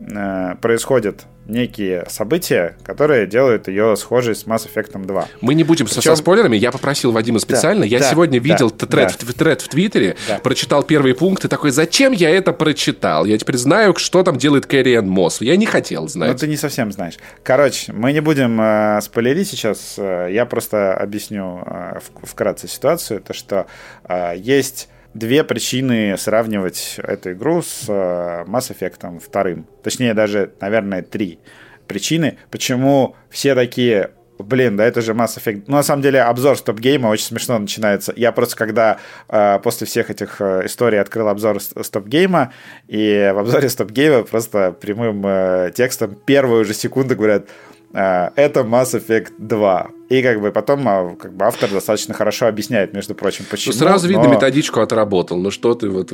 э, 0.00 0.54
происходят 0.60 1.24
некие 1.46 2.04
события, 2.08 2.76
которые 2.84 3.26
делают 3.26 3.66
ее 3.68 3.96
схожей 3.96 4.34
с 4.34 4.44
Mass 4.44 4.68
Effect 4.72 5.04
2. 5.04 5.28
Мы 5.40 5.54
не 5.54 5.64
будем 5.64 5.86
Причем- 5.86 6.02
со 6.02 6.16
спойлерами. 6.16 6.56
Я 6.56 6.70
попросил 6.70 7.10
Вадима 7.12 7.38
специально. 7.40 7.82
я 7.84 7.98
да, 7.98 8.10
сегодня 8.10 8.40
да, 8.40 8.44
видел 8.44 8.70
т- 8.70 8.86
тред, 8.86 9.16
да. 9.20 9.26
в, 9.26 9.34
тред 9.34 9.60
в 9.62 9.68
Твиттере, 9.68 10.16
Да. 10.28 10.38
прочитал 10.38 10.82
первый 10.84 11.14
пункт 11.14 11.44
и 11.44 11.48
такой, 11.48 11.70
зачем 11.72 12.12
я 12.12 12.30
это 12.30 12.52
прочитал? 12.52 13.24
Я 13.24 13.36
теперь 13.38 13.56
знаю, 13.56 13.94
что 13.96 14.22
там 14.22 14.36
делает 14.36 14.66
Кэрриан 14.66 15.08
Мосс. 15.08 15.40
Я 15.40 15.56
не 15.56 15.66
хотел 15.66 16.02
Ну, 16.02 16.08
знать. 16.08 16.38
ты 16.40 16.46
не 16.46 16.56
совсем 16.56 16.92
знаешь. 16.92 17.14
Короче, 17.42 17.92
мы 17.92 18.12
не 18.12 18.20
будем 18.20 18.60
э, 18.60 19.00
спойлерить 19.02 19.48
сейчас. 19.48 19.94
Э, 19.98 20.28
я 20.30 20.46
просто 20.46 20.94
объясню 20.94 21.62
э, 21.66 21.98
вкратце 22.22 22.68
ситуацию. 22.68 23.20
То, 23.20 23.32
что 23.34 23.66
э, 24.08 24.34
есть 24.36 24.88
две 25.14 25.44
причины 25.44 26.16
сравнивать 26.16 26.96
эту 27.02 27.32
игру 27.32 27.62
с 27.62 27.84
э, 27.88 28.44
Mass 28.46 28.70
Effect 28.74 29.20
вторым. 29.20 29.66
Точнее, 29.82 30.14
даже, 30.14 30.52
наверное, 30.60 31.02
три 31.02 31.38
причины, 31.86 32.38
почему 32.50 33.16
все 33.30 33.54
такие 33.54 34.10
Блин, 34.42 34.76
да 34.76 34.86
это 34.86 35.02
же 35.02 35.12
Mass 35.12 35.36
Effect. 35.38 35.64
Ну, 35.66 35.76
на 35.76 35.82
самом 35.82 36.02
деле, 36.02 36.22
обзор 36.22 36.56
стоп-гейма 36.56 37.08
очень 37.08 37.26
смешно 37.26 37.58
начинается. 37.58 38.12
Я 38.16 38.32
просто, 38.32 38.56
когда 38.56 38.98
э, 39.28 39.58
после 39.62 39.86
всех 39.86 40.10
этих 40.10 40.40
э, 40.40 40.62
историй 40.64 40.98
открыл 40.98 41.28
обзор 41.28 41.60
с- 41.60 41.72
стоп-гейма, 41.82 42.52
и 42.88 43.30
в 43.34 43.38
обзоре 43.38 43.68
стоп-гейма 43.68 44.22
просто 44.22 44.72
прямым 44.72 45.22
э, 45.26 45.72
текстом 45.74 46.14
первую 46.14 46.64
же 46.64 46.72
секунду 46.72 47.16
говорят 47.16 47.48
э, 47.92 48.30
это 48.34 48.60
Mass 48.60 48.98
Effect 48.98 49.32
2. 49.38 49.90
И 50.10 50.22
как 50.22 50.40
бы 50.40 50.50
потом 50.50 50.88
а, 50.88 51.14
как 51.14 51.32
бы 51.32 51.44
автор 51.44 51.70
достаточно 51.70 52.14
хорошо 52.14 52.48
объясняет, 52.48 52.92
между 52.92 53.14
прочим, 53.14 53.44
Ну, 53.44 53.50
почему. 53.52 53.72
сразу 53.72 54.08
видно, 54.08 54.24
но 54.24 54.30
методичку 54.34 54.80
отработал. 54.80 55.38
Ну 55.38 55.52
что 55.52 55.74
ты 55.74 55.88
вот... 55.88 56.10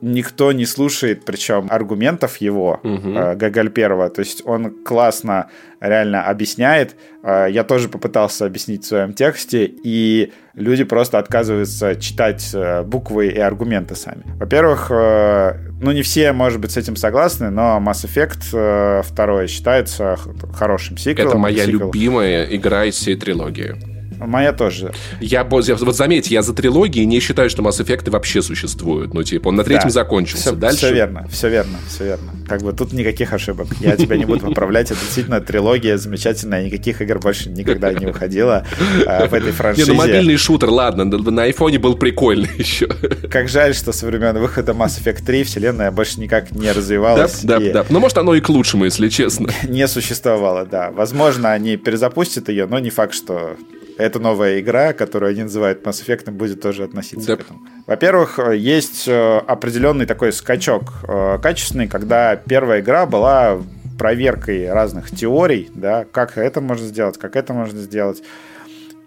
никто 0.00 0.52
не 0.52 0.64
слушает, 0.64 1.26
причем 1.26 1.66
аргументов 1.68 2.38
его, 2.38 2.80
э, 2.82 3.36
Гоголь 3.36 3.68
первого. 3.68 4.08
То 4.08 4.20
есть 4.20 4.40
он 4.46 4.70
классно 4.84 5.50
реально 5.80 6.24
объясняет. 6.24 6.96
Э, 7.22 7.46
я 7.50 7.64
тоже 7.64 7.88
попытался 7.88 8.46
объяснить 8.46 8.84
в 8.84 8.86
своем 8.86 9.12
тексте, 9.12 9.64
и 9.64 10.32
люди 10.54 10.84
просто 10.84 11.18
отказываются 11.18 11.96
читать 11.96 12.50
э, 12.52 12.82
буквы 12.82 13.28
и 13.28 13.38
аргументы 13.38 13.96
сами. 13.96 14.22
Во-первых, 14.38 14.90
э, 14.90 15.54
ну 15.80 15.92
не 15.92 16.02
все, 16.02 16.32
может 16.32 16.60
быть, 16.60 16.70
с 16.72 16.76
этим 16.76 16.96
согласны, 16.96 17.50
но 17.50 17.78
Mass 17.78 18.04
Effect 18.04 18.42
э, 18.52 19.02
второй 19.02 19.48
считается 19.48 20.16
хорошим 20.54 20.96
сиквелом. 20.98 21.30
Это 21.30 21.38
моя 21.38 21.64
Сиквел- 21.64 21.86
любимая 21.86 22.44
игра 22.44 22.84
из 22.84 22.94
всей 22.94 23.16
трилогии. 23.16 23.99
Моя 24.26 24.52
тоже. 24.52 24.92
Я, 25.20 25.44
вот 25.44 25.64
заметьте, 25.64 26.34
я 26.34 26.42
за 26.42 26.54
трилогии 26.54 27.02
не 27.04 27.20
считаю, 27.20 27.50
что 27.50 27.62
Mass 27.62 27.80
Effect 27.84 28.10
вообще 28.10 28.42
существуют. 28.42 29.14
Ну, 29.14 29.22
типа, 29.22 29.48
он 29.48 29.56
на 29.56 29.64
третьем 29.64 29.88
Да. 29.88 29.94
закончился. 29.94 30.42
Все, 30.50 30.52
Дальше... 30.52 30.76
все 30.78 30.92
верно, 30.94 31.26
все 31.30 31.48
верно, 31.48 31.78
все 31.88 32.04
верно. 32.04 32.32
Как 32.48 32.62
бы 32.62 32.72
тут 32.72 32.92
никаких 32.92 33.32
ошибок. 33.32 33.68
Я 33.80 33.96
тебя 33.96 34.16
не 34.16 34.24
буду 34.24 34.46
поправлять. 34.46 34.90
Это 34.90 35.00
действительно 35.00 35.40
трилогия 35.40 35.96
замечательная. 35.96 36.64
Никаких 36.64 37.00
игр 37.02 37.18
больше 37.18 37.50
никогда 37.50 37.92
не 37.92 38.06
выходило 38.06 38.66
э, 39.06 39.26
в 39.28 39.34
этой 39.34 39.46
Не, 39.46 39.52
франшизе. 39.52 39.92
ну 39.92 39.98
мобильный 39.98 40.36
шутер, 40.36 40.68
ладно, 40.70 41.04
на, 41.04 41.42
айфоне 41.42 41.78
был 41.78 41.96
прикольный 41.96 42.50
еще. 42.58 42.88
Как 43.30 43.48
жаль, 43.48 43.74
что 43.74 43.92
со 43.92 44.06
времен 44.06 44.38
выхода 44.38 44.72
Mass 44.72 45.00
Effect 45.02 45.24
3 45.24 45.44
вселенная 45.44 45.90
больше 45.90 46.20
никак 46.20 46.50
не 46.52 46.66
Да, 46.66 46.74
развивалась 46.74 47.40
да, 47.42 47.56
и 47.58 47.72
да. 47.72 47.84
Ну, 47.88 48.00
может, 48.00 48.18
оно 48.18 48.34
и 48.34 48.40
к 48.40 48.48
лучшему, 48.48 48.84
если 48.84 49.08
честно. 49.08 49.50
не 49.68 49.86
существовало, 49.88 50.66
да. 50.66 50.90
Возможно, 50.90 51.52
они 51.52 51.76
перезапустят 51.76 52.48
ее, 52.48 52.66
но 52.66 52.78
не 52.78 52.90
факт, 52.90 53.14
что 53.14 53.56
эта 54.00 54.18
новая 54.18 54.60
игра, 54.60 54.92
которую 54.92 55.30
они 55.30 55.42
называют 55.44 55.82
Mass 55.84 56.04
Effect, 56.04 56.30
будет 56.30 56.60
тоже 56.60 56.84
относиться 56.84 57.26
Да. 57.26 57.36
к 57.36 57.40
этому. 57.40 57.60
Во-первых, 57.86 58.38
есть 58.54 59.06
э, 59.08 59.38
определенный 59.38 60.06
такой 60.06 60.32
скачок 60.32 60.92
э, 61.08 61.38
качественный, 61.42 61.88
когда 61.88 62.36
первая 62.36 62.80
игра 62.80 63.06
была 63.06 63.60
проверкой 63.98 64.72
разных 64.72 65.10
теорий, 65.10 65.70
да, 65.74 66.06
как 66.10 66.38
это 66.38 66.60
можно 66.60 66.86
сделать, 66.86 67.18
как 67.18 67.36
это 67.36 67.52
можно 67.52 67.78
сделать. 67.80 68.22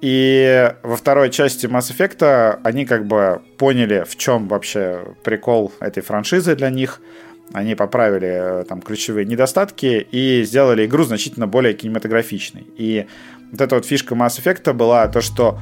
И 0.02 0.72
во 0.84 0.98
второй 0.98 1.30
части 1.30 1.66
Mass 1.66 1.92
Effect 1.96 2.60
они 2.64 2.86
как 2.86 3.06
бы 3.06 3.42
поняли, 3.58 4.04
в 4.08 4.18
чем 4.18 4.50
вообще 4.50 5.00
прикол 5.24 5.72
этой 5.80 6.04
франшизы 6.04 6.56
для 6.56 6.70
них. 6.70 7.00
Они 7.52 7.76
поправили 7.76 8.62
э, 8.62 8.64
там 8.64 8.82
ключевые 8.82 9.26
недостатки 9.26 10.08
и 10.12 10.44
сделали 10.44 10.86
игру 10.86 11.04
значительно 11.04 11.48
более 11.48 11.74
кинематографичной. 11.74 12.66
И 12.78 13.06
вот 13.52 13.62
эта 13.62 13.76
вот 13.76 13.86
фишка 13.86 14.16
Mass 14.16 14.42
Effect 14.42 14.72
была 14.74 15.08
то, 15.08 15.22
что 15.22 15.60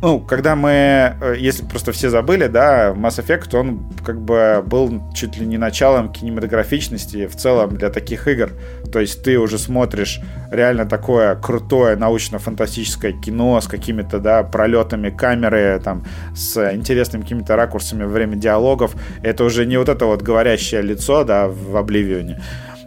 ну, 0.00 0.20
когда 0.20 0.54
мы, 0.54 0.70
э, 0.70 1.34
если 1.38 1.64
просто 1.64 1.90
все 1.92 2.08
забыли, 2.08 2.46
да, 2.46 2.90
Mass 2.90 3.18
Effect, 3.22 3.56
он 3.58 3.80
как 4.04 4.20
бы 4.20 4.62
был 4.64 5.02
чуть 5.12 5.36
ли 5.38 5.46
не 5.46 5.58
началом 5.58 6.12
кинематографичности 6.12 7.26
в 7.26 7.34
целом 7.34 7.76
для 7.76 7.90
таких 7.90 8.28
игр. 8.28 8.50
То 8.92 9.00
есть 9.00 9.24
ты 9.24 9.38
уже 9.38 9.58
смотришь 9.58 10.20
реально 10.52 10.86
такое 10.86 11.34
крутое 11.34 11.96
научно-фантастическое 11.96 13.12
кино 13.12 13.60
с 13.60 13.66
какими-то, 13.66 14.18
да, 14.20 14.42
пролетами 14.44 15.10
камеры, 15.10 15.80
там, 15.84 16.04
с 16.34 16.72
интересными 16.72 17.22
какими-то 17.22 17.56
ракурсами 17.56 18.04
во 18.04 18.10
время 18.10 18.36
диалогов. 18.36 18.94
Это 19.22 19.44
уже 19.44 19.66
не 19.66 19.76
вот 19.78 19.88
это 19.88 20.06
вот 20.06 20.22
говорящее 20.22 20.82
лицо, 20.82 21.24
да, 21.24 21.48
в 21.48 21.76
Обливионе. 21.76 22.40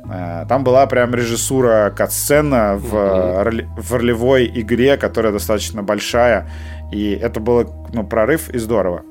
Э, 0.10 0.46
Там 0.50 0.64
была 0.64 0.88
прям 0.88 1.14
режиссура 1.14 1.94
катсцена 1.96 2.76
в, 2.78 2.96
э, 2.96 3.44
роли- 3.44 3.68
в 3.78 3.94
ролевой 3.94 4.52
игре, 4.54 4.98
которая 4.98 5.32
достаточно 5.32 5.84
большая. 5.84 6.50
И 6.92 7.14
это 7.14 7.40
было 7.40 7.66
ну, 7.94 8.06
прорыв 8.06 8.50
и 8.50 8.58
здорово. 8.58 9.04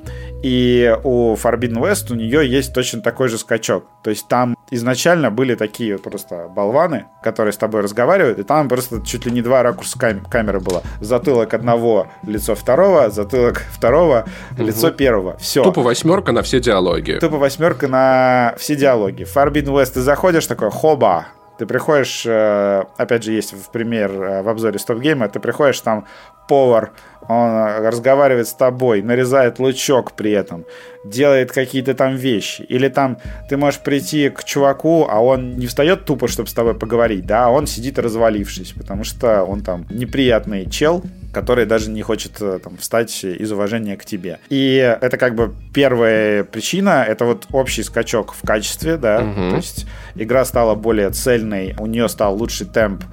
И 0.42 0.96
у 1.04 1.34
Forbidden 1.34 1.80
West 1.80 2.10
у 2.10 2.14
нее 2.14 2.48
есть 2.48 2.72
точно 2.72 3.02
такой 3.02 3.28
же 3.28 3.36
скачок. 3.38 3.84
То 4.02 4.10
есть 4.10 4.26
там 4.28 4.56
изначально 4.70 5.30
были 5.30 5.54
такие 5.54 5.98
просто 5.98 6.48
болваны, 6.48 7.06
которые 7.22 7.52
с 7.52 7.56
тобой 7.56 7.82
разговаривают, 7.82 8.38
и 8.38 8.42
там 8.42 8.68
просто 8.68 9.04
чуть 9.04 9.26
ли 9.26 9.32
не 9.32 9.42
два 9.42 9.62
ракурса 9.62 9.98
кам- 9.98 10.24
камеры 10.24 10.60
было. 10.60 10.82
Затылок 11.00 11.52
одного, 11.52 12.06
лицо 12.26 12.54
второго, 12.54 13.10
затылок 13.10 13.62
второго, 13.70 14.26
лицо 14.56 14.90
первого. 14.90 15.36
Все. 15.38 15.62
Тупо 15.62 15.82
восьмерка 15.82 16.32
на 16.32 16.42
все 16.42 16.60
диалоги. 16.60 17.18
Тупо 17.20 17.36
восьмерка 17.36 17.88
на 17.88 18.54
все 18.58 18.76
диалоги. 18.76 19.24
Forbidden 19.24 19.74
West 19.74 19.92
ты 19.94 20.00
заходишь 20.00 20.46
такой, 20.46 20.70
хоба, 20.70 21.26
ты 21.60 21.66
приходишь, 21.66 22.24
э, 22.24 22.84
опять 22.96 23.22
же, 23.22 23.32
есть 23.32 23.52
в 23.52 23.70
пример 23.70 24.10
э, 24.10 24.42
в 24.42 24.48
обзоре 24.48 24.78
стоп-гейма, 24.78 25.28
ты 25.28 25.40
приходишь, 25.40 25.78
там 25.82 26.06
повар, 26.48 26.92
он 27.28 27.50
э, 27.50 27.90
разговаривает 27.90 28.48
с 28.48 28.54
тобой, 28.54 29.02
нарезает 29.02 29.58
лучок 29.58 30.12
при 30.12 30.30
этом, 30.30 30.64
делает 31.04 31.52
какие-то 31.52 31.92
там 31.92 32.16
вещи. 32.16 32.62
Или 32.62 32.88
там 32.88 33.18
ты 33.50 33.58
можешь 33.58 33.80
прийти 33.80 34.30
к 34.30 34.42
чуваку, 34.42 35.06
а 35.10 35.20
он 35.20 35.58
не 35.58 35.66
встает 35.66 36.06
тупо, 36.06 36.28
чтобы 36.28 36.48
с 36.48 36.54
тобой 36.54 36.72
поговорить, 36.72 37.26
да, 37.26 37.44
а 37.44 37.50
он 37.50 37.66
сидит 37.66 37.98
развалившись, 37.98 38.72
потому 38.72 39.04
что 39.04 39.44
он 39.44 39.60
там 39.60 39.86
неприятный 39.90 40.64
чел, 40.70 41.02
который 41.32 41.66
даже 41.66 41.90
не 41.90 42.02
хочет 42.02 42.40
э, 42.40 42.58
там, 42.62 42.76
встать 42.76 43.24
из 43.24 43.52
уважения 43.52 43.96
к 43.96 44.04
тебе. 44.04 44.38
И 44.48 44.74
это 45.00 45.16
как 45.16 45.34
бы 45.34 45.52
первая 45.72 46.44
причина, 46.44 47.04
это 47.06 47.24
вот 47.24 47.46
общий 47.52 47.82
скачок 47.82 48.32
в 48.34 48.46
качестве, 48.46 48.96
да, 48.96 49.20
Мгм. 49.20 49.50
то 49.50 49.56
есть 49.56 49.86
игра 50.14 50.44
стала 50.44 50.74
более 50.74 51.10
цельной, 51.10 51.74
у 51.78 51.86
нее 51.86 52.08
стал 52.08 52.36
лучший 52.36 52.66
темп, 52.66 53.04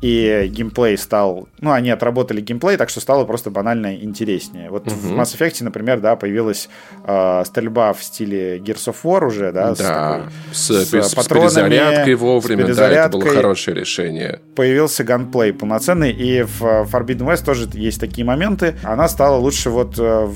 и 0.00 0.48
геймплей 0.52 0.98
стал... 0.98 1.48
Ну, 1.60 1.72
они 1.72 1.90
отработали 1.90 2.40
геймплей, 2.40 2.76
так 2.76 2.90
что 2.90 3.00
стало 3.00 3.24
просто 3.24 3.50
банально 3.50 3.96
интереснее. 3.96 4.70
Вот 4.70 4.86
угу. 4.86 4.94
в 4.94 5.12
Mass 5.12 5.36
Effect, 5.36 5.62
например, 5.64 6.00
да, 6.00 6.16
появилась 6.16 6.68
э, 7.04 7.42
стрельба 7.46 7.92
в 7.92 8.02
стиле 8.02 8.58
Gears 8.58 8.92
of 8.92 8.96
War 9.04 9.26
уже, 9.26 9.52
да, 9.52 9.74
да 9.74 9.74
с, 9.74 9.78
такой, 9.78 10.32
с, 10.52 11.12
с, 11.12 11.22
с 11.22 11.28
перезарядкой 11.28 12.14
вовремя, 12.14 12.64
с 12.64 12.66
перезарядкой. 12.66 12.96
да, 12.96 13.18
это 13.18 13.18
было 13.18 13.42
хорошее 13.42 13.80
решение. 13.80 14.40
Появился 14.54 15.04
ганплей 15.04 15.52
полноценный, 15.52 16.12
и 16.12 16.42
в 16.42 16.62
Forbidden 16.62 17.26
West 17.26 17.44
тоже 17.44 17.68
есть 17.72 18.00
такие 18.00 18.24
моменты. 18.24 18.76
Она 18.82 19.08
стала 19.08 19.36
лучше 19.36 19.70
вот 19.70 19.94
э, 19.98 20.28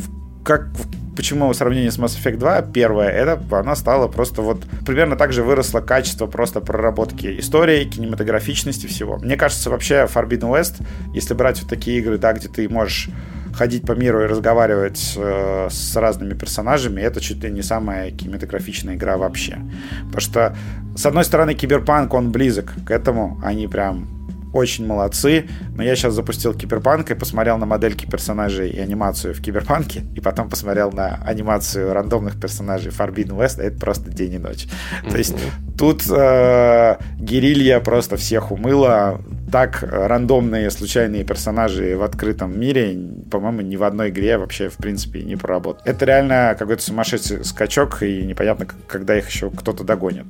как 0.44 0.68
почему 1.16 1.52
сравнение 1.54 1.90
с 1.90 1.98
Mass 1.98 2.18
Effect 2.18 2.36
2, 2.36 2.62
первое, 2.62 3.08
это 3.08 3.40
она 3.50 3.74
стала 3.74 4.08
просто 4.08 4.42
вот 4.42 4.62
примерно 4.86 5.16
так 5.16 5.32
же 5.32 5.42
выросло 5.42 5.80
качество 5.80 6.26
просто 6.26 6.60
проработки 6.60 7.38
истории, 7.40 7.84
кинематографичности 7.84 8.86
всего. 8.86 9.16
Мне 9.18 9.36
кажется, 9.36 9.70
вообще 9.70 10.08
Forbidden 10.12 10.50
West, 10.50 10.82
если 11.14 11.34
брать 11.34 11.60
вот 11.60 11.70
такие 11.70 11.98
игры, 11.98 12.18
да, 12.18 12.32
где 12.32 12.48
ты 12.48 12.68
можешь 12.68 13.10
ходить 13.52 13.84
по 13.84 13.92
миру 13.92 14.22
и 14.22 14.26
разговаривать 14.26 15.14
э, 15.16 15.68
с 15.70 15.96
разными 15.96 16.34
персонажами, 16.34 17.00
это 17.00 17.20
чуть 17.20 17.42
ли 17.42 17.50
не 17.50 17.62
самая 17.62 18.10
кинематографичная 18.10 18.94
игра 18.94 19.16
вообще. 19.16 19.58
Потому 20.04 20.20
что, 20.20 20.56
с 20.96 21.06
одной 21.06 21.24
стороны, 21.24 21.54
Киберпанк, 21.54 22.14
он 22.14 22.30
близок 22.30 22.72
к 22.86 22.90
этому, 22.90 23.40
они 23.42 23.66
прям 23.66 24.08
очень 24.52 24.86
молодцы. 24.86 25.46
Но 25.74 25.82
я 25.82 25.96
сейчас 25.96 26.14
запустил 26.14 26.54
Киберпанк 26.54 27.10
и 27.10 27.14
посмотрел 27.14 27.58
на 27.58 27.66
модельки 27.66 28.06
персонажей 28.06 28.70
и 28.70 28.78
анимацию 28.78 29.34
в 29.34 29.40
Киберпанке, 29.40 30.04
и 30.14 30.20
потом 30.20 30.48
посмотрел 30.48 30.92
на 30.92 31.20
анимацию 31.24 31.92
рандомных 31.92 32.40
персонажей 32.40 32.92
Forbidden 32.92 33.36
West, 33.36 33.60
это 33.60 33.78
просто 33.78 34.10
день 34.10 34.34
и 34.34 34.38
ночь. 34.38 34.66
Mm-hmm. 34.66 35.10
То 35.10 35.18
есть 35.18 35.34
тут 35.78 36.02
э, 36.10 36.96
Герилья 37.18 37.80
просто 37.80 38.16
всех 38.16 38.52
умыла. 38.52 39.20
Так 39.50 39.82
рандомные 39.82 40.70
случайные 40.70 41.24
персонажи 41.24 41.96
в 41.96 42.04
открытом 42.04 42.58
мире, 42.58 42.96
по-моему, 43.30 43.62
ни 43.62 43.74
в 43.74 43.82
одной 43.82 44.10
игре 44.10 44.38
вообще, 44.38 44.68
в 44.68 44.76
принципе, 44.76 45.22
не 45.22 45.34
проработают. 45.34 45.88
Это 45.88 46.04
реально 46.04 46.54
какой-то 46.56 46.82
сумасшедший 46.82 47.44
скачок, 47.44 48.02
и 48.04 48.22
непонятно, 48.22 48.66
когда 48.86 49.18
их 49.18 49.28
еще 49.28 49.50
кто-то 49.50 49.82
догонит. 49.82 50.26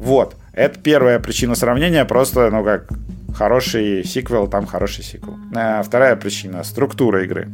Вот. 0.00 0.34
Это 0.52 0.78
первая 0.78 1.18
причина 1.20 1.54
сравнения, 1.54 2.04
просто, 2.04 2.50
ну 2.50 2.64
как, 2.64 2.88
хороший 3.34 4.04
сиквел, 4.04 4.48
там 4.48 4.66
хороший 4.66 5.04
сиквел. 5.04 5.36
А 5.54 5.82
вторая 5.82 6.16
причина— 6.16 6.62
структура 6.64 7.22
игры. 7.24 7.48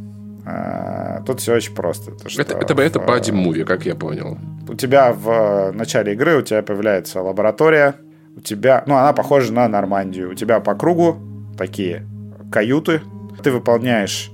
А, 0.45 1.21
тут 1.25 1.41
все 1.41 1.55
очень 1.55 1.75
просто. 1.75 2.11
То, 2.11 2.29
что 2.29 2.41
это, 2.41 2.57
это, 2.57 2.73
в, 2.73 2.79
это 2.79 2.99
бади 2.99 3.31
муви, 3.31 3.63
как 3.63 3.85
я 3.85 3.95
понял. 3.95 4.37
У 4.67 4.75
тебя 4.75 5.11
в 5.11 5.71
начале 5.73 6.13
игры 6.13 6.37
у 6.37 6.41
тебя 6.41 6.61
появляется 6.61 7.21
лаборатория, 7.21 7.95
у 8.35 8.39
тебя, 8.39 8.83
ну, 8.87 8.95
она 8.95 9.13
похожа 9.13 9.51
на 9.51 9.67
Нормандию. 9.67 10.31
У 10.31 10.33
тебя 10.35 10.59
по 10.59 10.75
кругу 10.75 11.17
такие 11.57 12.05
каюты. 12.51 13.01
Ты 13.43 13.51
выполняешь 13.51 14.31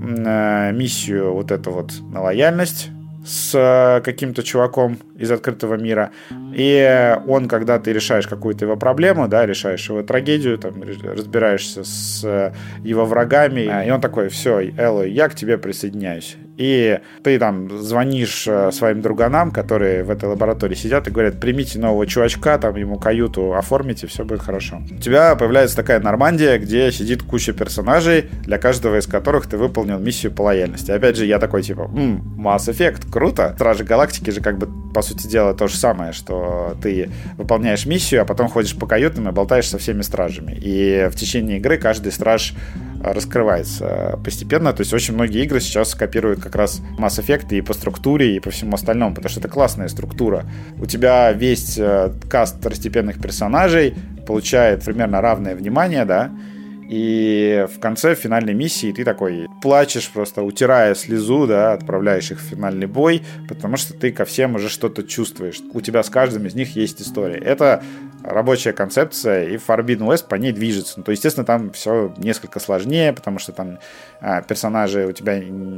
э, 0.00 0.72
миссию 0.72 1.34
вот 1.34 1.50
эту 1.50 1.72
вот 1.72 1.92
на 2.12 2.22
лояльность 2.22 2.90
с 3.28 3.54
э, 3.54 4.00
каким-то 4.02 4.42
чуваком 4.42 4.98
из 5.14 5.30
открытого 5.30 5.74
мира. 5.74 6.10
И 6.54 7.16
он, 7.26 7.46
когда 7.46 7.78
ты 7.78 7.92
решаешь 7.92 8.26
какую-то 8.26 8.64
его 8.64 8.76
проблему, 8.76 9.28
да, 9.28 9.46
решаешь 9.46 9.88
его 9.88 10.02
трагедию, 10.02 10.58
там, 10.58 10.82
разбираешься 10.82 11.84
с 11.84 12.24
э, 12.24 12.52
его 12.82 13.04
врагами, 13.04 13.86
и 13.86 13.90
он 13.90 14.00
такой, 14.00 14.28
все, 14.28 14.72
Элло, 14.76 15.02
я 15.02 15.28
к 15.28 15.34
тебе 15.34 15.58
присоединяюсь 15.58 16.36
и 16.58 16.98
ты 17.22 17.38
там 17.38 17.70
звонишь 17.78 18.46
э, 18.48 18.72
своим 18.72 19.00
друганам, 19.00 19.52
которые 19.52 20.02
в 20.02 20.10
этой 20.10 20.28
лаборатории 20.28 20.74
сидят 20.74 21.06
и 21.06 21.10
говорят, 21.10 21.40
примите 21.40 21.78
нового 21.78 22.04
чувачка, 22.04 22.58
там 22.58 22.74
ему 22.74 22.98
каюту 22.98 23.54
оформите, 23.54 24.08
все 24.08 24.24
будет 24.24 24.42
хорошо. 24.42 24.82
У 24.90 25.00
тебя 25.00 25.36
появляется 25.36 25.76
такая 25.76 26.00
Нормандия, 26.00 26.58
где 26.58 26.90
сидит 26.90 27.22
куча 27.22 27.52
персонажей, 27.52 28.28
для 28.42 28.58
каждого 28.58 28.98
из 28.98 29.06
которых 29.06 29.46
ты 29.46 29.56
выполнил 29.56 30.00
миссию 30.00 30.32
по 30.32 30.42
лояльности. 30.42 30.90
Опять 30.90 31.16
же, 31.16 31.26
я 31.26 31.38
такой, 31.38 31.62
типа, 31.62 31.82
м 31.82 32.22
Mass 32.36 32.68
Effect, 32.68 33.08
круто. 33.10 33.52
Стражи 33.54 33.84
Галактики 33.84 34.30
же 34.30 34.40
как 34.40 34.58
бы, 34.58 34.68
по 34.92 35.00
сути 35.02 35.28
дела, 35.28 35.54
то 35.54 35.68
же 35.68 35.76
самое, 35.76 36.12
что 36.12 36.76
ты 36.82 37.08
выполняешь 37.36 37.86
миссию, 37.86 38.22
а 38.22 38.24
потом 38.24 38.48
ходишь 38.48 38.76
по 38.76 38.86
каютам 38.86 39.28
и 39.28 39.32
болтаешь 39.32 39.68
со 39.68 39.78
всеми 39.78 40.02
стражами. 40.02 40.58
И 40.60 41.08
в 41.12 41.14
течение 41.14 41.58
игры 41.58 41.78
каждый 41.78 42.10
страж 42.10 42.54
раскрывается 43.02 44.18
постепенно. 44.24 44.72
То 44.72 44.80
есть 44.80 44.92
очень 44.92 45.14
многие 45.14 45.44
игры 45.44 45.60
сейчас 45.60 45.94
копируют 45.94 46.40
как 46.40 46.56
раз 46.56 46.80
Mass 46.98 47.20
Effect 47.20 47.56
и 47.56 47.60
по 47.60 47.72
структуре, 47.72 48.36
и 48.36 48.40
по 48.40 48.50
всему 48.50 48.74
остальному, 48.74 49.14
потому 49.14 49.30
что 49.30 49.40
это 49.40 49.48
классная 49.48 49.88
структура. 49.88 50.44
У 50.80 50.86
тебя 50.86 51.32
весь 51.32 51.78
э, 51.78 52.12
каст 52.28 52.58
второстепенных 52.58 53.20
персонажей 53.20 53.94
получает 54.26 54.84
примерно 54.84 55.20
равное 55.20 55.54
внимание, 55.54 56.04
да, 56.04 56.30
и 56.88 57.66
в 57.70 57.80
конце 57.80 58.14
финальной 58.14 58.54
миссии 58.54 58.92
ты 58.92 59.04
такой 59.04 59.46
плачешь, 59.60 60.08
просто 60.10 60.42
утирая 60.42 60.94
слезу, 60.94 61.46
да, 61.46 61.74
отправляешь 61.74 62.30
их 62.30 62.40
в 62.40 62.42
финальный 62.42 62.86
бой, 62.86 63.22
потому 63.46 63.76
что 63.76 63.92
ты 63.92 64.10
ко 64.10 64.24
всем 64.24 64.54
уже 64.54 64.70
что-то 64.70 65.02
чувствуешь. 65.02 65.60
У 65.74 65.82
тебя 65.82 66.02
с 66.02 66.08
каждым 66.08 66.46
из 66.46 66.54
них 66.54 66.76
есть 66.76 67.02
история. 67.02 67.36
Это 67.36 67.82
рабочая 68.22 68.72
концепция, 68.72 69.48
и 69.48 69.56
Forbidden 69.56 70.08
West 70.08 70.28
по 70.28 70.36
ней 70.36 70.52
движется. 70.52 70.94
Ну, 70.96 71.04
то, 71.04 71.12
естественно, 71.12 71.44
там 71.44 71.72
все 71.72 72.14
несколько 72.16 72.58
сложнее, 72.58 73.12
потому 73.12 73.38
что 73.38 73.52
там 73.52 73.78
а, 74.22 74.40
персонажи 74.40 75.06
у 75.06 75.12
тебя 75.12 75.34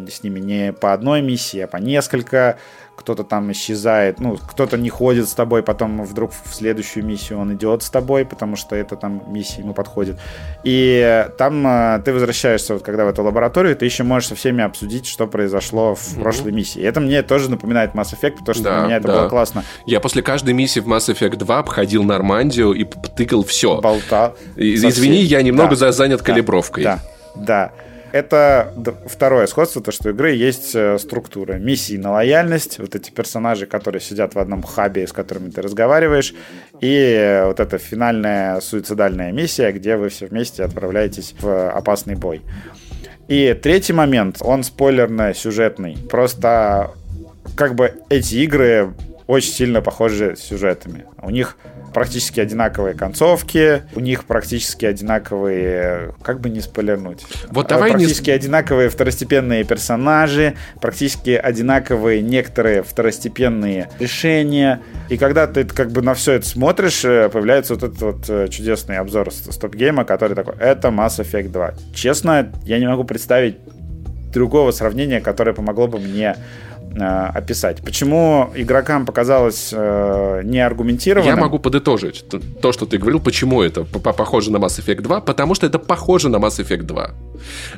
с 0.08 0.22
ними 0.22 0.38
не 0.38 0.72
по 0.72 0.92
одной 0.92 1.22
миссии, 1.22 1.58
а 1.58 1.66
по 1.66 1.78
несколько 1.78 2.56
кто-то 3.01 3.24
там 3.24 3.51
исчезает, 3.53 4.20
ну, 4.20 4.36
кто-то 4.36 4.76
не 4.76 4.90
ходит 4.90 5.28
с 5.28 5.32
тобой, 5.32 5.62
потом 5.62 6.05
вдруг 6.05 6.32
в 6.32 6.55
следующую 6.55 7.05
миссию 7.05 7.38
он 7.38 7.55
идет 7.55 7.82
с 7.82 7.90
тобой, 7.90 8.24
потому 8.24 8.57
что 8.57 8.76
это 8.76 8.96
там 8.96 9.22
миссия 9.26 9.62
ему 9.62 9.72
подходит. 9.72 10.18
И 10.64 11.26
там 11.38 11.66
э, 11.66 12.03
ты 12.05 12.12
возвращаешься, 12.12 12.74
вот 12.74 12.82
когда 12.82 13.07
в 13.07 13.09
эту 13.09 13.22
лабораторию, 13.22 13.74
ты 13.74 13.86
еще 13.86 14.05
можешь 14.05 14.28
со 14.28 14.34
всеми 14.34 14.62
обсудить, 14.62 15.07
что 15.07 15.26
произошло 15.26 15.94
в 15.94 15.98
mm-hmm. 15.98 16.22
прошлой 16.22 16.53
миссии. 16.53 16.80
И 16.80 16.84
это 16.84 17.01
мне 17.01 17.22
тоже 17.22 17.51
напоминает 17.51 17.94
Mass 17.94 18.14
Effect, 18.14 18.38
потому 18.38 18.55
что 18.55 18.64
да, 18.64 18.78
для 18.78 18.86
меня 18.86 18.96
это 18.98 19.07
да. 19.09 19.20
было 19.20 19.28
классно. 19.28 19.64
Я 19.86 20.01
после 20.01 20.22
каждой 20.22 20.53
миссии 20.53 20.80
в 20.80 20.86
Mass 20.86 21.12
Effect 21.12 21.36
2 21.36 21.59
обходил 21.59 22.03
Нормандию 22.03 22.72
и 22.72 22.84
тыкал 22.84 23.44
все. 23.44 23.80
Болтал. 23.80 24.36
Извини, 24.57 25.22
я 25.22 25.42
немного 25.42 25.76
да. 25.76 25.92
занят 25.92 26.18
да. 26.18 26.24
калибровкой. 26.24 26.84
Да, 26.84 26.98
да. 27.34 27.72
Это 28.12 28.72
второе 29.06 29.46
сходство, 29.46 29.82
то, 29.82 29.92
что 29.92 30.08
у 30.08 30.12
игры 30.12 30.32
есть 30.32 30.74
э, 30.74 30.98
структура. 30.98 31.54
Миссии 31.54 31.96
на 31.96 32.12
лояльность, 32.12 32.78
вот 32.78 32.94
эти 32.94 33.11
персонажи, 33.11 33.66
которые 33.66 34.00
сидят 34.00 34.34
в 34.34 34.38
одном 34.38 34.62
хабе, 34.62 35.06
с 35.06 35.12
которыми 35.12 35.50
ты 35.50 35.62
разговариваешь, 35.62 36.34
и 36.80 37.42
вот 37.44 37.61
эта 37.61 37.78
финальная 37.78 38.61
суицидальная 38.61 39.32
миссия, 39.32 39.70
где 39.72 39.96
вы 39.96 40.08
все 40.08 40.26
вместе 40.26 40.64
отправляетесь 40.64 41.34
в 41.40 41.70
опасный 41.70 42.16
бой. 42.16 42.42
И 43.28 43.54
третий 43.54 43.92
момент, 43.92 44.38
он 44.40 44.62
спойлерно-сюжетный. 44.62 45.96
Просто 46.08 46.90
как 47.54 47.76
бы 47.76 47.94
эти 48.08 48.36
игры 48.36 48.92
очень 49.30 49.52
сильно 49.52 49.80
похожи 49.80 50.34
сюжетами. 50.36 51.04
У 51.22 51.30
них 51.30 51.56
практически 51.94 52.40
одинаковые 52.40 52.94
концовки, 52.94 53.82
у 53.94 54.00
них 54.00 54.24
практически 54.24 54.86
одинаковые, 54.86 56.14
как 56.22 56.40
бы 56.40 56.50
не 56.50 56.60
спойлернуть, 56.60 57.24
вот 57.48 57.68
давай 57.68 57.90
практически 57.90 58.30
не... 58.30 58.36
одинаковые 58.36 58.88
второстепенные 58.88 59.64
персонажи, 59.64 60.56
практически 60.80 61.30
одинаковые 61.30 62.22
некоторые 62.22 62.82
второстепенные 62.82 63.88
решения. 63.98 64.80
И 65.08 65.16
когда 65.16 65.46
ты 65.46 65.64
как 65.64 65.90
бы 65.92 66.02
на 66.02 66.14
все 66.14 66.32
это 66.32 66.46
смотришь, 66.46 67.04
э, 67.04 67.28
появляется 67.28 67.74
вот 67.74 67.82
этот 67.84 68.00
вот 68.00 68.28
э, 68.28 68.48
чудесный 68.48 68.98
обзор 68.98 69.32
стоп-гейма, 69.32 70.04
который 70.04 70.34
такой, 70.34 70.54
это 70.58 70.88
Mass 70.88 71.20
Effect 71.20 71.48
2. 71.50 71.74
Честно, 71.94 72.52
я 72.64 72.78
не 72.78 72.86
могу 72.86 73.04
представить 73.04 73.58
другого 74.32 74.70
сравнения, 74.70 75.20
которое 75.20 75.52
помогло 75.52 75.88
бы 75.88 75.98
мне 75.98 76.36
Э, 76.36 76.69
описать. 76.99 77.82
Почему 77.82 78.51
игрокам 78.55 79.07
показалось 79.07 79.70
э, 79.72 80.43
неаргументированно? 80.45 81.28
Я 81.28 81.36
могу 81.36 81.59
подытожить 81.59 82.24
то, 82.61 82.72
что 82.72 82.86
ты 82.86 82.99
говорил, 82.99 83.20
почему 83.20 83.62
это 83.62 83.84
похоже 83.84 84.51
на 84.51 84.57
Mass 84.57 84.80
Effect 84.80 85.03
2, 85.03 85.20
потому 85.20 85.55
что 85.55 85.66
это 85.66 85.78
похоже 85.78 86.28
на 86.28 86.36
Mass 86.36 86.61
Effect 86.61 86.82
2. 86.82 87.11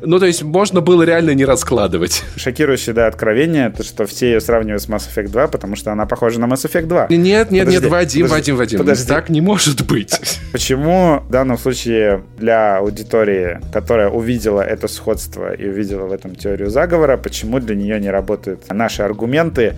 Ну, 0.01 0.19
то 0.19 0.27
есть 0.27 0.43
можно 0.43 0.81
было 0.81 1.03
реально 1.03 1.35
не 1.35 1.45
раскладывать. 1.45 2.25
Шокирующее, 2.37 2.95
да, 2.95 3.07
откровение, 3.07 3.71
то, 3.71 3.83
что 3.83 4.07
все 4.07 4.33
ее 4.33 4.41
сравнивают 4.41 4.83
с 4.83 4.89
Mass 4.89 5.09
Effect 5.13 5.29
2, 5.29 5.49
потому 5.49 5.77
что 5.77 5.93
она 5.93 6.07
похожа 6.07 6.41
на 6.41 6.47
Mass 6.47 6.65
Effect 6.67 6.87
2. 6.87 7.07
Нет, 7.11 7.51
нет, 7.51 7.67
подожди, 7.67 7.83
нет, 7.83 7.91
Вадим, 7.91 8.27
подожди, 8.27 8.27
Вадим, 8.27 8.57
Вадим, 8.57 8.79
подожди. 8.79 9.09
так 9.09 9.29
не 9.29 9.41
может 9.41 9.87
быть. 9.87 10.21
Почему 10.53 11.21
в 11.21 11.31
данном 11.31 11.59
случае 11.59 12.23
для 12.39 12.79
аудитории, 12.79 13.61
которая 13.73 14.09
увидела 14.09 14.61
это 14.61 14.89
сходство 14.89 15.53
и 15.53 15.69
увидела 15.69 16.07
в 16.07 16.13
этом 16.13 16.35
теорию 16.35 16.71
заговора, 16.71 17.17
почему 17.17 17.61
для 17.61 17.75
нее 17.75 18.01
не 18.01 18.11
работают 18.11 18.71
наши 18.71 19.03
аргументы? 19.03 19.75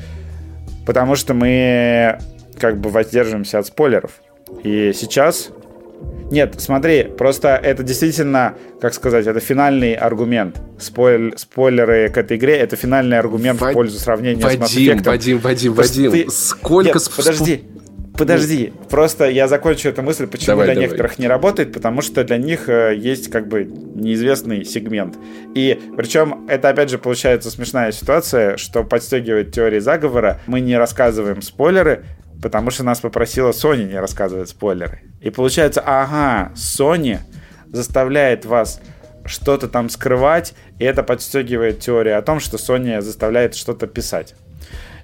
Потому 0.86 1.16
что 1.16 1.34
мы 1.34 2.18
как 2.58 2.78
бы 2.78 2.90
воздерживаемся 2.90 3.58
от 3.58 3.66
спойлеров. 3.66 4.12
И 4.62 4.92
сейчас 4.94 5.50
нет, 6.30 6.54
смотри, 6.58 7.04
просто 7.04 7.60
это 7.62 7.82
действительно, 7.82 8.54
как 8.80 8.94
сказать, 8.94 9.26
это 9.26 9.40
финальный 9.40 9.94
аргумент. 9.94 10.60
Спойль, 10.78 11.34
спойлеры 11.36 12.08
к 12.08 12.16
этой 12.16 12.36
игре 12.36 12.56
это 12.56 12.76
финальный 12.76 13.18
аргумент 13.18 13.60
Вад... 13.60 13.70
в 13.70 13.74
пользу 13.74 13.98
сравнения 13.98 14.42
Вадим, 14.42 14.66
с 14.66 14.74
Mass 14.74 14.80
Effect. 14.80 15.04
Вадим, 15.04 15.38
Вадим, 15.38 15.72
Вадим, 15.74 16.12
ты... 16.12 16.30
сколько... 16.30 16.98
Нет, 16.98 17.10
подожди, 17.16 17.64
Подожди, 18.16 18.72
просто 18.90 19.28
я 19.28 19.48
закончу 19.48 19.88
эту 19.88 20.02
мысль, 20.02 20.28
почему 20.28 20.52
давай, 20.52 20.66
для 20.66 20.74
давай. 20.74 20.86
некоторых 20.86 21.18
не 21.18 21.26
работает, 21.26 21.72
потому 21.72 22.00
что 22.00 22.22
для 22.22 22.36
них 22.36 22.68
э, 22.68 22.94
есть 22.96 23.28
как 23.28 23.48
бы 23.48 23.64
неизвестный 23.64 24.64
сегмент. 24.64 25.16
И 25.56 25.80
причем 25.96 26.46
это 26.48 26.68
опять 26.68 26.90
же 26.90 26.98
получается 26.98 27.50
смешная 27.50 27.90
ситуация, 27.90 28.56
что 28.56 28.84
подстегивает 28.84 29.52
теории 29.52 29.80
заговора. 29.80 30.40
Мы 30.46 30.60
не 30.60 30.76
рассказываем 30.76 31.42
спойлеры, 31.42 32.04
потому 32.42 32.70
что 32.70 32.84
нас 32.84 33.00
попросила 33.00 33.50
Sony 33.50 33.84
не 33.84 33.98
рассказывать 33.98 34.48
спойлеры. 34.48 35.00
И 35.20 35.30
получается, 35.30 35.82
ага, 35.84 36.52
Sony 36.54 37.18
заставляет 37.72 38.44
вас 38.44 38.80
что-то 39.24 39.68
там 39.68 39.88
скрывать, 39.88 40.54
и 40.78 40.84
это 40.84 41.02
подстегивает 41.02 41.80
теорию 41.80 42.18
о 42.18 42.22
том, 42.22 42.40
что 42.40 42.56
Sony 42.56 43.00
заставляет 43.00 43.54
что-то 43.54 43.86
писать. 43.86 44.34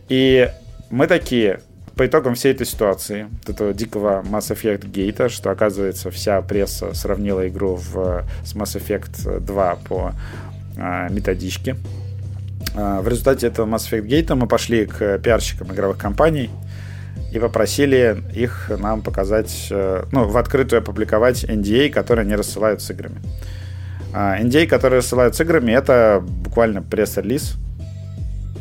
И 0.08 0.50
мы 0.90 1.06
такие, 1.06 1.60
по 1.94 2.06
итогам 2.06 2.34
всей 2.34 2.52
этой 2.52 2.66
ситуации, 2.66 3.28
этого 3.46 3.72
дикого 3.72 4.22
Mass 4.22 4.54
Effect 4.54 4.86
гейта, 4.88 5.28
что, 5.28 5.50
оказывается, 5.50 6.10
вся 6.10 6.40
пресса 6.42 6.94
сравнила 6.94 7.48
игру 7.48 7.76
в, 7.76 8.24
с 8.44 8.54
Mass 8.54 8.76
Effect 8.76 9.40
2 9.40 9.76
по 9.88 10.12
а, 10.76 11.08
методичке. 11.08 11.76
А, 12.74 13.00
в 13.00 13.08
результате 13.08 13.46
этого 13.46 13.66
Mass 13.66 13.90
Effect 13.90 14.06
гейта 14.06 14.34
мы 14.34 14.46
пошли 14.46 14.86
к 14.86 15.18
пиарщикам 15.18 15.72
игровых 15.72 15.98
компаний 15.98 16.50
и 17.32 17.38
попросили 17.38 18.22
их 18.34 18.70
нам 18.78 19.02
показать, 19.02 19.68
э, 19.70 20.04
ну, 20.12 20.28
в 20.28 20.36
открытую 20.36 20.80
опубликовать 20.80 21.44
NDA, 21.44 21.90
которые 21.90 22.24
они 22.24 22.34
рассылают 22.34 22.82
с 22.82 22.90
играми. 22.90 23.20
NDA, 24.12 24.64
а, 24.64 24.66
которые 24.66 24.98
рассылают 24.98 25.36
с 25.36 25.40
играми, 25.40 25.72
это 25.72 26.22
буквально 26.22 26.82
пресс-релиз, 26.82 27.54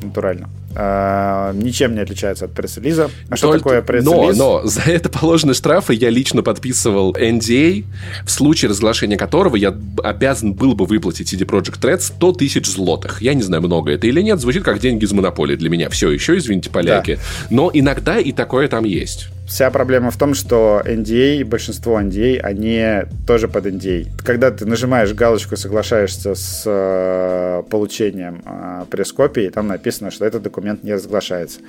натурально. 0.01 0.49
Uh, 0.75 1.55
ничем 1.55 1.95
не 1.95 2.01
отличается 2.01 2.45
от 2.45 2.53
пресс-релиза. 2.53 3.05
А 3.05 3.35
Только... 3.35 3.37
что 3.37 3.53
такое 3.53 3.81
пресс-релиз? 3.81 4.37
Но, 4.37 4.61
но 4.61 4.67
за 4.67 4.81
это 4.81 5.09
положены 5.09 5.53
штрафы. 5.53 5.93
Я 5.95 6.09
лично 6.09 6.43
подписывал 6.43 7.13
NDA, 7.13 7.85
в 8.23 8.29
случае 8.29 8.69
разглашения 8.69 9.17
которого 9.17 9.55
я 9.55 9.75
обязан 10.03 10.53
был 10.53 10.75
бы 10.75 10.85
выплатить 10.85 11.33
CD 11.33 11.45
Projekt 11.45 11.81
Red 11.81 12.01
100 12.01 12.33
тысяч 12.33 12.67
злотых. 12.67 13.21
Я 13.21 13.33
не 13.33 13.41
знаю, 13.41 13.63
много 13.63 13.91
это 13.91 14.05
или 14.07 14.21
нет. 14.21 14.39
Звучит 14.39 14.63
как 14.63 14.79
деньги 14.79 15.05
из 15.05 15.11
монополии 15.11 15.55
для 15.55 15.69
меня. 15.69 15.89
Все 15.89 16.11
еще, 16.11 16.37
извините, 16.37 16.69
поляки. 16.69 17.15
Да. 17.15 17.21
Но 17.49 17.71
иногда 17.73 18.19
и 18.19 18.31
такое 18.31 18.67
там 18.67 18.83
есть. 18.83 19.29
Вся 19.49 19.71
проблема 19.71 20.11
в 20.11 20.17
том, 20.17 20.35
что 20.35 20.83
NDA, 20.85 21.43
большинство 21.43 21.99
NDA, 21.99 22.37
они 22.37 23.07
тоже 23.25 23.47
под 23.47 23.65
NDA. 23.65 24.07
Когда 24.23 24.51
ты 24.51 24.67
нажимаешь 24.67 25.11
галочку, 25.15 25.57
соглашаешься 25.57 26.35
с 26.35 26.63
э, 26.67 27.63
получением 27.67 28.43
э, 28.45 28.85
пресс-копии, 28.91 29.49
там 29.49 29.67
написано, 29.67 30.11
что 30.11 30.23
этот 30.23 30.43
документ 30.43 30.83
не 30.83 30.93
разглашается. 30.93 31.61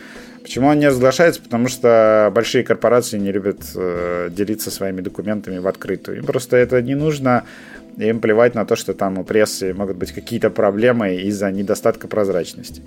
Почему 0.43 0.69
он 0.69 0.79
не 0.79 0.89
разглашается? 0.89 1.41
Потому 1.41 1.69
что 1.69 2.31
большие 2.35 2.65
корпорации 2.65 3.17
не 3.19 3.33
любят 3.33 3.63
э, 3.75 4.29
делиться 4.31 4.71
своими 4.71 5.01
документами 5.01 5.57
в 5.57 5.67
открытую. 5.67 6.19
Им 6.19 6.27
просто 6.27 6.59
это 6.59 6.83
не 6.83 6.95
нужно. 6.95 7.45
Им 7.97 8.21
плевать 8.21 8.55
на 8.55 8.67
то, 8.67 8.77
что 8.77 8.93
там 8.93 9.17
у 9.17 9.25
прессы 9.25 9.73
могут 9.73 9.97
быть 9.97 10.13
какие-то 10.13 10.51
проблемы 10.51 11.17
из-за 11.17 11.51
недостатка 11.51 12.09
прозрачности. 12.09 12.83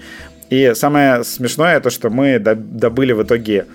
И 0.52 0.74
самое 0.76 1.24
смешное 1.24 1.80
то, 1.80 1.90
что 1.90 2.12
мы 2.12 2.38
добыли 2.38 3.14
в 3.14 3.24
итоге 3.24 3.66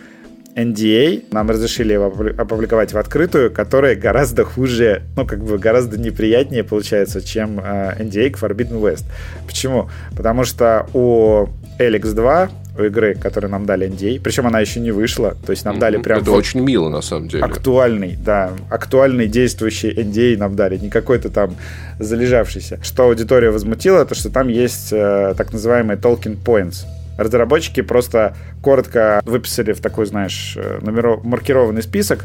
NDA, 0.58 1.24
нам 1.30 1.48
разрешили 1.48 1.92
его 1.92 2.06
опубликовать 2.06 2.92
в 2.92 2.98
открытую, 2.98 3.52
которая 3.52 3.94
гораздо 3.94 4.44
хуже, 4.44 5.02
ну, 5.16 5.24
как 5.24 5.42
бы 5.42 5.58
гораздо 5.58 5.98
неприятнее 5.98 6.64
получается, 6.64 7.22
чем 7.22 7.60
NDA 7.60 8.30
к 8.30 8.38
Forbidden 8.38 8.80
West. 8.80 9.04
Почему? 9.46 9.88
Потому 10.16 10.44
что 10.44 10.86
у 10.94 11.46
Alex 11.78 12.12
2, 12.12 12.50
у 12.78 12.82
игры, 12.82 13.14
которую 13.14 13.50
нам 13.50 13.66
дали 13.66 13.88
NDA, 13.88 14.20
причем 14.20 14.46
она 14.46 14.60
еще 14.60 14.80
не 14.80 14.90
вышла, 14.90 15.36
то 15.46 15.52
есть 15.52 15.64
нам 15.64 15.76
mm-hmm. 15.76 15.80
дали 15.80 15.96
прям... 15.98 16.20
Это 16.20 16.30
вот 16.30 16.38
очень 16.38 16.60
мило, 16.60 16.88
на 16.88 17.02
самом 17.02 17.28
деле. 17.28 17.44
Актуальный, 17.44 18.16
да, 18.16 18.52
актуальный 18.68 19.26
действующий 19.26 19.90
NDA 19.90 20.36
нам 20.36 20.56
дали, 20.56 20.76
не 20.76 20.90
какой-то 20.90 21.30
там 21.30 21.56
залежавшийся. 21.98 22.80
Что 22.82 23.04
аудитория 23.04 23.50
возмутила, 23.50 24.04
то 24.04 24.14
что 24.14 24.30
там 24.30 24.48
есть 24.48 24.92
э, 24.92 25.34
так 25.36 25.52
называемые 25.52 25.98
talking 25.98 26.36
points, 26.42 26.84
Разработчики 27.18 27.82
просто 27.82 28.36
коротко 28.62 29.20
выписали 29.24 29.72
в 29.72 29.80
такой, 29.80 30.06
знаешь, 30.06 30.54
э, 30.56 30.78
номеров... 30.80 31.24
маркированный 31.24 31.82
список, 31.82 32.24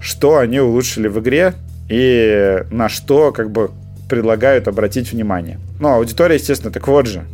что 0.00 0.38
они 0.38 0.60
улучшили 0.60 1.08
в 1.08 1.18
игре 1.20 1.54
и 1.88 2.62
на 2.70 2.88
что 2.88 3.32
как 3.32 3.50
бы 3.50 3.70
предлагают 4.08 4.68
обратить 4.68 5.12
внимание. 5.12 5.58
Ну, 5.80 5.88
аудитория, 5.88 6.36
естественно, 6.36 6.72
так 6.72 6.86
вот 6.86 7.06
же, 7.06 7.24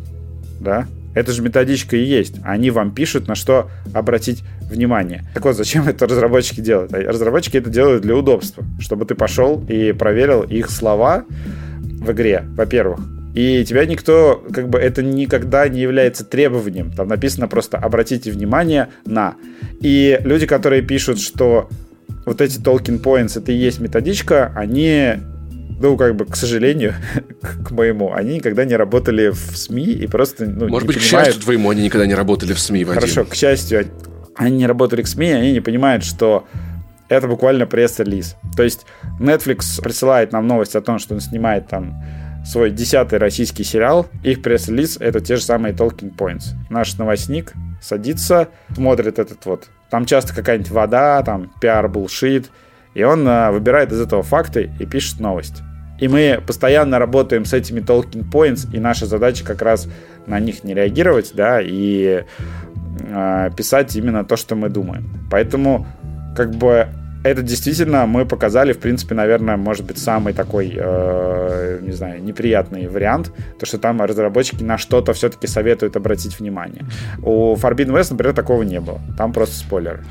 да, 0.59 0.87
это 1.13 1.31
же 1.31 1.43
методичка 1.43 1.95
и 1.95 2.03
есть. 2.03 2.37
Они 2.43 2.71
вам 2.71 2.91
пишут, 2.91 3.27
на 3.27 3.35
что 3.35 3.69
обратить 3.93 4.43
внимание. 4.61 5.23
Так 5.35 5.45
вот, 5.45 5.55
зачем 5.55 5.87
это 5.87 6.07
разработчики 6.07 6.59
делают? 6.59 6.91
Разработчики 6.91 7.57
это 7.57 7.69
делают 7.69 8.01
для 8.01 8.15
удобства, 8.15 8.63
чтобы 8.79 9.05
ты 9.05 9.13
пошел 9.13 9.63
и 9.69 9.91
проверил 9.91 10.41
их 10.41 10.71
слова 10.71 11.23
в 12.01 12.11
игре, 12.11 12.43
во-первых. 12.55 12.99
И 13.33 13.65
тебя 13.65 13.85
никто, 13.85 14.43
как 14.53 14.69
бы, 14.69 14.77
это 14.77 15.01
никогда 15.01 15.67
не 15.67 15.81
является 15.81 16.23
требованием. 16.23 16.91
Там 16.91 17.07
написано 17.07 17.47
просто 17.47 17.77
«обратите 17.77 18.31
внимание 18.31 18.89
на». 19.05 19.35
И 19.81 20.19
люди, 20.23 20.45
которые 20.45 20.83
пишут, 20.83 21.19
что 21.19 21.69
вот 22.25 22.41
эти 22.41 22.59
talking 22.59 23.01
points 23.01 23.37
это 23.37 23.51
и 23.51 23.55
есть 23.55 23.79
методичка, 23.79 24.51
они 24.55 25.15
ну, 25.79 25.97
как 25.97 26.15
бы, 26.15 26.25
к 26.25 26.35
сожалению, 26.35 26.93
к 27.41 27.71
моему, 27.71 28.13
они 28.13 28.35
никогда 28.35 28.63
не 28.65 28.75
работали 28.75 29.29
в 29.29 29.57
СМИ 29.57 29.83
и 29.83 30.07
просто, 30.07 30.45
ну, 30.45 30.69
Может 30.69 30.87
быть, 30.87 30.97
понимают... 30.97 31.25
к 31.25 31.25
счастью 31.25 31.43
твоему, 31.43 31.69
они 31.71 31.83
никогда 31.83 32.05
не 32.05 32.15
работали 32.15 32.53
в 32.53 32.59
СМИ, 32.59 32.85
Вадим. 32.85 33.01
Хорошо, 33.01 33.25
к 33.25 33.35
счастью, 33.35 33.87
они 34.35 34.57
не 34.57 34.67
работали 34.67 35.01
к 35.01 35.07
СМИ, 35.07 35.31
они 35.31 35.51
не 35.51 35.59
понимают, 35.59 36.05
что 36.05 36.45
это 37.09 37.27
буквально 37.27 37.65
пресс-релиз. 37.65 38.35
То 38.55 38.63
есть 38.63 38.85
Netflix 39.19 39.81
присылает 39.81 40.31
нам 40.31 40.47
новость 40.47 40.75
о 40.75 40.81
том, 40.81 40.99
что 40.99 41.15
он 41.15 41.19
снимает 41.19 41.67
там 41.67 42.01
свой 42.45 42.71
десятый 42.71 43.19
российский 43.19 43.63
сериал. 43.63 44.07
Их 44.23 44.41
пресс-релиз— 44.41 44.97
это 44.99 45.21
те 45.21 45.35
же 45.37 45.43
самые 45.43 45.73
talking 45.73 46.15
points. 46.15 46.55
Наш 46.69 46.97
новостник 46.97 47.53
садится, 47.81 48.49
смотрит 48.75 49.19
этот 49.19 49.45
вот. 49.45 49.69
Там 49.89 50.05
часто 50.05 50.33
какая-нибудь 50.33 50.71
вода, 50.71 51.21
там 51.23 51.51
пиар-булшит. 51.61 52.49
И 52.93 53.03
он 53.03 53.27
а, 53.27 53.51
выбирает 53.51 53.91
из 53.91 54.01
этого 54.01 54.23
факты 54.23 54.71
и 54.79 54.85
пишет 54.85 55.19
новость. 55.19 55.61
И 55.99 56.07
мы 56.07 56.41
постоянно 56.45 56.99
работаем 56.99 57.45
с 57.45 57.53
этими 57.53 57.79
talking 57.79 58.29
points, 58.29 58.67
и 58.73 58.79
наша 58.79 59.05
задача 59.05 59.45
как 59.45 59.61
раз 59.61 59.87
на 60.25 60.39
них 60.39 60.63
не 60.63 60.73
реагировать, 60.73 61.31
да, 61.33 61.61
и 61.61 62.25
э, 62.99 63.49
писать 63.55 63.95
именно 63.95 64.25
то, 64.25 64.35
что 64.35 64.55
мы 64.55 64.69
думаем. 64.69 65.27
Поэтому, 65.31 65.85
как 66.35 66.51
бы, 66.55 66.87
это 67.23 67.41
действительно 67.41 68.05
мы 68.05 68.25
показали, 68.25 68.73
в 68.73 68.79
принципе, 68.79 69.15
наверное, 69.15 69.57
может 69.57 69.85
быть, 69.85 69.97
самый 69.97 70.33
такой, 70.33 70.73
э, 70.75 71.79
не 71.81 71.93
знаю, 71.93 72.23
неприятный 72.23 72.87
вариант, 72.87 73.31
то, 73.59 73.65
что 73.65 73.77
там 73.77 74.01
разработчики 74.01 74.63
на 74.63 74.77
что-то 74.77 75.13
все-таки 75.13 75.47
советуют 75.47 75.95
обратить 75.95 76.39
внимание. 76.39 76.85
У 77.21 77.55
Forbidden 77.55 77.93
West, 77.97 78.11
например, 78.11 78.35
такого 78.35 78.63
не 78.63 78.79
было. 78.79 78.99
Там 79.17 79.31
просто 79.31 79.55
спойлеры. 79.55 80.03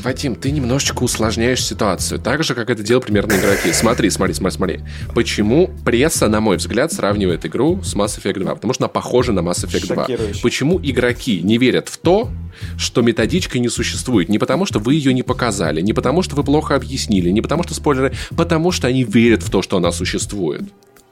Вадим, 0.00 0.34
ты 0.34 0.50
немножечко 0.50 1.02
усложняешь 1.02 1.64
ситуацию, 1.64 2.20
так 2.20 2.42
же, 2.42 2.54
как 2.54 2.70
это 2.70 2.82
делают 2.82 3.04
примерно 3.06 3.34
игроки. 3.34 3.72
Смотри, 3.72 4.10
смотри, 4.10 4.34
смотри, 4.34 4.56
смотри. 4.56 4.80
Почему 5.14 5.70
пресса, 5.84 6.28
на 6.28 6.40
мой 6.40 6.56
взгляд, 6.56 6.92
сравнивает 6.92 7.44
игру 7.46 7.82
с 7.82 7.94
Mass 7.94 8.18
Effect 8.18 8.40
2? 8.40 8.54
Потому 8.54 8.72
что 8.72 8.84
она 8.84 8.88
похожа 8.88 9.32
на 9.32 9.40
Mass 9.40 9.64
Effect 9.64 9.92
2. 9.92 10.06
Почему 10.42 10.80
игроки 10.82 11.40
не 11.42 11.58
верят 11.58 11.88
в 11.88 11.98
то, 11.98 12.30
что 12.76 13.02
методичка 13.02 13.58
не 13.58 13.68
существует? 13.68 14.28
Не 14.28 14.38
потому, 14.38 14.66
что 14.66 14.78
вы 14.78 14.94
ее 14.94 15.12
не 15.12 15.22
показали, 15.22 15.80
не 15.80 15.92
потому, 15.92 16.22
что 16.22 16.36
вы 16.36 16.44
плохо 16.44 16.74
объяснили, 16.74 17.30
не 17.30 17.40
потому, 17.40 17.62
что 17.62 17.74
спойлеры, 17.74 18.14
потому 18.36 18.72
что 18.72 18.88
они 18.88 19.04
верят 19.04 19.42
в 19.42 19.50
то, 19.50 19.62
что 19.62 19.76
она 19.76 19.92
существует 19.92 20.62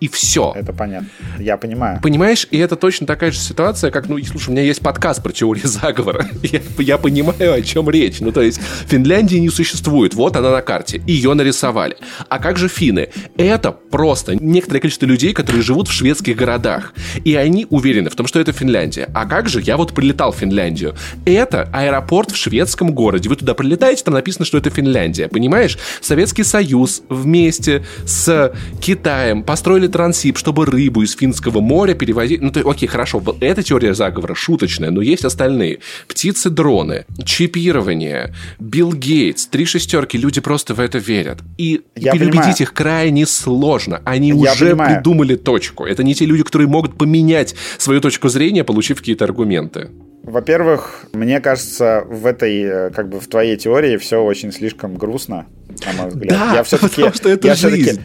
и 0.00 0.08
все. 0.08 0.52
Это 0.54 0.72
понятно. 0.72 1.08
Я 1.38 1.56
понимаю. 1.56 2.00
Понимаешь, 2.00 2.46
и 2.50 2.58
это 2.58 2.76
точно 2.76 3.06
такая 3.06 3.32
же 3.32 3.38
ситуация, 3.38 3.90
как, 3.90 4.08
ну, 4.08 4.22
слушай, 4.24 4.50
у 4.50 4.52
меня 4.52 4.62
есть 4.62 4.80
подкаст 4.80 5.22
про 5.22 5.32
теорию 5.32 5.66
заговора. 5.66 6.28
я, 6.42 6.60
я 6.78 6.98
понимаю, 6.98 7.54
о 7.54 7.62
чем 7.62 7.90
речь. 7.90 8.20
Ну, 8.20 8.30
то 8.30 8.40
есть, 8.42 8.60
Финляндии 8.86 9.36
не 9.36 9.48
существует. 9.48 10.14
Вот 10.14 10.36
она 10.36 10.50
на 10.50 10.62
карте. 10.62 11.02
Ее 11.06 11.34
нарисовали. 11.34 11.96
А 12.28 12.38
как 12.38 12.56
же 12.58 12.68
финны? 12.68 13.08
Это 13.36 13.72
просто 13.72 14.36
некоторое 14.36 14.80
количество 14.80 15.06
людей, 15.06 15.32
которые 15.32 15.62
живут 15.62 15.88
в 15.88 15.92
шведских 15.92 16.36
городах. 16.36 16.94
И 17.24 17.34
они 17.34 17.66
уверены 17.70 18.10
в 18.10 18.14
том, 18.14 18.26
что 18.26 18.38
это 18.38 18.52
Финляндия. 18.52 19.08
А 19.14 19.26
как 19.26 19.48
же? 19.48 19.60
Я 19.60 19.76
вот 19.76 19.94
прилетал 19.94 20.32
в 20.32 20.36
Финляндию. 20.36 20.94
Это 21.24 21.68
аэропорт 21.72 22.30
в 22.30 22.36
шведском 22.36 22.92
городе. 22.92 23.28
Вы 23.28 23.36
туда 23.36 23.54
прилетаете, 23.54 24.04
там 24.04 24.14
написано, 24.14 24.44
что 24.44 24.58
это 24.58 24.70
Финляндия. 24.70 25.28
Понимаешь? 25.28 25.76
Советский 26.00 26.44
Союз 26.44 27.02
вместе 27.08 27.84
с 28.06 28.52
Китаем 28.80 29.42
построили 29.42 29.87
трансип, 29.88 30.38
чтобы 30.38 30.66
рыбу 30.66 31.02
из 31.02 31.14
Финского 31.16 31.60
моря 31.60 31.94
перевозить. 31.94 32.40
Ну, 32.40 32.50
то, 32.50 32.60
окей, 32.68 32.88
хорошо, 32.88 33.22
эта 33.40 33.62
теория 33.62 33.94
заговора 33.94 34.34
шуточная, 34.34 34.90
но 34.90 35.00
есть 35.02 35.24
остальные. 35.24 35.78
Птицы-дроны, 36.08 37.06
чипирование, 37.24 38.34
Билл 38.58 38.92
Гейтс, 38.92 39.46
три 39.46 39.64
шестерки, 39.64 40.16
люди 40.18 40.40
просто 40.40 40.74
в 40.74 40.80
это 40.80 40.98
верят. 40.98 41.38
И 41.56 41.82
Я 41.96 42.12
переубедить 42.12 42.40
понимаю. 42.40 42.56
их 42.62 42.72
крайне 42.72 43.26
сложно. 43.26 44.00
Они 44.04 44.28
Я 44.28 44.52
уже 44.52 44.66
понимаю. 44.70 44.96
придумали 44.96 45.34
точку. 45.36 45.84
Это 45.84 46.02
не 46.02 46.14
те 46.14 46.26
люди, 46.26 46.42
которые 46.42 46.68
могут 46.68 46.96
поменять 46.98 47.54
свою 47.78 48.00
точку 48.00 48.28
зрения, 48.28 48.64
получив 48.64 48.98
какие-то 48.98 49.24
аргументы. 49.24 49.90
Во-первых, 50.22 51.06
мне 51.14 51.40
кажется, 51.40 52.04
в 52.06 52.26
этой, 52.26 52.60
э, 52.60 52.90
как 52.90 53.08
бы 53.08 53.18
в 53.18 53.28
твоей 53.28 53.56
теории 53.56 53.96
все 53.96 54.22
очень 54.22 54.52
слишком 54.52 54.94
грустно, 54.96 55.46
на 55.86 55.92
мой 56.02 56.10
взгляд. 56.10 56.30
Да, 56.38 56.54
я 56.56 56.62
все-таки, 56.64 56.96
потому 56.96 57.14
что 57.14 57.28
это 57.30 57.48
я 57.48 57.54
жизнь. 57.54 58.02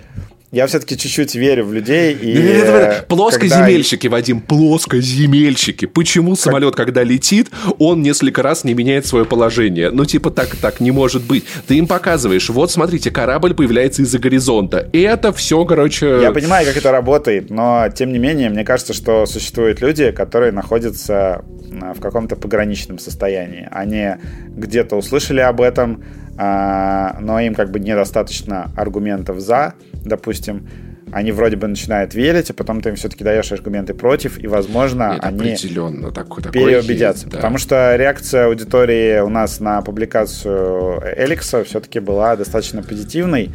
Я 0.54 0.68
все-таки 0.68 0.96
чуть-чуть 0.96 1.34
верю 1.34 1.66
в 1.66 1.74
людей. 1.74 2.14
И, 2.14 2.38
э, 2.38 3.02
плоскоземельщики, 3.08 4.04
когда... 4.04 4.18
Вадим, 4.18 4.40
плоскоземельщики. 4.40 5.88
Почему 5.88 6.36
самолет, 6.36 6.76
когда 6.76 7.02
летит, 7.02 7.50
он 7.80 8.04
несколько 8.04 8.44
раз 8.44 8.64
не 8.64 8.76
меняет 8.76 9.08
свое 9.08 9.26
положение? 9.26 9.90
Ну, 9.90 10.06
типа, 10.06 10.30
так, 10.30 10.56
так 10.58 10.80
не 10.80 10.92
может 10.92 11.24
быть. 11.24 11.44
Ты 11.66 11.80
им 11.80 11.88
показываешь, 11.88 12.50
вот, 12.50 12.70
смотрите, 12.70 13.10
корабль 13.10 13.56
появляется 13.56 14.04
из-за 14.04 14.20
горизонта. 14.20 14.88
И 14.94 15.02
это 15.02 15.34
все, 15.34 15.66
короче... 15.66 16.20
Я 16.22 16.32
понимаю, 16.32 16.68
как 16.68 16.78
это 16.78 16.92
работает, 16.92 17.50
но, 17.50 17.88
тем 17.90 18.14
не 18.14 18.20
менее, 18.20 18.52
мне 18.52 18.64
кажется, 18.64 18.94
что 18.94 19.26
существуют 19.26 19.82
люди, 19.82 20.12
которые 20.12 20.52
находятся 20.52 21.44
в 21.72 22.00
каком-то 22.00 22.36
пограничном 22.36 23.00
состоянии. 23.00 23.68
Они 23.72 24.10
где-то 24.50 24.98
услышали 24.98 25.40
об 25.40 25.62
этом, 25.62 26.04
а, 26.38 27.18
но 27.20 27.40
им 27.40 27.56
как 27.56 27.72
бы 27.72 27.80
недостаточно 27.80 28.72
аргументов 28.76 29.40
за, 29.40 29.74
допустим, 30.04 30.68
они 31.12 31.32
вроде 31.32 31.56
бы 31.58 31.68
начинают 31.68 32.16
верить, 32.16 32.50
а 32.50 32.54
потом 32.54 32.82
ты 32.82 32.90
им 32.90 32.96
все-таки 32.96 33.24
даешь 33.24 33.52
аргументы 33.52 33.94
против, 33.94 34.44
и, 34.44 34.48
возможно, 34.48 35.14
Нет, 35.14 35.24
они 35.24 35.52
определенно 35.52 36.12
такой, 36.12 36.44
такой 36.44 36.62
переубедятся. 36.62 37.26
Есть, 37.26 37.30
да. 37.30 37.38
Потому 37.38 37.58
что 37.58 37.96
реакция 37.96 38.48
аудитории 38.48 39.20
у 39.20 39.30
нас 39.30 39.60
на 39.60 39.82
публикацию 39.82 41.02
Эликса 41.16 41.64
все-таки 41.64 42.00
была 42.00 42.36
достаточно 42.36 42.82
позитивной. 42.82 43.52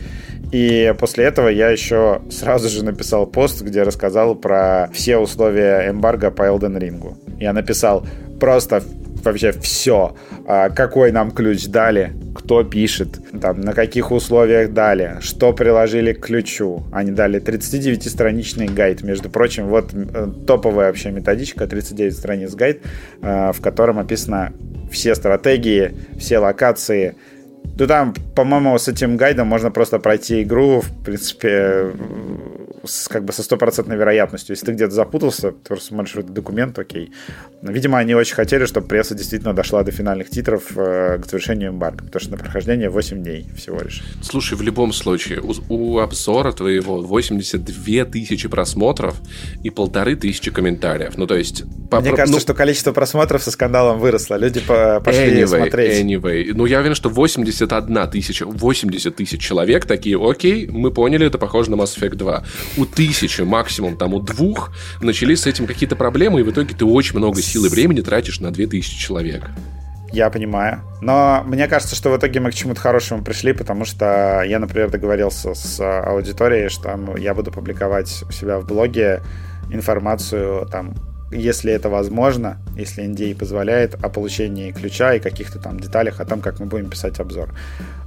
И 0.53 0.95
после 0.99 1.25
этого 1.25 1.49
я 1.49 1.69
еще 1.69 2.23
сразу 2.31 2.69
же 2.69 2.85
написал 2.85 3.27
пост, 3.27 3.61
где 3.63 3.83
рассказал 3.83 4.35
про 4.35 4.89
все 4.93 5.19
условия 5.19 5.91
эмбарго 5.91 6.31
по 6.31 6.43
Elden 6.43 6.79
Ring. 6.79 7.17
Я 7.39 7.53
написал 7.53 8.07
просто 8.39 8.83
вообще 9.25 9.53
все. 9.53 10.15
А, 10.47 10.71
какой 10.71 11.13
нам 11.13 11.31
ключ 11.31 11.67
дали, 11.67 12.13
кто 12.35 12.65
пишет, 12.65 13.19
там, 13.41 13.61
на 13.61 13.73
каких 13.73 14.11
условиях 14.11 14.73
дали, 14.73 15.17
что 15.21 15.53
приложили 15.53 16.13
к 16.13 16.21
ключу. 16.21 16.85
Они 16.93 17.11
дали 17.11 17.41
39-страничный 17.41 18.69
гайд. 18.69 19.03
Между 19.03 19.29
прочим, 19.31 19.67
вот 19.67 19.93
э, 19.93 20.29
топовая 20.47 20.89
вообще 20.89 21.11
методичка, 21.11 21.67
39 21.67 22.17
страниц 22.17 22.55
гайд, 22.55 22.83
э, 23.23 23.53
в 23.53 23.61
котором 23.61 23.99
описано 23.99 24.53
все 24.91 25.15
стратегии, 25.15 25.95
все 26.19 26.39
локации, 26.39 27.17
ну, 27.79 27.87
там, 27.87 28.15
по-моему, 28.35 28.77
с 28.77 28.89
этим 28.89 29.17
гайдом 29.17 29.47
можно 29.47 29.71
просто 29.71 29.99
пройти 29.99 30.43
игру, 30.43 30.81
в 30.81 31.05
принципе, 31.05 31.93
с, 32.89 33.09
как 33.09 33.25
бы 33.25 33.33
со 33.33 33.43
стопроцентной 33.43 33.97
вероятностью. 33.97 34.55
Если 34.55 34.67
ты 34.67 34.73
где-то 34.73 34.95
запутался, 34.95 35.53
ты 35.53 35.59
просто 35.69 35.89
смотришь 35.89 36.17
этот 36.17 36.33
документ, 36.33 36.79
окей. 36.79 37.13
Но, 37.63 37.73
видимо, 37.73 37.99
они 37.99 38.15
очень 38.15 38.35
хотели, 38.35 38.67
чтобы 38.67 38.89
пресса 38.89 39.15
действительно 39.15 39.55
дошла 39.55 39.83
до 39.83 39.93
финальных 39.93 40.31
титров 40.31 40.77
э, 40.77 41.19
к 41.19 41.27
завершению 41.27 41.71
эмбарго, 41.71 42.05
потому 42.05 42.21
что 42.21 42.31
на 42.33 42.39
прохождение 42.39 42.91
8 42.91 43.23
дней 43.23 43.47
всего 43.57 43.81
лишь. 43.81 44.03
Слушай, 44.23 44.57
в 44.57 44.63
любом 44.63 44.93
случае, 44.93 45.41
у, 45.41 45.55
у 45.69 45.99
обзора 45.99 46.53
твоего 46.53 47.03
82 47.03 48.05
тысячи 48.07 48.49
просмотров 48.49 49.17
и 49.63 49.71
полторы 49.71 50.17
тысячи 50.17 50.51
комментариев. 50.51 51.17
Ну, 51.17 51.27
то 51.27 51.37
есть... 51.37 51.65
По, 51.91 52.01
Мне 52.01 52.11
кажется, 52.11 52.35
ну, 52.35 52.41
что 52.41 52.55
количество 52.55 52.93
просмотров 52.93 53.43
со 53.43 53.51
скандалом 53.51 53.99
выросло. 53.99 54.37
Люди 54.37 54.61
по, 54.61 55.01
пошли 55.01 55.43
anyway, 55.43 55.47
смотреть. 55.47 56.05
Anyway. 56.05 56.53
Ну, 56.55 56.67
я 56.67 56.81
уверен, 56.81 56.95
что 56.95 57.09
80 57.09 57.59
81 57.69 58.11
тысяча, 58.11 58.47
80 58.47 59.17
тысяч 59.17 59.41
человек 59.41 59.85
такие, 59.87 60.19
окей, 60.21 60.67
мы 60.67 60.91
поняли, 60.91 61.27
это 61.27 61.39
похоже 61.39 61.71
на 61.71 61.77
Mass 61.77 61.99
Effect 61.99 62.17
2. 62.17 62.45
У 62.79 62.87
тысячи, 62.87 63.43
максимум 63.43 63.97
там 63.97 64.15
у 64.15 64.21
двух, 64.21 64.71
начались 65.03 65.41
с 65.41 65.47
этим 65.47 65.67
какие-то 65.67 65.97
проблемы, 65.97 66.41
и 66.41 66.43
в 66.45 66.51
итоге 66.53 66.75
ты 66.77 66.85
очень 66.85 67.19
много 67.19 67.43
сил 67.43 67.65
и 67.65 67.69
времени 67.69 68.03
тратишь 68.03 68.39
на 68.39 68.53
2000 68.53 68.99
человек. 68.99 69.51
Я 70.13 70.31
понимаю. 70.31 70.81
Но 71.01 71.43
мне 71.45 71.67
кажется, 71.67 71.97
что 71.97 72.11
в 72.11 72.17
итоге 72.17 72.41
мы 72.41 72.51
к 72.53 72.55
чему-то 72.55 72.81
хорошему 72.81 73.25
пришли, 73.25 73.53
потому 73.53 73.85
что 73.85 74.43
я, 74.47 74.59
например, 74.61 74.91
договорился 74.91 75.55
с 75.55 75.81
аудиторией, 75.81 76.69
что 76.69 76.99
я 77.19 77.35
буду 77.35 77.51
публиковать 77.51 78.23
у 78.29 78.33
себя 78.33 78.59
в 78.59 78.67
блоге 78.67 79.23
информацию 79.71 80.67
там 80.71 80.95
если 81.31 81.73
это 81.73 81.89
возможно, 81.89 82.59
если 82.77 83.05
NDA 83.05 83.35
позволяет, 83.35 83.95
о 83.95 84.09
получении 84.09 84.73
ключа 84.73 85.15
и 85.15 85.21
каких-то 85.21 85.59
там 85.59 85.79
деталях 85.79 86.21
о 86.21 86.25
том, 86.25 86.41
как 86.41 86.59
мы 86.61 86.67
будем 86.67 86.89
писать 86.89 87.21
обзор. 87.21 87.51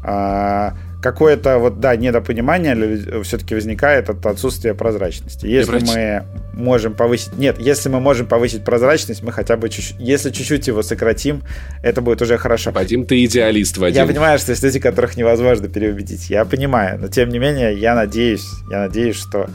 А, 0.03 0.73
какое-то 1.01 1.59
вот, 1.59 1.79
да, 1.79 1.95
недопонимание 1.95 3.23
все-таки 3.23 3.53
возникает 3.53 4.09
от 4.09 4.25
отсутствия 4.25 4.73
прозрачности. 4.73 5.45
Если 5.45 5.79
мы 5.85 6.23
можем 6.53 6.93
повысить... 6.93 7.37
Нет, 7.37 7.59
если 7.59 7.89
мы 7.89 7.99
можем 7.99 8.25
повысить 8.25 8.63
прозрачность, 8.63 9.21
мы 9.21 9.31
хотя 9.31 9.57
бы 9.57 9.69
чуть-чуть... 9.69 9.97
Если 9.99 10.31
чуть-чуть 10.31 10.67
его 10.67 10.81
сократим, 10.81 11.43
это 11.83 12.01
будет 12.01 12.21
уже 12.21 12.37
хорошо. 12.37 12.71
Вадим, 12.71 13.05
ты 13.05 13.23
идеалист, 13.25 13.77
Вадим. 13.77 14.01
Я 14.01 14.07
понимаю, 14.07 14.39
что 14.39 14.51
есть 14.51 14.63
люди, 14.63 14.79
которых 14.79 15.17
невозможно 15.17 15.67
переубедить. 15.67 16.29
Я 16.29 16.45
понимаю, 16.45 16.99
но 16.99 17.07
тем 17.07 17.29
не 17.29 17.39
менее, 17.39 17.77
я 17.77 17.93
надеюсь, 17.93 18.47
я 18.71 18.79
надеюсь, 18.79 19.15
что 19.15 19.47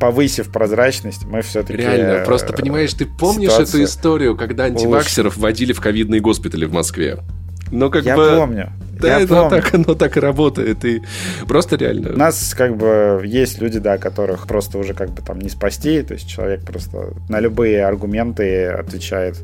повысив 0.00 0.50
прозрачность, 0.50 1.24
мы 1.24 1.42
все-таки... 1.42 1.78
Реально, 1.78 2.24
просто 2.24 2.52
понимаешь, 2.52 2.92
ты 2.92 3.06
помнишь 3.06 3.52
эту 3.52 3.82
историю, 3.82 4.36
когда 4.36 4.64
антиваксеров 4.64 5.36
вводили 5.36 5.72
в 5.72 5.80
ковидные 5.80 6.20
госпитали 6.20 6.64
в 6.64 6.72
Москве? 6.72 7.18
Ну, 7.70 7.90
как 7.90 8.04
я 8.04 8.16
бы... 8.16 8.36
помню. 8.36 8.72
Да, 9.00 9.18
я 9.18 9.26
помню. 9.26 9.50
Так, 9.50 9.74
оно 9.74 9.94
так 9.94 10.16
и 10.16 10.20
работает. 10.20 10.84
И 10.84 11.02
просто 11.46 11.76
реально. 11.76 12.14
У 12.14 12.16
нас 12.16 12.54
как 12.54 12.76
бы 12.76 13.22
есть 13.24 13.60
люди, 13.60 13.78
да, 13.78 13.98
которых 13.98 14.46
просто 14.46 14.78
уже 14.78 14.94
как 14.94 15.10
бы 15.10 15.22
там 15.22 15.38
не 15.38 15.48
спасти. 15.48 16.02
То 16.02 16.14
есть 16.14 16.28
человек 16.28 16.64
просто 16.64 17.12
на 17.28 17.40
любые 17.40 17.84
аргументы 17.84 18.66
отвечает 18.66 19.36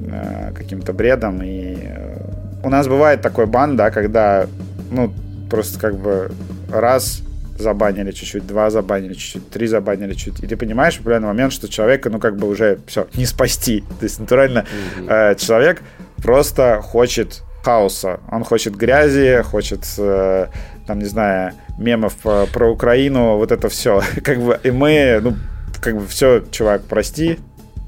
э, 0.00 0.52
каким-то 0.56 0.92
бредом. 0.92 1.42
И 1.42 1.76
э, 1.82 2.60
у 2.62 2.70
нас 2.70 2.88
бывает 2.88 3.20
такой 3.20 3.46
бан, 3.46 3.76
да, 3.76 3.90
когда 3.90 4.46
ну 4.90 5.12
просто 5.50 5.78
как 5.78 5.96
бы 5.96 6.30
раз 6.70 7.22
забанили 7.60 8.12
чуть-чуть, 8.12 8.46
два 8.46 8.70
забанили 8.70 9.14
чуть-чуть, 9.14 9.50
три 9.50 9.66
забанили 9.66 10.14
чуть-чуть. 10.14 10.44
И 10.44 10.46
ты 10.46 10.56
понимаешь 10.56 10.96
в 10.96 11.00
определенный 11.00 11.28
момент, 11.28 11.52
что 11.52 11.68
человека, 11.68 12.10
ну, 12.10 12.18
как 12.18 12.36
бы 12.36 12.48
уже 12.48 12.78
все, 12.86 13.06
не 13.14 13.26
спасти. 13.26 13.84
То 13.98 14.04
есть, 14.04 14.18
натурально, 14.20 14.64
mm-hmm. 14.98 15.32
э, 15.32 15.34
человек 15.36 15.82
просто 16.16 16.80
хочет 16.82 17.42
хаоса. 17.62 18.20
Он 18.30 18.44
хочет 18.44 18.74
грязи, 18.76 19.42
хочет, 19.42 19.84
э, 19.98 20.46
там, 20.86 20.98
не 20.98 21.04
знаю, 21.04 21.52
мемов 21.78 22.14
про, 22.16 22.46
про 22.46 22.70
Украину, 22.70 23.36
вот 23.36 23.52
это 23.52 23.68
все. 23.68 24.02
как 24.24 24.40
бы, 24.40 24.58
и 24.62 24.70
мы, 24.70 25.20
ну, 25.22 25.36
как 25.80 25.96
бы, 25.96 26.06
все, 26.06 26.42
чувак, 26.50 26.82
прости, 26.88 27.38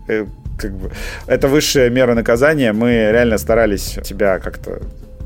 э, 0.09 0.27
как 0.59 0.73
бы, 0.73 0.91
это 1.27 1.49
высшая 1.49 1.91
мера 1.91 2.15
наказания. 2.15 2.73
Мы 2.73 3.11
реально 3.11 3.39
старались 3.39 3.99
тебя 4.05 4.39
как-то, 4.39 4.81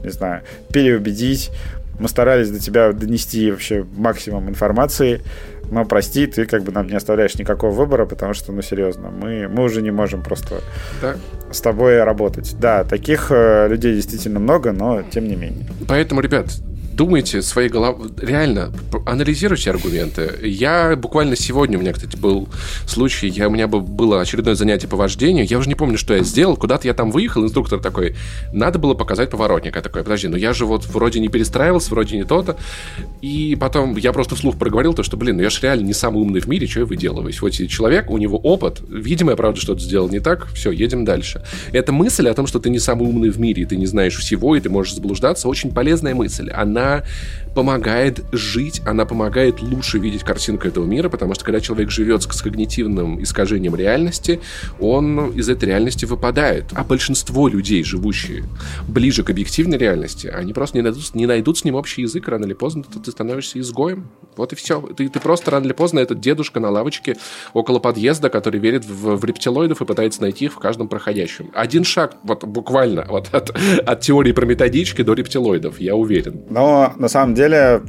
не 0.05 0.11
знаю, 0.11 0.43
переубедить, 0.73 1.51
мы 1.99 2.09
старались 2.09 2.51
до 2.51 2.59
тебя 2.59 2.93
донести 2.93 3.51
вообще 3.51 3.85
максимум 3.97 4.49
информации. 4.49 5.23
Но 5.71 5.85
прости, 5.85 6.27
ты 6.27 6.47
как 6.47 6.63
бы 6.63 6.71
нам 6.71 6.87
не 6.87 6.95
оставляешь 6.95 7.35
никакого 7.35 7.73
выбора, 7.73 8.07
потому 8.07 8.35
что, 8.35 8.53
ну, 8.53 8.63
серьезно, 8.63 9.11
мы, 9.11 9.49
мы 9.49 9.65
уже 9.65 9.83
не 9.83 9.91
можем 9.91 10.23
просто 10.23 10.61
да. 11.03 11.17
с 11.51 11.61
тобой 11.61 12.03
работать. 12.05 12.57
Да, 12.61 12.85
таких 12.85 13.29
э, 13.31 13.67
людей 13.69 13.95
действительно 13.95 14.39
много, 14.39 14.73
но 14.73 15.03
тем 15.03 15.27
не 15.27 15.35
менее. 15.35 15.67
Поэтому, 15.89 16.21
ребят, 16.21 16.47
думайте 16.97 17.43
своей 17.43 17.69
головой, 17.69 18.09
реально, 18.21 18.73
анализируйте 19.05 19.71
аргументы. 19.71 20.33
Я 20.43 20.97
буквально 20.97 21.37
сегодня, 21.37 21.79
у 21.79 21.81
меня, 21.83 21.93
кстати, 21.93 22.17
был 22.17 22.49
случай, 22.87 23.29
я, 23.29 23.49
у 23.49 23.51
меня 23.51 23.69
было 23.69 24.23
очередное 24.23 24.55
занятие 24.55 24.89
по 24.89 24.97
вождению, 24.97 25.47
я 25.47 25.59
уже 25.59 25.69
не 25.69 25.75
помню, 25.75 25.99
что 25.99 26.15
я 26.15 26.23
сделал, 26.23 26.57
куда-то 26.57 26.89
я 26.89 26.95
там 26.95 27.11
выехал, 27.11 27.45
инструктор 27.45 27.81
такой, 27.81 28.17
надо 28.53 28.79
было 28.79 28.95
показать 28.95 29.31
поворотник. 29.31 29.77
Я 29.77 29.83
такой, 29.83 30.03
подожди, 30.03 30.29
ну 30.29 30.37
я 30.37 30.55
же 30.55 30.65
вот 30.65 30.87
вроде 30.87 31.21
не 31.21 31.29
перестраивался, 31.29 31.91
вроде 31.91 32.17
не 32.17 32.25
то-то. 32.25 32.57
И 33.21 33.57
потом 33.61 33.97
я 33.97 34.13
просто 34.13 34.35
вслух 34.35 34.57
проговорил 34.57 34.95
то, 34.95 35.03
что, 35.03 35.17
блин, 35.17 35.37
ну 35.37 35.43
я 35.43 35.51
же 35.51 35.61
реально 35.61 35.85
не 35.85 35.93
самый 35.93 36.23
умный 36.23 36.41
в 36.41 36.49
мире, 36.49 36.67
что 36.67 36.81
я 36.81 36.87
выделываюсь. 36.87 37.43
Вот 37.43 37.51
человек, 37.51 38.11
у 38.11 38.17
него 38.17 38.39
опыт, 38.39 38.81
видимо, 38.89 39.33
я 39.33 39.37
правда 39.37 39.61
что-то 39.61 39.81
сделал 39.81 40.09
не 40.09 40.21
так, 40.21 40.47
все, 40.55 40.71
едем 40.71 41.05
дальше. 41.05 41.45
Эта 41.73 41.93
мысль 41.93 42.29
о 42.29 42.35
том, 42.35 42.47
что 42.47 42.59
ты 42.59 42.71
не 42.71 42.79
самый 42.79 43.07
умный 43.07 43.29
в 43.29 43.39
мире, 43.39 43.65
и 43.65 43.67
ты 43.67 43.77
не 43.77 43.87
знаешь 43.87 44.17
всего, 44.17 44.57
и 44.57 44.61
ты 44.61 44.71
можешь 44.71 44.95
заблуждаться, 44.95 45.49
очень 45.49 45.73
полезная 45.73 46.15
мысль. 46.15 46.51
Она 46.51 46.86
она 46.87 47.03
помогает 47.57 48.23
жить, 48.33 48.83
она 48.85 49.07
помогает 49.07 49.63
лучше 49.63 49.99
видеть 49.99 50.25
картинку 50.25 50.69
этого 50.69 50.85
мира, 50.85 51.09
потому 51.09 51.33
что 51.33 51.43
когда 51.43 51.59
человек 51.59 51.91
живет 51.91 52.23
с 52.23 52.43
когнитивным 52.43 53.23
искажением 53.23 53.75
реальности, 53.75 54.41
он 54.79 55.31
из 55.31 55.49
этой 55.49 55.65
реальности 55.71 56.05
выпадает. 56.05 56.67
А 56.75 56.85
большинство 56.85 57.49
людей, 57.49 57.83
живущие 57.83 58.45
ближе 58.87 59.23
к 59.23 59.31
объективной 59.31 59.79
реальности, 59.79 60.27
они 60.27 60.53
просто 60.53 60.77
не 60.77 60.83
найдут, 60.83 61.15
не 61.15 61.25
найдут 61.25 61.57
с 61.57 61.65
ним 61.65 61.77
общий 61.77 62.03
язык, 62.03 62.29
рано 62.29 62.45
или 62.45 62.53
поздно 62.53 62.83
ты, 62.83 63.01
ты 63.01 63.11
становишься 63.11 63.59
изгоем. 63.59 64.11
Вот 64.37 64.53
и 64.53 64.57
все. 64.57 64.83
Ты, 64.95 65.09
ты 65.09 65.19
просто 65.19 65.51
рано 65.51 65.65
или 65.65 65.73
поздно 65.73 66.01
этот 66.01 66.21
дедушка 66.21 66.61
на 66.61 66.69
лавочке 66.69 67.17
около 67.55 67.79
подъезда, 67.79 68.29
который 68.29 68.61
верит 68.61 68.85
в, 68.85 69.17
в 69.17 69.25
рептилоидов 69.25 69.81
и 69.81 69.85
пытается 69.87 70.21
найти 70.21 70.45
их 70.45 70.53
в 70.53 70.59
каждом 70.59 70.89
проходящем. 70.89 71.51
Один 71.55 71.85
шаг, 71.85 72.17
вот 72.23 72.45
буквально, 72.45 73.07
вот 73.09 73.29
от, 73.33 73.51
от 73.87 74.01
теории 74.01 74.33
про 74.33 74.45
методички 74.45 75.01
до 75.01 75.15
рептилоидов, 75.15 75.81
я 75.81 75.97
уверен. 75.97 76.43
Но 76.51 76.93
на 76.99 77.09
самом 77.09 77.35
деле, 77.35 77.46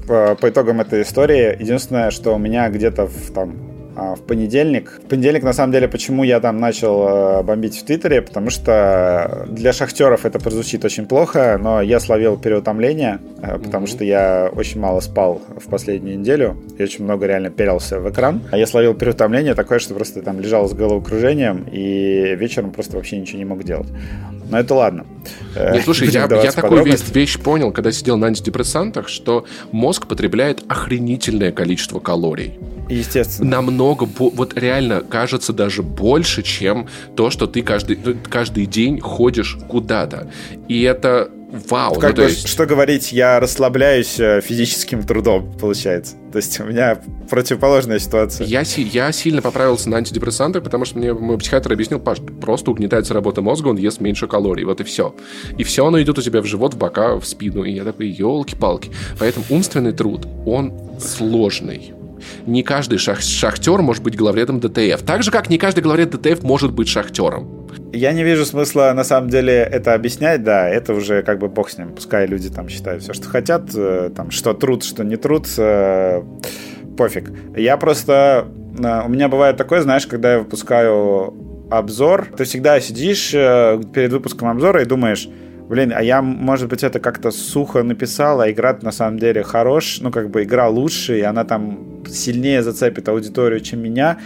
по, 0.07 0.35
по 0.35 0.49
итогам 0.49 0.81
этой 0.81 1.01
истории, 1.01 1.55
единственное, 1.59 2.11
что 2.11 2.35
у 2.35 2.37
меня 2.37 2.69
где-то 2.69 3.07
в, 3.07 3.31
там, 3.33 3.76
в 3.97 4.21
понедельник. 4.21 4.99
В 5.03 5.07
понедельник, 5.07 5.43
на 5.43 5.53
самом 5.53 5.71
деле, 5.73 5.87
почему 5.87 6.23
я 6.23 6.39
там 6.39 6.59
начал 6.59 7.07
э, 7.07 7.43
бомбить 7.43 7.77
в 7.77 7.83
Твиттере, 7.83 8.21
потому 8.21 8.49
что 8.51 9.45
для 9.49 9.73
шахтеров 9.73 10.25
это 10.25 10.39
прозвучит 10.39 10.85
очень 10.85 11.07
плохо, 11.07 11.59
но 11.61 11.81
я 11.81 11.99
словил 11.99 12.37
переутомление, 12.37 13.19
э, 13.41 13.57
потому 13.57 13.85
mm-hmm. 13.85 13.89
что 13.89 14.03
я 14.03 14.51
очень 14.53 14.79
мало 14.79 14.99
спал 14.99 15.41
в 15.57 15.67
последнюю 15.67 16.19
неделю 16.19 16.57
и 16.77 16.83
очень 16.83 17.05
много 17.05 17.25
реально 17.25 17.49
перился 17.49 17.99
в 17.99 18.09
экран. 18.09 18.41
А 18.51 18.57
я 18.57 18.67
словил 18.67 18.93
переутомление 18.93 19.55
такое, 19.55 19.79
что 19.79 19.95
просто 19.95 20.21
там 20.21 20.39
лежал 20.39 20.67
с 20.69 20.73
головокружением 20.73 21.65
и 21.71 22.35
вечером 22.35 22.71
просто 22.71 22.97
вообще 22.97 23.17
ничего 23.17 23.39
не 23.39 23.45
мог 23.45 23.63
делать. 23.63 23.87
Но 24.49 24.59
это 24.59 24.75
ладно. 24.75 25.05
Э, 25.55 25.73
Нет, 25.73 25.83
слушай, 25.83 26.07
я, 26.09 26.27
я 26.29 26.51
такую 26.51 26.83
вещь, 26.83 27.01
вещь 27.13 27.39
понял, 27.39 27.71
когда 27.71 27.91
сидел 27.91 28.17
на 28.17 28.27
антидепрессантах, 28.27 29.09
что 29.09 29.45
мозг 29.71 30.07
потребляет 30.07 30.63
охренительное 30.67 31.51
количество 31.51 31.99
калорий. 31.99 32.59
Естественно. 32.89 33.49
Намного, 33.49 34.07
вот 34.17 34.57
реально 34.57 35.01
кажется 35.01 35.53
даже 35.53 35.83
больше, 35.83 36.43
чем 36.43 36.87
то, 37.15 37.29
что 37.29 37.47
ты 37.47 37.61
каждый, 37.61 37.97
каждый 38.29 38.65
день 38.65 38.99
ходишь 38.99 39.57
куда-то. 39.67 40.29
И 40.67 40.81
это 40.81 41.29
Вау, 41.49 41.95
как 41.95 42.17
ну, 42.17 42.23
бы, 42.23 42.29
есть... 42.29 42.47
что 42.49 42.65
говорить, 42.65 43.13
я 43.13 43.39
расслабляюсь 43.39 44.19
э, 44.19 44.41
физическим 44.41 45.03
трудом, 45.03 45.49
получается. 45.57 46.15
То 46.33 46.39
есть 46.39 46.59
у 46.59 46.65
меня 46.65 46.99
противоположная 47.29 47.99
ситуация. 47.99 48.45
Я, 48.45 48.63
я 48.75 49.11
сильно 49.13 49.41
поправился 49.41 49.89
на 49.89 49.95
антидепрессанты, 49.95 50.59
потому 50.59 50.83
что 50.83 50.97
мне 50.97 51.13
мой 51.13 51.37
психиатр 51.37 51.71
объяснил, 51.71 51.99
Паш, 51.99 52.17
просто 52.41 52.71
угнетается 52.71 53.13
работа 53.13 53.41
мозга, 53.41 53.69
он 53.69 53.77
ест 53.77 54.01
меньше 54.01 54.27
калорий, 54.27 54.65
вот 54.65 54.81
и 54.81 54.83
все. 54.83 55.15
И 55.57 55.63
все 55.63 55.85
оно 55.85 56.01
идет 56.01 56.19
у 56.19 56.21
тебя 56.21 56.41
в 56.41 56.45
живот, 56.45 56.73
в 56.73 56.77
бока, 56.77 57.15
в 57.15 57.25
спину. 57.25 57.63
И 57.63 57.71
я 57.71 57.85
такой, 57.85 58.09
елки-палки. 58.09 58.91
Поэтому 59.17 59.45
умственный 59.49 59.93
труд, 59.93 60.27
он 60.45 60.73
сложный 60.99 61.93
не 62.45 62.63
каждый 62.63 62.97
шах 62.97 63.21
шахтер 63.21 63.81
может 63.81 64.03
быть 64.03 64.15
главредом 64.15 64.59
ДТФ. 64.59 65.03
Так 65.03 65.23
же, 65.23 65.31
как 65.31 65.49
не 65.49 65.57
каждый 65.57 65.81
главред 65.81 66.11
ДТФ 66.11 66.43
может 66.43 66.73
быть 66.73 66.87
шахтером. 66.87 67.67
Я 67.93 68.11
не 68.11 68.23
вижу 68.23 68.45
смысла, 68.45 68.91
на 68.95 69.03
самом 69.03 69.29
деле, 69.29 69.53
это 69.53 69.93
объяснять, 69.93 70.43
да, 70.43 70.67
это 70.67 70.93
уже 70.93 71.23
как 71.23 71.39
бы 71.39 71.47
бог 71.47 71.69
с 71.69 71.77
ним. 71.77 71.93
Пускай 71.93 72.27
люди 72.27 72.49
там 72.49 72.69
считают 72.69 73.03
все, 73.03 73.13
что 73.13 73.27
хотят, 73.27 73.69
э, 73.75 74.11
там, 74.15 74.31
что 74.31 74.53
труд, 74.53 74.83
что 74.83 75.03
не 75.03 75.15
труд, 75.15 75.47
э, 75.57 76.21
пофиг. 76.97 77.31
Я 77.55 77.77
просто... 77.77 78.47
Э, 78.77 79.05
у 79.05 79.09
меня 79.09 79.29
бывает 79.29 79.57
такое, 79.57 79.81
знаешь, 79.81 80.05
когда 80.05 80.33
я 80.33 80.39
выпускаю 80.39 81.33
обзор, 81.71 82.27
ты 82.37 82.43
всегда 82.43 82.79
сидишь 82.79 83.31
перед 83.31 84.11
выпуском 84.11 84.49
обзора 84.49 84.81
и 84.81 84.85
думаешь, 84.85 85.27
блин, 85.67 85.93
а 85.95 86.01
я, 86.01 86.21
может 86.21 86.69
быть, 86.69 86.83
это 86.83 86.99
как-то 86.99 87.31
сухо 87.31 87.83
написал, 87.83 88.41
а 88.41 88.51
игра 88.51 88.77
на 88.81 88.91
самом 88.91 89.19
деле 89.19 89.43
хорош, 89.43 89.99
ну, 90.01 90.11
как 90.11 90.29
бы 90.29 90.43
игра 90.43 90.67
лучше, 90.69 91.19
и 91.19 91.21
она 91.21 91.43
там 91.43 92.03
сильнее 92.07 92.63
зацепит 92.63 93.09
аудиторию, 93.09 93.59
чем 93.59 93.81
меня. 93.81 94.17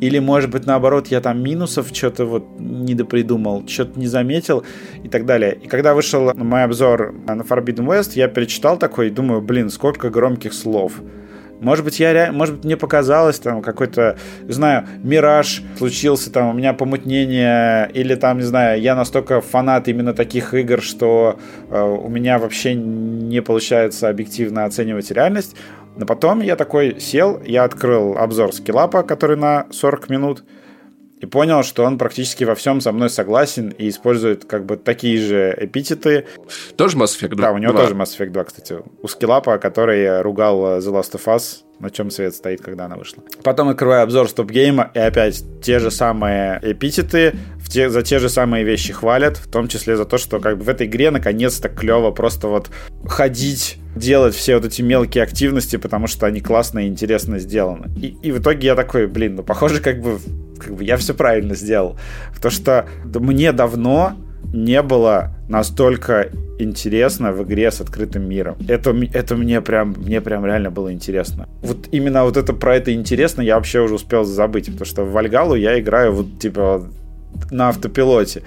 Или, 0.00 0.18
может 0.18 0.50
быть, 0.50 0.66
наоборот, 0.66 1.08
я 1.08 1.20
там 1.20 1.42
минусов 1.42 1.88
что-то 1.92 2.26
вот 2.26 2.46
недопридумал, 2.58 3.66
что-то 3.68 3.98
не 3.98 4.06
заметил 4.06 4.64
и 5.02 5.08
так 5.08 5.24
далее. 5.24 5.56
И 5.62 5.68
когда 5.68 5.94
вышел 5.94 6.32
мой 6.34 6.64
обзор 6.64 7.14
на 7.26 7.42
Forbidden 7.42 7.86
West, 7.86 8.12
я 8.14 8.28
перечитал 8.28 8.76
такой 8.76 9.06
и 9.06 9.10
думаю, 9.10 9.40
блин, 9.40 9.70
сколько 9.70 10.10
громких 10.10 10.52
слов. 10.52 11.00
Может 11.64 11.84
быть, 11.84 11.98
я, 11.98 12.30
может 12.32 12.56
быть, 12.56 12.64
мне 12.64 12.76
показалось, 12.76 13.38
там, 13.38 13.62
какой-то, 13.62 14.16
не 14.42 14.52
знаю, 14.52 14.86
мираж 15.02 15.62
случился, 15.78 16.30
там, 16.30 16.50
у 16.50 16.52
меня 16.52 16.74
помутнение, 16.74 17.90
или 17.92 18.14
там, 18.14 18.38
не 18.38 18.44
знаю, 18.44 18.80
я 18.80 18.94
настолько 18.94 19.40
фанат 19.40 19.88
именно 19.88 20.14
таких 20.14 20.54
игр, 20.54 20.82
что 20.82 21.38
э, 21.70 21.80
у 21.80 22.08
меня 22.08 22.38
вообще 22.38 22.74
не 22.74 23.40
получается 23.40 24.08
объективно 24.08 24.64
оценивать 24.64 25.10
реальность. 25.10 25.56
Но 25.96 26.06
потом 26.06 26.40
я 26.40 26.56
такой 26.56 27.00
сел, 27.00 27.40
я 27.44 27.64
открыл 27.64 28.16
обзор 28.18 28.52
скиллапа, 28.52 29.02
который 29.02 29.36
на 29.36 29.66
40 29.70 30.08
минут, 30.08 30.44
и 31.24 31.26
понял, 31.26 31.62
что 31.62 31.84
он 31.84 31.96
практически 31.96 32.44
во 32.44 32.54
всем 32.54 32.82
со 32.82 32.92
мной 32.92 33.08
согласен 33.08 33.70
и 33.70 33.88
использует 33.88 34.44
как 34.44 34.66
бы 34.66 34.76
такие 34.76 35.18
же 35.18 35.56
эпитеты. 35.58 36.26
Тоже 36.76 36.98
Mass 36.98 37.18
Effect 37.18 37.34
2? 37.34 37.42
Да, 37.42 37.52
у 37.52 37.58
него 37.58 37.72
2. 37.72 37.80
тоже 37.80 37.94
Mass 37.94 38.16
Effect 38.16 38.30
2, 38.30 38.44
кстати. 38.44 38.76
У 39.02 39.08
скиллапа, 39.08 39.56
который 39.56 40.20
ругал 40.20 40.78
The 40.78 40.92
Last 40.92 41.12
of 41.12 41.24
Us, 41.24 41.62
на 41.80 41.90
чем 41.90 42.10
свет 42.10 42.34
стоит, 42.34 42.60
когда 42.60 42.86
она 42.86 42.96
вышла. 42.96 43.22
Потом 43.42 43.68
открываю 43.68 44.02
обзор 44.02 44.28
стоп-гейма, 44.28 44.90
и 44.94 44.98
опять 44.98 45.44
те 45.62 45.78
же 45.78 45.90
самые 45.90 46.60
эпитеты, 46.62 47.34
в 47.58 47.68
те, 47.68 47.90
за 47.90 48.02
те 48.02 48.18
же 48.18 48.28
самые 48.28 48.64
вещи 48.64 48.92
хвалят, 48.92 49.36
в 49.36 49.50
том 49.50 49.68
числе 49.68 49.96
за 49.96 50.04
то, 50.04 50.18
что 50.18 50.40
как 50.40 50.58
бы 50.58 50.64
в 50.64 50.68
этой 50.68 50.86
игре 50.86 51.10
наконец-то 51.10 51.68
клево 51.68 52.10
просто 52.10 52.48
вот 52.48 52.70
ходить 53.06 53.78
делать 53.96 54.34
все 54.34 54.56
вот 54.56 54.64
эти 54.64 54.82
мелкие 54.82 55.24
активности, 55.24 55.76
потому 55.76 56.06
что 56.06 56.26
они 56.26 56.40
классно 56.40 56.80
и 56.80 56.88
интересно 56.88 57.38
сделаны. 57.38 57.90
И, 57.96 58.16
и 58.22 58.32
в 58.32 58.40
итоге 58.40 58.68
я 58.68 58.74
такой, 58.74 59.06
блин, 59.06 59.36
ну 59.36 59.42
похоже, 59.42 59.80
как 59.80 60.00
бы, 60.00 60.18
как 60.58 60.74
бы 60.74 60.84
я 60.84 60.96
все 60.96 61.14
правильно 61.14 61.54
сделал. 61.54 61.98
Потому 62.34 62.52
что 62.52 62.88
мне 63.04 63.52
давно 63.52 64.16
не 64.54 64.82
было 64.82 65.30
настолько 65.48 66.30
интересно 66.58 67.32
в 67.32 67.42
игре 67.42 67.70
с 67.70 67.80
открытым 67.80 68.28
миром. 68.28 68.56
Это, 68.68 68.94
это 69.12 69.36
мне 69.36 69.60
прям, 69.60 69.94
мне 69.98 70.20
прям 70.20 70.46
реально 70.46 70.70
было 70.70 70.92
интересно. 70.92 71.48
Вот 71.62 71.88
именно 71.92 72.24
вот 72.24 72.36
это 72.36 72.52
про 72.52 72.76
это 72.76 72.94
интересно 72.94 73.42
я 73.42 73.56
вообще 73.56 73.80
уже 73.80 73.94
успел 73.94 74.24
забыть, 74.24 74.66
потому 74.66 74.86
что 74.86 75.04
в 75.04 75.12
Вальгалу 75.12 75.56
я 75.56 75.78
играю 75.80 76.12
вот 76.12 76.38
типа 76.38 76.84
на 77.50 77.68
автопилоте. 77.68 78.42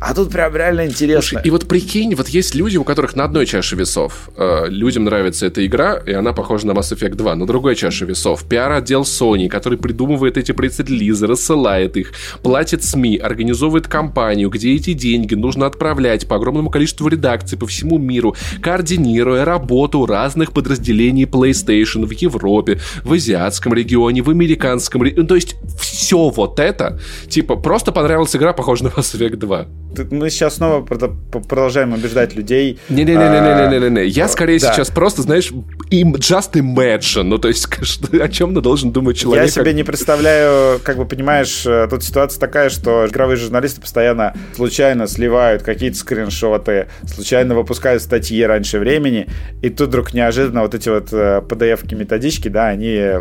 А 0.00 0.14
тут 0.14 0.30
прям 0.30 0.56
реально 0.56 0.86
интересно. 0.86 1.20
Слушай, 1.20 1.46
и 1.46 1.50
вот 1.50 1.68
прикинь, 1.68 2.14
вот 2.14 2.28
есть 2.28 2.54
люди, 2.54 2.78
у 2.78 2.84
которых 2.84 3.14
на 3.16 3.24
одной 3.24 3.44
чаше 3.44 3.76
весов 3.76 4.30
э, 4.34 4.66
людям 4.68 5.04
нравится 5.04 5.44
эта 5.44 5.64
игра, 5.66 5.98
и 5.98 6.12
она 6.12 6.32
похожа 6.32 6.66
на 6.66 6.72
Mass 6.72 6.96
Effect 6.96 7.16
2. 7.16 7.34
На 7.34 7.46
другой 7.46 7.76
чаше 7.76 8.06
весов 8.06 8.44
пиар-отдел 8.44 9.02
Sony, 9.02 9.48
который 9.48 9.76
придумывает 9.78 10.38
эти 10.38 10.52
пресс-релизы, 10.52 11.26
рассылает 11.26 11.98
их, 11.98 12.12
платит 12.42 12.82
СМИ, 12.82 13.18
организовывает 13.18 13.88
кампанию, 13.88 14.48
где 14.48 14.74
эти 14.74 14.94
деньги 14.94 15.34
нужно 15.34 15.66
отправлять 15.66 16.26
по 16.26 16.36
огромному 16.36 16.70
количеству 16.70 17.06
редакций 17.08 17.58
по 17.58 17.66
всему 17.66 17.98
миру, 17.98 18.34
координируя 18.62 19.44
работу 19.44 20.06
разных 20.06 20.52
подразделений 20.52 21.24
PlayStation 21.24 22.06
в 22.06 22.12
Европе, 22.12 22.80
в 23.04 23.12
азиатском 23.12 23.74
регионе, 23.74 24.22
в 24.22 24.30
американском 24.30 25.02
регионе. 25.02 25.22
Ну, 25.22 25.28
то 25.28 25.34
есть 25.34 25.56
все 25.78 26.30
вот 26.30 26.58
это, 26.58 26.98
типа, 27.28 27.56
просто 27.56 27.92
понравилась 27.92 28.34
игра, 28.34 28.54
похожа 28.54 28.84
на 28.84 28.88
Mass 28.88 29.14
Effect 29.14 29.36
2 29.36 29.66
мы 30.10 30.30
сейчас 30.30 30.56
снова 30.56 30.82
продолжаем 30.82 31.92
убеждать 31.92 32.34
людей. 32.34 32.78
Не-не-не-не-не-не-не. 32.88 34.06
Я 34.06 34.28
скорее 34.28 34.58
да. 34.58 34.72
сейчас 34.72 34.90
просто, 34.90 35.22
знаешь, 35.22 35.50
им 35.90 36.14
just 36.14 36.52
imagine. 36.52 37.24
Ну, 37.24 37.38
то 37.38 37.48
есть, 37.48 37.66
о 38.12 38.28
чем 38.28 38.54
ты 38.54 38.60
должен 38.60 38.92
думать 38.92 39.16
человек? 39.18 39.46
Я 39.46 39.50
себе 39.50 39.72
не 39.72 39.82
представляю, 39.82 40.80
как 40.80 40.96
бы, 40.96 41.06
понимаешь, 41.06 41.64
э, 41.66 41.88
тут 41.90 42.04
ситуация 42.04 42.40
такая, 42.40 42.70
что 42.70 43.06
игровые 43.06 43.36
журналисты 43.36 43.80
постоянно 43.80 44.34
случайно 44.54 45.06
сливают 45.06 45.62
какие-то 45.62 45.96
скриншоты, 45.96 46.88
случайно 47.06 47.54
выпускают 47.54 48.02
статьи 48.02 48.42
раньше 48.42 48.78
времени, 48.78 49.28
и 49.62 49.70
тут 49.70 49.88
вдруг 49.88 50.14
неожиданно 50.14 50.62
вот 50.62 50.74
эти 50.74 50.88
вот 50.88 51.12
PDF-ки, 51.12 51.94
методички, 51.94 52.48
да, 52.48 52.68
они 52.68 53.20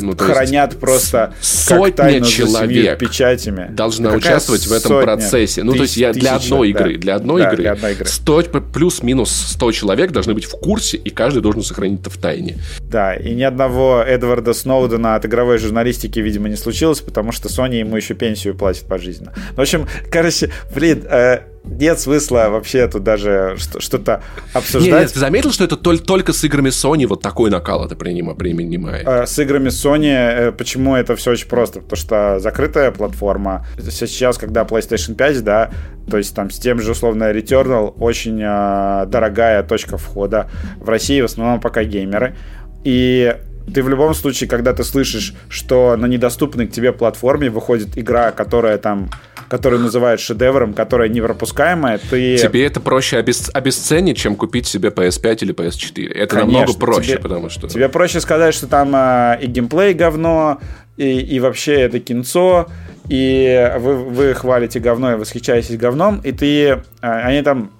ну, 0.00 0.16
хранят 0.16 0.78
просто 0.78 1.34
сотня 1.40 2.20
человек 2.22 2.98
печатями. 2.98 3.68
Должна 3.70 4.10
Какая 4.10 4.18
участвовать 4.18 4.66
в 4.66 4.72
этом 4.72 4.92
сотня? 4.92 5.02
процессе. 5.02 5.62
Ну, 5.62 5.72
то 5.72 5.82
есть 5.82 5.95
я 5.96 6.12
для 6.12 6.36
одной 6.36 6.70
игры, 6.70 6.94
да. 6.94 7.00
для 7.00 7.14
одной 7.16 7.42
да, 7.42 7.48
игры, 7.48 7.62
для 7.62 7.72
одной 7.72 7.92
игры. 7.92 8.06
100, 8.06 8.42
плюс-минус 8.72 9.30
100 9.30 9.72
человек 9.72 10.12
должны 10.12 10.34
быть 10.34 10.44
в 10.44 10.52
курсе, 10.52 10.96
и 10.96 11.10
каждый 11.10 11.42
должен 11.42 11.62
сохранить 11.62 12.00
это 12.00 12.10
в 12.10 12.18
тайне. 12.18 12.58
Да, 12.80 13.14
и 13.14 13.34
ни 13.34 13.42
одного 13.42 14.02
Эдварда 14.02 14.52
Сноудена 14.52 15.16
от 15.16 15.26
игровой 15.26 15.58
журналистики, 15.58 16.18
видимо, 16.20 16.48
не 16.48 16.56
случилось, 16.56 17.00
потому 17.00 17.32
что 17.32 17.48
Sony 17.48 17.80
ему 17.80 17.96
еще 17.96 18.14
пенсию 18.14 18.54
платит 18.54 18.84
пожизненно. 18.84 19.32
В 19.54 19.60
общем, 19.60 19.86
короче, 20.10 20.50
блин, 20.74 21.04
э, 21.08 21.40
нет 21.66 22.00
смысла 22.00 22.46
вообще 22.48 22.86
тут 22.88 23.02
даже 23.02 23.56
что-то 23.58 24.22
обсуждать. 24.52 24.90
Нет, 24.90 25.00
нет, 25.00 25.12
ты 25.12 25.20
заметил, 25.20 25.52
что 25.52 25.64
это 25.64 25.76
только 25.76 26.32
с 26.32 26.44
играми 26.44 26.68
Sony 26.68 27.06
вот 27.06 27.22
такой 27.22 27.50
накал 27.50 27.84
это 27.84 27.96
принимает? 27.96 29.06
Э, 29.06 29.26
с 29.26 29.38
играми 29.38 29.68
Sony 29.68 30.06
э, 30.06 30.52
почему 30.52 30.94
это 30.94 31.16
все 31.16 31.32
очень 31.32 31.48
просто? 31.48 31.80
Потому 31.80 31.96
что 31.96 32.38
закрытая 32.38 32.90
платформа. 32.90 33.66
Сейчас, 33.78 34.38
когда 34.38 34.62
PlayStation 34.64 35.14
5, 35.14 35.44
да, 35.44 35.70
то 36.10 36.18
есть 36.18 36.34
там 36.34 36.50
с 36.50 36.58
тем 36.58 36.80
же 36.80 36.92
условно 36.92 37.32
Returnal 37.32 37.94
очень 37.98 38.40
э, 38.40 39.06
дорогая 39.06 39.62
точка 39.62 39.98
входа. 39.98 40.50
В 40.78 40.88
России 40.88 41.20
в 41.20 41.26
основном 41.26 41.60
пока 41.60 41.84
геймеры. 41.84 42.36
И 42.84 43.36
ты 43.72 43.82
в 43.82 43.88
любом 43.88 44.14
случае, 44.14 44.48
когда 44.48 44.72
ты 44.72 44.84
слышишь, 44.84 45.34
что 45.48 45.96
на 45.96 46.06
недоступной 46.06 46.66
к 46.68 46.72
тебе 46.72 46.92
платформе 46.92 47.50
выходит 47.50 47.98
игра, 47.98 48.30
которая 48.30 48.78
там 48.78 49.10
которую 49.48 49.82
называют 49.82 50.20
шедевром, 50.20 50.74
которая 50.74 51.08
непропускаемая, 51.08 51.98
ты... 51.98 52.36
Тебе 52.36 52.66
это 52.66 52.80
проще 52.80 53.18
обесц... 53.18 53.50
обесценить, 53.52 54.16
чем 54.16 54.36
купить 54.36 54.66
себе 54.66 54.88
PS5 54.88 55.38
или 55.42 55.54
PS4. 55.54 56.12
Это 56.12 56.36
Конечно, 56.36 56.58
намного 56.58 56.78
проще, 56.78 57.12
тебе, 57.12 57.18
потому 57.20 57.48
что... 57.48 57.68
Тебе 57.68 57.88
проще 57.88 58.20
сказать, 58.20 58.54
что 58.54 58.66
там 58.66 58.94
э, 58.94 59.38
и 59.42 59.46
геймплей 59.46 59.94
говно, 59.94 60.58
и, 60.96 61.20
и 61.20 61.40
вообще 61.40 61.74
это 61.82 62.00
кинцо, 62.00 62.66
и 63.08 63.72
вы, 63.78 63.96
вы 63.96 64.34
хвалите 64.34 64.80
говно 64.80 65.12
и 65.12 65.16
восхищаетесь 65.16 65.76
говном, 65.76 66.20
и 66.20 66.32
ты... 66.32 66.66
Э, 66.68 66.80
они 67.00 67.42
там 67.42 67.70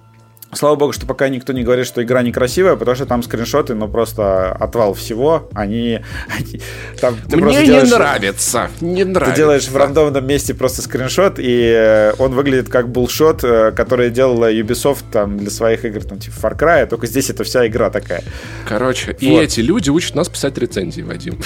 Слава 0.57 0.75
богу, 0.75 0.91
что 0.91 1.05
пока 1.05 1.29
никто 1.29 1.53
не 1.53 1.61
говорит, 1.61 1.85
что 1.85 2.01
игра 2.01 2.23
некрасивая, 2.23 2.75
потому 2.77 2.95
что 2.95 3.05
там 3.05 3.21
скриншоты, 3.21 3.75
ну 3.75 3.87
просто 3.87 4.53
отвал 4.53 4.95
всего. 4.95 5.47
Они, 5.53 5.99
они 6.35 6.61
там 6.99 7.15
ты 7.29 7.37
Мне 7.37 7.59
не 7.59 7.65
делаешь, 7.67 7.91
нравится, 7.91 8.71
не 8.81 9.03
нравится. 9.03 9.35
Ты 9.35 9.37
делаешь 9.39 9.67
в 9.67 9.77
рандомном 9.77 10.25
месте 10.25 10.55
просто 10.55 10.81
скриншот, 10.81 11.37
и 11.37 11.71
э, 11.75 12.13
он 12.17 12.33
выглядит 12.33 12.69
как 12.69 12.89
булшот, 12.89 13.43
э, 13.43 13.71
который 13.71 14.09
делала 14.09 14.51
Ubisoft 14.51 15.03
там 15.11 15.37
для 15.37 15.51
своих 15.51 15.85
игр, 15.85 16.03
там 16.03 16.17
типа 16.17 16.35
Far 16.41 16.57
Cry, 16.57 16.87
только 16.87 17.05
здесь 17.05 17.29
это 17.29 17.43
вся 17.43 17.67
игра 17.67 17.91
такая. 17.91 18.23
Короче, 18.67 19.11
вот. 19.11 19.21
и 19.21 19.37
эти 19.37 19.59
люди 19.59 19.91
учат 19.91 20.15
нас 20.15 20.27
писать 20.27 20.57
рецензии, 20.57 21.03
Вадим. 21.03 21.37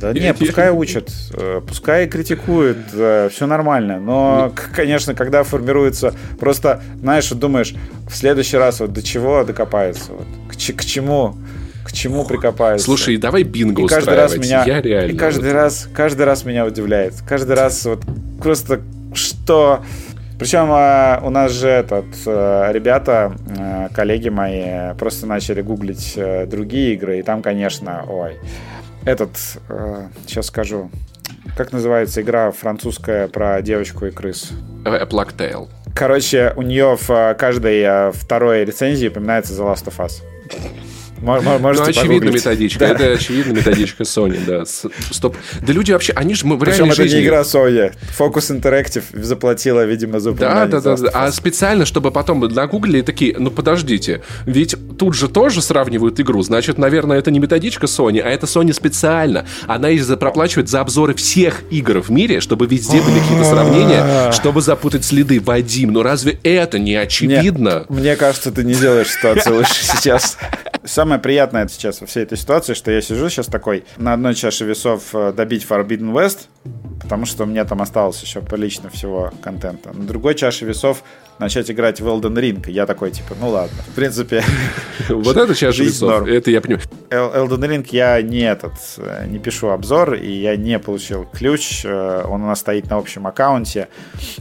Да 0.00 0.12
не, 0.12 0.34
пускай 0.34 0.70
учат, 0.70 1.10
э, 1.34 1.60
пускай 1.66 2.08
критикуют, 2.08 2.78
все 2.88 3.46
нормально. 3.46 4.00
Но, 4.00 4.52
конечно, 4.74 5.14
когда 5.14 5.42
формируется, 5.44 6.14
просто, 6.38 6.82
знаешь, 7.00 7.28
думаешь, 7.30 7.74
в 8.08 8.14
следующий 8.14 8.56
раз 8.56 8.80
вот 8.80 8.92
до 8.92 9.02
чего 9.02 9.44
докопаются, 9.44 10.12
вот, 10.12 10.26
к, 10.48 10.52
к 10.52 10.84
чему, 10.84 11.36
к 11.84 11.92
чему 11.92 12.24
прикопаются. 12.24 12.84
Слушай, 12.84 13.16
давай 13.16 13.42
бинго 13.42 13.82
и 13.82 13.86
каждый 13.86 14.14
раз 14.14 14.36
меня, 14.36 14.64
Я 14.66 14.80
реально. 14.80 15.12
И 15.12 15.16
каждый 15.16 15.52
раз, 15.52 15.88
каждый 15.92 16.24
раз 16.26 16.44
меня 16.44 16.66
удивляет. 16.66 17.14
Каждый 17.28 17.56
раз 17.56 17.84
вот 17.84 18.02
просто 18.42 18.80
что. 19.14 19.82
Причем 20.38 20.72
э, 20.72 21.20
у 21.22 21.28
нас 21.28 21.52
же 21.52 21.68
этот 21.68 22.06
э, 22.24 22.70
ребята, 22.72 23.34
э, 23.46 23.88
коллеги 23.94 24.30
мои, 24.30 24.94
просто 24.98 25.26
начали 25.26 25.60
гуглить 25.60 26.14
э, 26.16 26.46
другие 26.46 26.94
игры, 26.94 27.18
и 27.18 27.22
там, 27.22 27.42
конечно, 27.42 28.04
ой, 28.08 28.38
этот, 29.04 29.30
э, 29.68 30.08
сейчас 30.26 30.46
скажу, 30.46 30.90
как 31.56 31.72
называется 31.72 32.22
игра 32.22 32.50
французская 32.50 33.28
про 33.28 33.60
девочку 33.62 34.06
и 34.06 34.10
крыс? 34.10 34.50
A 34.84 35.04
Plague 35.04 35.36
Tale. 35.36 35.68
Короче, 35.94 36.52
у 36.56 36.62
нее 36.62 36.96
в 36.96 37.10
э, 37.10 37.34
каждой 37.34 37.80
э, 37.80 38.12
второй 38.12 38.64
рецензии 38.64 39.08
упоминается 39.08 39.52
The 39.54 39.72
Last 39.72 39.86
of 39.86 39.98
Us. 39.98 40.22
Можете 41.20 41.84
ну, 41.84 41.90
очевидно 41.90 42.30
методичка. 42.30 42.80
Да. 42.80 42.88
Это 42.88 43.04
очевидно 43.12 43.52
методичка 43.52 44.04
Sony, 44.04 44.38
да. 44.46 44.64
Стоп. 44.64 45.36
Да 45.60 45.72
люди 45.72 45.92
вообще, 45.92 46.12
они 46.14 46.34
же 46.34 46.46
мы 46.46 46.56
в 46.56 46.60
Причем 46.60 46.86
это 46.86 46.94
жизни... 46.94 47.18
не 47.18 47.24
игра 47.24 47.42
Sony. 47.42 47.92
Focus 48.18 48.58
Interactive 48.58 49.04
заплатила, 49.12 49.84
видимо, 49.84 50.20
за 50.20 50.32
Да, 50.32 50.66
да, 50.66 50.80
да, 50.80 50.96
да. 50.96 51.10
А 51.12 51.32
специально, 51.32 51.84
чтобы 51.84 52.10
потом 52.10 52.40
нагуглили 52.40 53.02
такие, 53.02 53.34
ну 53.38 53.50
подождите, 53.50 54.22
ведь 54.46 54.76
тут 54.98 55.14
же 55.14 55.28
тоже 55.28 55.62
сравнивают 55.62 56.18
игру, 56.20 56.42
значит, 56.42 56.78
наверное, 56.78 57.18
это 57.18 57.30
не 57.30 57.38
методичка 57.38 57.86
Sony, 57.86 58.20
а 58.20 58.28
это 58.28 58.46
Sony 58.46 58.72
специально. 58.72 59.46
Она 59.66 59.90
из-за 59.90 60.16
проплачивает 60.16 60.68
за 60.68 60.80
обзоры 60.80 61.14
всех 61.14 61.62
игр 61.70 62.00
в 62.00 62.10
мире, 62.10 62.40
чтобы 62.40 62.66
везде 62.66 63.00
были 63.00 63.18
какие-то 63.18 63.44
сравнения, 63.44 64.32
чтобы 64.32 64.62
запутать 64.62 65.04
следы. 65.04 65.40
Вадим, 65.40 65.92
ну 65.92 66.02
разве 66.02 66.38
это 66.42 66.78
не 66.78 66.94
очевидно? 66.94 67.84
Мне 67.88 68.16
кажется, 68.16 68.52
ты 68.52 68.64
не 68.64 68.74
делаешь 68.74 69.08
ситуацию 69.08 69.56
лучше 69.56 69.84
сейчас. 69.84 70.36
Самое 71.10 71.22
приятное 71.22 71.66
сейчас 71.66 72.00
во 72.00 72.06
всей 72.06 72.22
этой 72.22 72.38
ситуации, 72.38 72.72
что 72.72 72.92
я 72.92 73.00
сижу 73.00 73.28
сейчас 73.28 73.46
такой 73.46 73.84
на 73.96 74.12
одной 74.12 74.32
чаше 74.36 74.64
весов 74.64 75.12
э, 75.12 75.32
добить 75.32 75.66
Forbidden 75.68 76.12
West, 76.12 76.46
потому 77.00 77.26
что 77.26 77.42
у 77.42 77.46
меня 77.46 77.64
там 77.64 77.82
осталось 77.82 78.22
еще 78.22 78.42
прилично 78.42 78.90
всего 78.90 79.32
контента. 79.42 79.92
На 79.92 80.06
другой 80.06 80.36
чаше 80.36 80.66
весов 80.66 81.02
начать 81.40 81.70
играть 81.70 82.00
в 82.00 82.06
Elden 82.06 82.34
Ring. 82.34 82.70
Я 82.70 82.86
такой, 82.86 83.10
типа, 83.10 83.34
ну 83.40 83.48
ладно. 83.48 83.76
В 83.88 83.94
принципе... 83.94 84.44
Вот 85.08 85.36
это 85.36 85.56
чаша 85.56 85.82
весов, 85.82 86.28
это 86.28 86.50
я 86.52 86.60
понимаю. 86.60 86.84
Elden 87.10 87.68
Ring 87.68 87.86
я 87.90 88.22
не 88.22 88.42
этот, 88.42 88.74
э, 88.98 89.26
не 89.26 89.40
пишу 89.40 89.70
обзор, 89.70 90.14
и 90.14 90.30
я 90.30 90.54
не 90.56 90.78
получил 90.78 91.26
ключ. 91.32 91.84
Э, 91.84 92.24
он 92.28 92.42
у 92.42 92.46
нас 92.46 92.60
стоит 92.60 92.88
на 92.90 92.96
общем 92.96 93.26
аккаунте, 93.26 93.88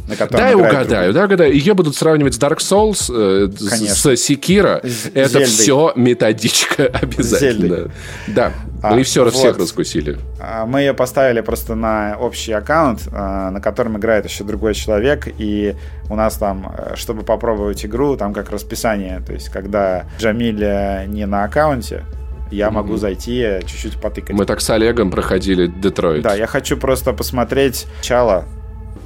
на 0.08 0.16
котором 0.16 0.40
Да, 0.40 0.50
я 0.50 0.58
угадаю, 0.58 1.14
да, 1.14 1.26
угадаю. 1.26 1.54
Ее 1.54 1.74
будут 1.74 1.96
сравнивать 1.96 2.36
с 2.36 2.40
Dark 2.40 2.58
Souls, 2.58 3.10
э, 3.10 3.50
с 3.52 4.06
Sekiro. 4.06 4.80
Это 5.16 5.40
все 5.46 5.94
методичка 5.96 6.86
обязательно. 6.86 7.92
Да. 8.28 8.54
А, 8.82 8.96
мы 8.96 9.04
все 9.04 9.24
вот. 9.24 9.34
всех 9.34 9.58
раскусили. 9.58 10.18
А, 10.40 10.66
мы 10.66 10.82
ее 10.82 10.94
поставили 10.94 11.42
просто 11.42 11.76
на 11.76 12.18
общий 12.20 12.54
аккаунт, 12.54 13.08
а, 13.12 13.52
на 13.52 13.62
котором 13.62 13.98
играет 13.98 14.26
еще 14.26 14.44
другой 14.44 14.74
человек, 14.74 15.28
и 15.38 15.76
у 16.10 16.16
нас 16.16 16.38
там, 16.38 16.74
э, 16.78 16.96
чтобы 16.96 17.24
попробовать 17.24 17.86
игру, 17.86 18.16
там 18.16 18.34
как 18.34 18.50
расписание, 18.50 19.22
то 19.26 19.34
есть 19.34 19.50
когда 19.50 20.06
Джамиль 20.20 21.08
не 21.08 21.26
на 21.26 21.44
аккаунте, 21.44 22.04
я 22.52 22.68
mm-hmm. 22.68 22.72
могу 22.72 22.98
зайти 22.98 23.60
чуть-чуть 23.66 24.02
потыкать. 24.02 24.36
Мы 24.36 24.46
так 24.46 24.62
с 24.62 24.70
Олегом 24.70 25.12
проходили 25.12 25.68
Детройт. 25.68 26.24
Да, 26.24 26.34
я 26.34 26.48
хочу 26.48 26.78
просто 26.78 27.14
посмотреть 27.14 27.86
начало 27.98 28.46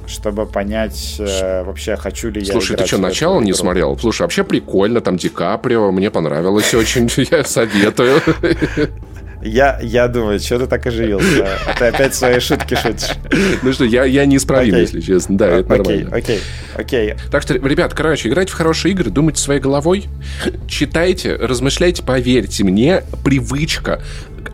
чтобы 0.06 0.44
понять 0.44 1.16
э, 1.18 1.64
вообще, 1.64 1.96
хочу 1.96 2.28
ли 2.28 2.42
я 2.42 2.52
Слушай, 2.52 2.76
ты 2.76 2.86
что, 2.86 2.98
начало 2.98 3.40
не 3.40 3.54
смотрел? 3.54 3.98
Слушай, 3.98 4.22
вообще 4.22 4.44
прикольно, 4.44 5.00
там 5.00 5.16
Ди 5.16 5.30
Каприо, 5.30 5.90
мне 5.92 6.10
понравилось 6.10 6.74
очень, 6.74 7.10
я 7.30 7.42
советую. 7.44 8.20
Я, 9.44 9.78
я 9.82 10.08
думаю, 10.08 10.40
что 10.40 10.58
ты 10.58 10.66
так 10.66 10.86
оживился? 10.86 11.46
Ты 11.78 11.84
опять 11.84 12.14
свои 12.14 12.40
шутки 12.40 12.74
шутишь. 12.74 13.10
Ну 13.62 13.72
что, 13.72 13.84
я, 13.84 14.04
я 14.04 14.24
неисправим, 14.24 14.74
okay. 14.74 14.80
если 14.80 15.00
честно. 15.00 15.36
Да, 15.36 15.48
это 15.48 15.68
нормально. 15.68 16.10
Окей, 16.14 16.40
окей. 16.74 17.14
Так 17.30 17.42
что, 17.42 17.54
ребят, 17.54 17.92
короче, 17.92 18.28
играйте 18.28 18.52
в 18.52 18.54
хорошие 18.54 18.92
игры, 18.92 19.10
думайте 19.10 19.40
своей 19.40 19.60
головой, 19.60 20.06
читайте, 20.66 21.34
размышляйте, 21.36 22.02
поверьте 22.02 22.64
мне, 22.64 23.04
привычка 23.22 24.02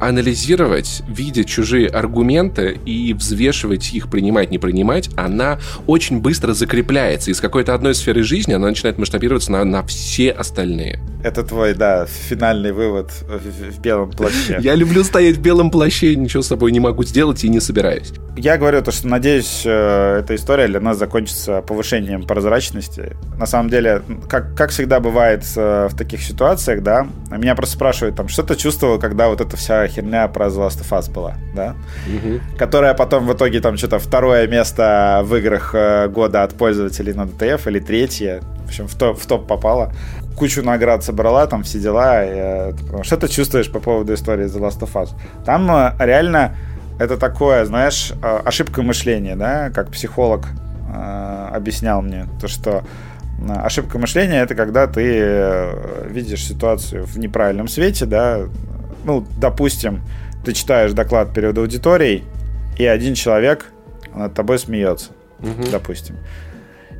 анализировать, 0.00 1.02
видеть 1.08 1.48
чужие 1.48 1.88
аргументы 1.88 2.78
и 2.84 3.14
взвешивать 3.14 3.92
их, 3.92 4.10
принимать, 4.10 4.50
не 4.50 4.58
принимать, 4.58 5.10
она 5.16 5.58
очень 5.86 6.20
быстро 6.20 6.52
закрепляется. 6.52 7.30
Из 7.30 7.40
какой-то 7.40 7.74
одной 7.74 7.94
сферы 7.94 8.22
жизни 8.22 8.52
она 8.52 8.68
начинает 8.68 8.98
масштабироваться 8.98 9.52
на, 9.52 9.64
на 9.64 9.82
все 9.82 10.30
остальные. 10.30 11.00
Это 11.22 11.42
твой, 11.42 11.74
да, 11.74 12.06
финальный 12.06 12.72
вывод 12.72 13.10
в, 13.22 13.72
в 13.72 13.80
белом 13.80 14.10
плаще. 14.10 14.58
Я 14.60 14.74
люблю 14.74 15.04
стоять 15.04 15.36
в 15.36 15.42
белом 15.42 15.70
плаще, 15.70 16.16
ничего 16.16 16.42
с 16.42 16.46
собой 16.46 16.72
не 16.72 16.80
могу 16.80 17.04
сделать 17.04 17.44
и 17.44 17.48
не 17.48 17.60
собираюсь. 17.60 18.12
Я 18.36 18.56
говорю 18.56 18.80
то, 18.82 18.90
что 18.90 19.06
надеюсь, 19.06 19.62
э, 19.66 20.20
эта 20.20 20.34
история 20.34 20.66
для 20.66 20.80
нас 20.80 20.96
закончится 20.96 21.60
повышением 21.60 22.22
прозрачности. 22.22 23.16
На 23.38 23.46
самом 23.46 23.68
деле, 23.68 24.02
как, 24.28 24.54
как 24.56 24.70
всегда 24.70 24.98
бывает 25.00 25.44
э, 25.56 25.88
в 25.90 25.96
таких 25.96 26.22
ситуациях, 26.22 26.82
да, 26.82 27.06
меня 27.30 27.54
просто 27.54 27.74
спрашивают, 27.74 28.16
там, 28.16 28.28
что 28.28 28.42
ты 28.42 28.54
чувствовал, 28.56 28.98
когда 28.98 29.28
вот 29.28 29.40
эта 29.40 29.56
вся 29.56 29.79
херня 29.88 30.28
про 30.28 30.46
The 30.46 30.66
Last 30.66 30.82
of 30.82 30.90
Us 30.98 31.10
была, 31.10 31.34
да? 31.54 31.74
Угу. 32.06 32.58
Которая 32.58 32.94
потом 32.94 33.26
в 33.26 33.32
итоге 33.32 33.60
там 33.60 33.76
что-то 33.76 33.98
второе 33.98 34.46
место 34.46 35.22
в 35.24 35.34
играх 35.36 35.74
э, 35.74 36.08
года 36.08 36.42
от 36.42 36.54
пользователей 36.54 37.12
на 37.12 37.22
DTF 37.22 37.68
или 37.70 37.80
третье, 37.80 38.40
в 38.64 38.68
общем, 38.68 38.86
в 38.86 38.94
топ, 38.94 39.18
в 39.18 39.26
топ 39.26 39.46
попала 39.46 39.92
кучу 40.36 40.62
наград 40.62 41.04
собрала, 41.04 41.46
там 41.46 41.62
все 41.64 41.78
дела. 41.78 42.24
И, 42.24 42.74
что 43.02 43.16
ты 43.16 43.28
чувствуешь 43.28 43.70
по 43.70 43.78
поводу 43.78 44.14
истории 44.14 44.46
The 44.46 44.60
Last 44.60 44.80
of 44.80 44.92
Us? 44.94 45.10
Там 45.44 45.68
реально 45.98 46.56
это 46.98 47.16
такое, 47.18 47.64
знаешь, 47.66 48.12
ошибка 48.22 48.82
мышления, 48.82 49.36
да, 49.36 49.70
как 49.70 49.90
психолог 49.90 50.46
объяснял 51.52 52.02
мне, 52.02 52.26
то, 52.40 52.48
что 52.48 52.82
ошибка 53.48 53.98
мышления 53.98 54.42
это 54.42 54.54
когда 54.54 54.86
ты 54.86 55.18
э, 55.20 56.08
видишь 56.10 56.44
ситуацию 56.44 57.04
в 57.04 57.18
неправильном 57.18 57.68
свете, 57.68 58.06
да, 58.06 58.40
ну, 59.04 59.26
допустим, 59.38 60.02
ты 60.44 60.52
читаешь 60.52 60.92
доклад 60.92 61.32
перед 61.34 61.56
аудиторией, 61.56 62.24
и 62.76 62.84
один 62.84 63.14
человек 63.14 63.66
над 64.14 64.34
тобой 64.34 64.58
смеется, 64.58 65.10
угу. 65.38 65.70
допустим. 65.70 66.16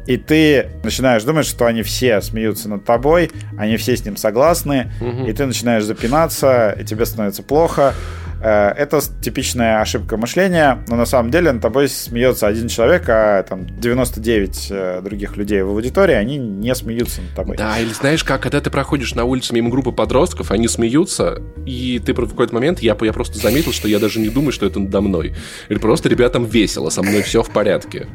И 0.07 0.17
ты 0.17 0.71
начинаешь 0.83 1.23
думать, 1.25 1.47
что 1.47 1.67
они 1.67 1.83
все 1.83 2.21
смеются 2.21 2.69
над 2.69 2.85
тобой, 2.85 3.31
они 3.59 3.77
все 3.77 3.97
с 3.97 4.05
ним 4.05 4.17
согласны, 4.17 4.91
угу. 5.01 5.27
и 5.27 5.33
ты 5.33 5.47
начинаешь 5.47 5.85
запинаться, 5.85 6.77
и 6.79 6.85
тебе 6.85 7.07
становится 7.07 7.43
плохо, 7.43 7.95
Э, 8.41 8.71
это 8.71 9.01
типичная 9.21 9.81
ошибка 9.81 10.17
мышления, 10.17 10.83
но 10.89 10.97
на 10.97 11.05
самом 11.05 11.31
деле 11.31 11.53
над 11.53 11.63
тобой 11.63 11.89
смеется 11.89 12.47
один 12.47 12.69
человек, 12.69 13.05
а 13.09 13.43
там 13.43 13.67
99 13.67 14.69
э, 14.71 15.01
других 15.03 15.37
людей 15.37 15.63
в 15.63 15.69
аудитории, 15.69 16.15
они 16.15 16.39
не 16.39 16.75
смеются 16.75 17.21
над 17.21 17.35
тобой. 17.35 17.57
Да, 17.57 17.79
или 17.79 17.93
знаешь 17.93 18.25
как, 18.25 18.41
когда 18.43 18.61
ты 18.61 18.71
проходишь 18.71 19.15
на 19.15 19.25
улице 19.25 19.55
мимо 19.55 19.71
группы 19.71 19.93
подростков, 19.93 20.51
они 20.51 20.69
смеются, 20.69 21.43
и 21.67 22.01
ты 22.05 22.15
в 22.15 22.29
какой-то 22.29 22.55
момент, 22.55 22.81
я, 22.81 22.97
я 23.01 23.13
просто 23.13 23.39
заметил, 23.39 23.73
что 23.73 23.89
я 23.89 23.99
даже 23.99 24.21
не 24.21 24.31
думаю, 24.31 24.53
что 24.53 24.67
это 24.67 24.81
надо 24.81 25.01
мной. 25.01 25.35
Или 25.69 25.79
просто 25.79 26.09
ребятам 26.09 26.45
весело, 26.45 26.89
со 26.89 27.03
мной 27.03 27.23
все 27.23 27.43
в 27.43 27.51
порядке. 27.51 28.07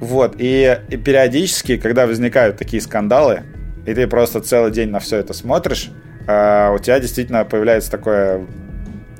Вот, 0.00 0.36
и, 0.38 0.80
и 0.88 0.96
периодически, 0.96 1.76
когда 1.76 2.06
возникают 2.06 2.56
такие 2.56 2.82
скандалы, 2.82 3.42
и 3.86 3.94
ты 3.94 4.06
просто 4.06 4.40
целый 4.40 4.70
день 4.70 4.90
на 4.90 4.98
все 4.98 5.18
это 5.18 5.32
смотришь, 5.32 5.90
Uh, 6.26 6.74
у 6.74 6.78
тебя 6.78 6.98
действительно 7.00 7.44
появляется 7.44 7.90
такое 7.90 8.46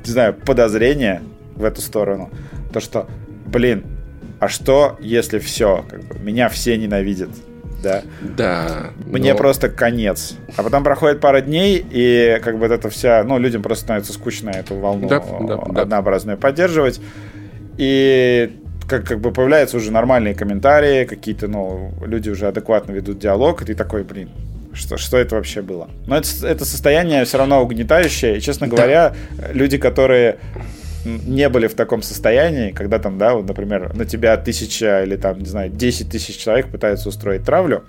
не 0.06 0.12
знаю, 0.12 0.34
подозрение 0.34 1.22
в 1.56 1.64
эту 1.64 1.80
сторону. 1.80 2.30
То, 2.72 2.80
что, 2.80 3.08
блин, 3.46 3.84
а 4.40 4.48
что, 4.48 4.96
если 5.00 5.38
все, 5.38 5.84
как 5.88 6.04
бы, 6.04 6.18
меня 6.18 6.48
все 6.48 6.76
ненавидят? 6.76 7.30
Да. 7.82 8.02
Да. 8.36 8.90
Мне 9.06 9.32
но... 9.32 9.38
просто 9.38 9.68
конец. 9.68 10.36
А 10.56 10.62
потом 10.62 10.84
проходит 10.84 11.20
пара 11.20 11.40
дней, 11.40 11.84
и 11.90 12.40
как 12.42 12.58
бы 12.58 12.66
это 12.66 12.88
вся, 12.90 13.22
ну, 13.24 13.38
людям 13.38 13.62
просто 13.62 13.84
становится 13.84 14.12
скучно 14.12 14.50
эту 14.50 14.76
волну 14.76 15.08
да, 15.08 15.22
да, 15.40 15.82
однообразную 15.82 16.36
да. 16.36 16.40
поддерживать. 16.40 17.00
И 17.76 18.56
как, 18.88 19.06
как 19.06 19.20
бы 19.20 19.32
появляются 19.32 19.76
уже 19.76 19.90
нормальные 19.90 20.34
комментарии, 20.34 21.04
какие-то, 21.04 21.48
ну, 21.48 21.92
люди 22.04 22.30
уже 22.30 22.46
адекватно 22.46 22.92
ведут 22.92 23.18
диалог, 23.18 23.62
и 23.62 23.64
ты 23.64 23.74
такой, 23.74 24.02
блин, 24.02 24.30
что, 24.72 24.96
что 24.96 25.16
это 25.18 25.36
вообще 25.36 25.62
было. 25.62 25.88
Но 26.06 26.16
это, 26.16 26.28
это 26.46 26.64
состояние 26.64 27.24
все 27.24 27.38
равно 27.38 27.62
угнетающее. 27.62 28.38
И, 28.38 28.40
честно 28.40 28.66
говоря, 28.66 29.14
да. 29.36 29.52
люди, 29.52 29.78
которые 29.78 30.38
не 31.04 31.48
были 31.48 31.66
в 31.66 31.74
таком 31.74 32.02
состоянии, 32.02 32.70
когда 32.70 32.98
там, 32.98 33.18
да, 33.18 33.34
вот, 33.34 33.46
например, 33.46 33.94
на 33.94 34.04
тебя 34.04 34.36
тысяча 34.36 35.02
или 35.04 35.16
там, 35.16 35.38
не 35.38 35.46
знаю, 35.46 35.70
10 35.70 36.10
тысяч 36.10 36.36
человек 36.36 36.68
пытаются 36.68 37.08
устроить 37.08 37.44
травлю, 37.44 37.84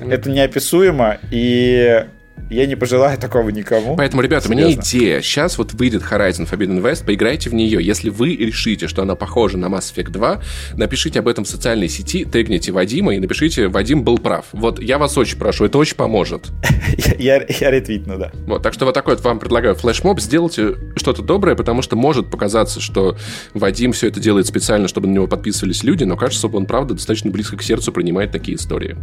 это 0.00 0.30
неописуемо, 0.30 1.18
и 1.30 2.06
я 2.50 2.66
не 2.66 2.76
пожелаю 2.76 3.18
такого 3.18 3.48
никому. 3.48 3.96
Поэтому, 3.96 4.22
ребята, 4.22 4.48
Серьезно. 4.48 4.66
у 4.66 4.68
меня 4.70 4.80
идея. 4.80 5.22
Сейчас 5.22 5.56
вот 5.56 5.72
выйдет 5.72 6.02
Horizon 6.02 6.48
Forbidden 6.48 6.82
West, 6.82 7.04
поиграйте 7.04 7.48
в 7.48 7.54
нее. 7.54 7.84
Если 7.84 8.10
вы 8.10 8.36
решите, 8.36 8.86
что 8.86 9.02
она 9.02 9.14
похожа 9.14 9.56
на 9.56 9.66
Mass 9.66 9.94
Effect 9.94 10.10
2, 10.10 10.42
напишите 10.74 11.20
об 11.20 11.28
этом 11.28 11.44
в 11.44 11.48
социальной 11.48 11.88
сети, 11.88 12.24
тегните 12.24 12.70
Вадима 12.72 13.14
и 13.14 13.18
напишите 13.18 13.68
«Вадим 13.68 14.04
был 14.04 14.18
прав». 14.18 14.46
Вот 14.52 14.80
я 14.80 14.98
вас 14.98 15.16
очень 15.16 15.38
прошу, 15.38 15.64
это 15.64 15.78
очень 15.78 15.96
поможет. 15.96 16.50
я, 17.18 17.36
я, 17.36 17.46
я 17.48 17.70
ретвитну, 17.70 18.18
да. 18.18 18.30
Вот, 18.46 18.62
так 18.62 18.74
что 18.74 18.84
вот 18.84 18.94
такой 18.94 19.14
вот 19.14 19.24
вам 19.24 19.38
предлагаю 19.38 19.74
флешмоб. 19.74 20.20
Сделайте 20.20 20.76
что-то 20.96 21.22
доброе, 21.22 21.56
потому 21.56 21.82
что 21.82 21.96
может 21.96 22.30
показаться, 22.30 22.80
что 22.80 23.16
Вадим 23.54 23.92
все 23.92 24.08
это 24.08 24.20
делает 24.20 24.46
специально, 24.46 24.86
чтобы 24.86 25.08
на 25.08 25.12
него 25.12 25.26
подписывались 25.26 25.82
люди, 25.82 26.04
но 26.04 26.16
кажется, 26.16 26.46
он 26.48 26.66
правда 26.66 26.94
достаточно 26.94 27.30
близко 27.30 27.56
к 27.56 27.62
сердцу 27.62 27.90
принимает 27.90 28.32
такие 28.32 28.56
истории. 28.56 28.96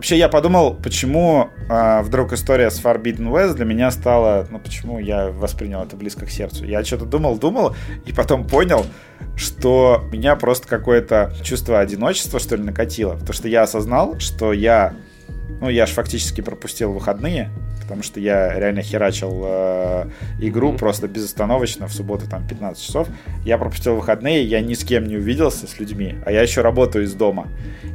Вообще, 0.00 0.16
я 0.16 0.30
подумал, 0.30 0.76
почему 0.82 1.50
э, 1.68 2.00
вдруг 2.00 2.32
история 2.32 2.70
с 2.70 2.82
Forbidden 2.82 3.30
West 3.30 3.52
для 3.56 3.66
меня 3.66 3.90
стала... 3.90 4.46
Ну, 4.50 4.58
почему 4.58 4.98
я 4.98 5.28
воспринял 5.28 5.82
это 5.82 5.94
близко 5.94 6.24
к 6.24 6.30
сердцу. 6.30 6.64
Я 6.64 6.82
что-то 6.82 7.04
думал, 7.04 7.36
думал, 7.36 7.76
и 8.06 8.12
потом 8.14 8.46
понял, 8.46 8.86
что 9.36 10.02
меня 10.10 10.36
просто 10.36 10.66
какое-то 10.68 11.34
чувство 11.42 11.80
одиночества, 11.80 12.40
что 12.40 12.56
ли, 12.56 12.62
накатило. 12.62 13.12
Потому 13.12 13.34
что 13.34 13.48
я 13.48 13.60
осознал, 13.60 14.18
что 14.18 14.54
я... 14.54 14.94
Ну, 15.60 15.68
я 15.68 15.84
же 15.84 15.92
фактически 15.92 16.40
пропустил 16.40 16.92
выходные, 16.92 17.50
потому 17.90 18.04
что 18.04 18.20
я 18.20 18.56
реально 18.56 18.82
херачил 18.82 19.42
э, 19.44 20.04
игру 20.38 20.70
mm-hmm. 20.70 20.78
просто 20.78 21.08
безостановочно 21.08 21.88
в 21.88 21.92
субботу 21.92 22.28
там 22.30 22.46
15 22.46 22.86
часов. 22.86 23.08
Я 23.44 23.58
пропустил 23.58 23.96
выходные, 23.96 24.44
я 24.44 24.60
ни 24.60 24.74
с 24.74 24.84
кем 24.84 25.06
не 25.08 25.16
увиделся 25.16 25.66
с 25.66 25.80
людьми, 25.80 26.14
а 26.24 26.30
я 26.30 26.42
еще 26.42 26.60
работаю 26.60 27.04
из 27.04 27.14
дома. 27.14 27.48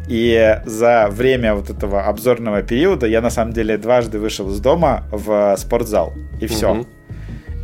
И 0.10 0.60
за 0.66 1.08
время 1.10 1.56
вот 1.56 1.70
этого 1.70 2.04
обзорного 2.04 2.62
периода 2.62 3.08
я 3.08 3.22
на 3.22 3.30
самом 3.30 3.54
деле 3.54 3.78
дважды 3.78 4.20
вышел 4.20 4.52
из 4.52 4.60
дома 4.60 5.06
в 5.12 5.56
спортзал. 5.58 6.14
И 6.42 6.48
все. 6.48 6.76
Mm-hmm. 6.76 6.88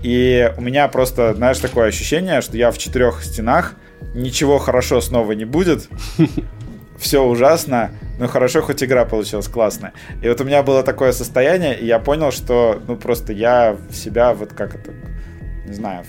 И 0.03 0.53
у 0.57 0.61
меня 0.61 0.87
просто, 0.87 1.33
знаешь, 1.35 1.59
такое 1.59 1.87
ощущение, 1.87 2.39
что 2.39 2.55
я 2.55 2.71
в 2.71 2.77
четырех 2.77 3.23
стенах, 3.23 3.75
ничего 4.15 4.57
хорошо 4.57 5.01
снова 5.01 5.33
не 5.33 5.43
будет. 5.43 5.89
Все 7.01 7.23
ужасно, 7.23 7.89
ну 8.19 8.27
хорошо, 8.27 8.61
хоть 8.61 8.83
игра 8.83 9.05
получилась 9.05 9.47
классная. 9.47 9.91
И 10.21 10.29
вот 10.29 10.39
у 10.39 10.43
меня 10.43 10.61
было 10.61 10.83
такое 10.83 11.11
состояние, 11.13 11.77
и 11.77 11.85
я 11.85 11.97
понял, 11.97 12.31
что, 12.31 12.79
ну 12.87 12.95
просто 12.95 13.33
я 13.33 13.75
себя 13.91 14.35
вот 14.35 14.53
как 14.53 14.75
это, 14.75 14.91
не 15.65 15.73
знаю, 15.73 16.05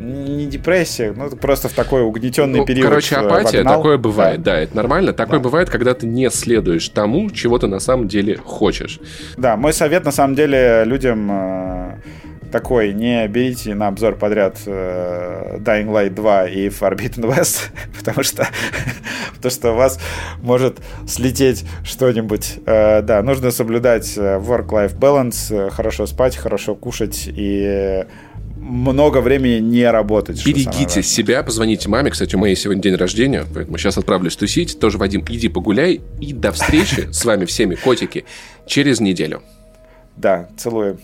не 0.00 0.46
депрессия, 0.46 1.14
ну 1.16 1.30
просто 1.30 1.68
в 1.68 1.72
такой 1.72 2.02
угнетенный 2.02 2.58
ну, 2.58 2.66
период. 2.66 2.88
Короче, 2.88 3.14
апатия, 3.14 3.58
вогнал. 3.58 3.76
такое 3.76 3.96
бывает, 3.96 4.42
да. 4.42 4.54
да, 4.54 4.60
это 4.60 4.76
нормально. 4.76 5.12
Такое 5.12 5.38
да. 5.38 5.44
бывает, 5.44 5.70
когда 5.70 5.94
ты 5.94 6.06
не 6.06 6.28
следуешь 6.30 6.88
тому, 6.88 7.30
чего 7.30 7.58
ты 7.58 7.68
на 7.68 7.78
самом 7.78 8.08
деле 8.08 8.36
хочешь. 8.36 8.98
Да, 9.36 9.56
мой 9.56 9.72
совет 9.72 10.04
на 10.04 10.10
самом 10.10 10.34
деле 10.34 10.82
людям 10.84 11.30
э, 11.30 11.96
такой, 12.54 12.92
не 12.92 13.26
берите 13.26 13.74
на 13.74 13.88
обзор 13.88 14.14
подряд 14.14 14.58
э, 14.64 15.58
Dying 15.58 15.88
Light 15.88 16.10
2 16.10 16.46
и 16.46 16.68
Forbidden 16.68 17.26
West, 17.28 17.62
потому 17.98 18.22
что, 18.22 18.46
потому 19.34 19.50
что 19.50 19.72
у 19.72 19.74
вас 19.74 19.98
может 20.40 20.76
слететь 21.08 21.64
что-нибудь. 21.82 22.60
Э, 22.64 23.02
да, 23.02 23.22
нужно 23.22 23.50
соблюдать 23.50 24.16
э, 24.16 24.38
work-life 24.38 24.96
balance, 24.96 25.52
э, 25.52 25.70
хорошо 25.70 26.06
спать, 26.06 26.36
хорошо 26.36 26.76
кушать 26.76 27.24
и 27.26 28.04
много 28.56 29.20
времени 29.20 29.58
не 29.58 29.90
работать. 29.90 30.46
Берегите 30.46 31.02
себя, 31.02 31.42
позвоните 31.42 31.88
маме. 31.88 32.12
Кстати, 32.12 32.36
у 32.36 32.38
моей 32.38 32.54
сегодня 32.54 32.84
день 32.84 32.94
рождения, 32.94 33.46
поэтому 33.52 33.78
сейчас 33.78 33.98
отправлюсь 33.98 34.36
тусить. 34.36 34.78
Тоже, 34.78 34.98
Вадим, 34.98 35.24
иди 35.28 35.48
погуляй. 35.48 36.02
И 36.20 36.32
до 36.32 36.52
встречи 36.52 37.08
с 37.10 37.24
вами 37.24 37.46
всеми, 37.46 37.74
котики, 37.74 38.24
через 38.64 39.00
неделю. 39.00 39.42
Да, 40.16 40.48
целую. 40.56 41.00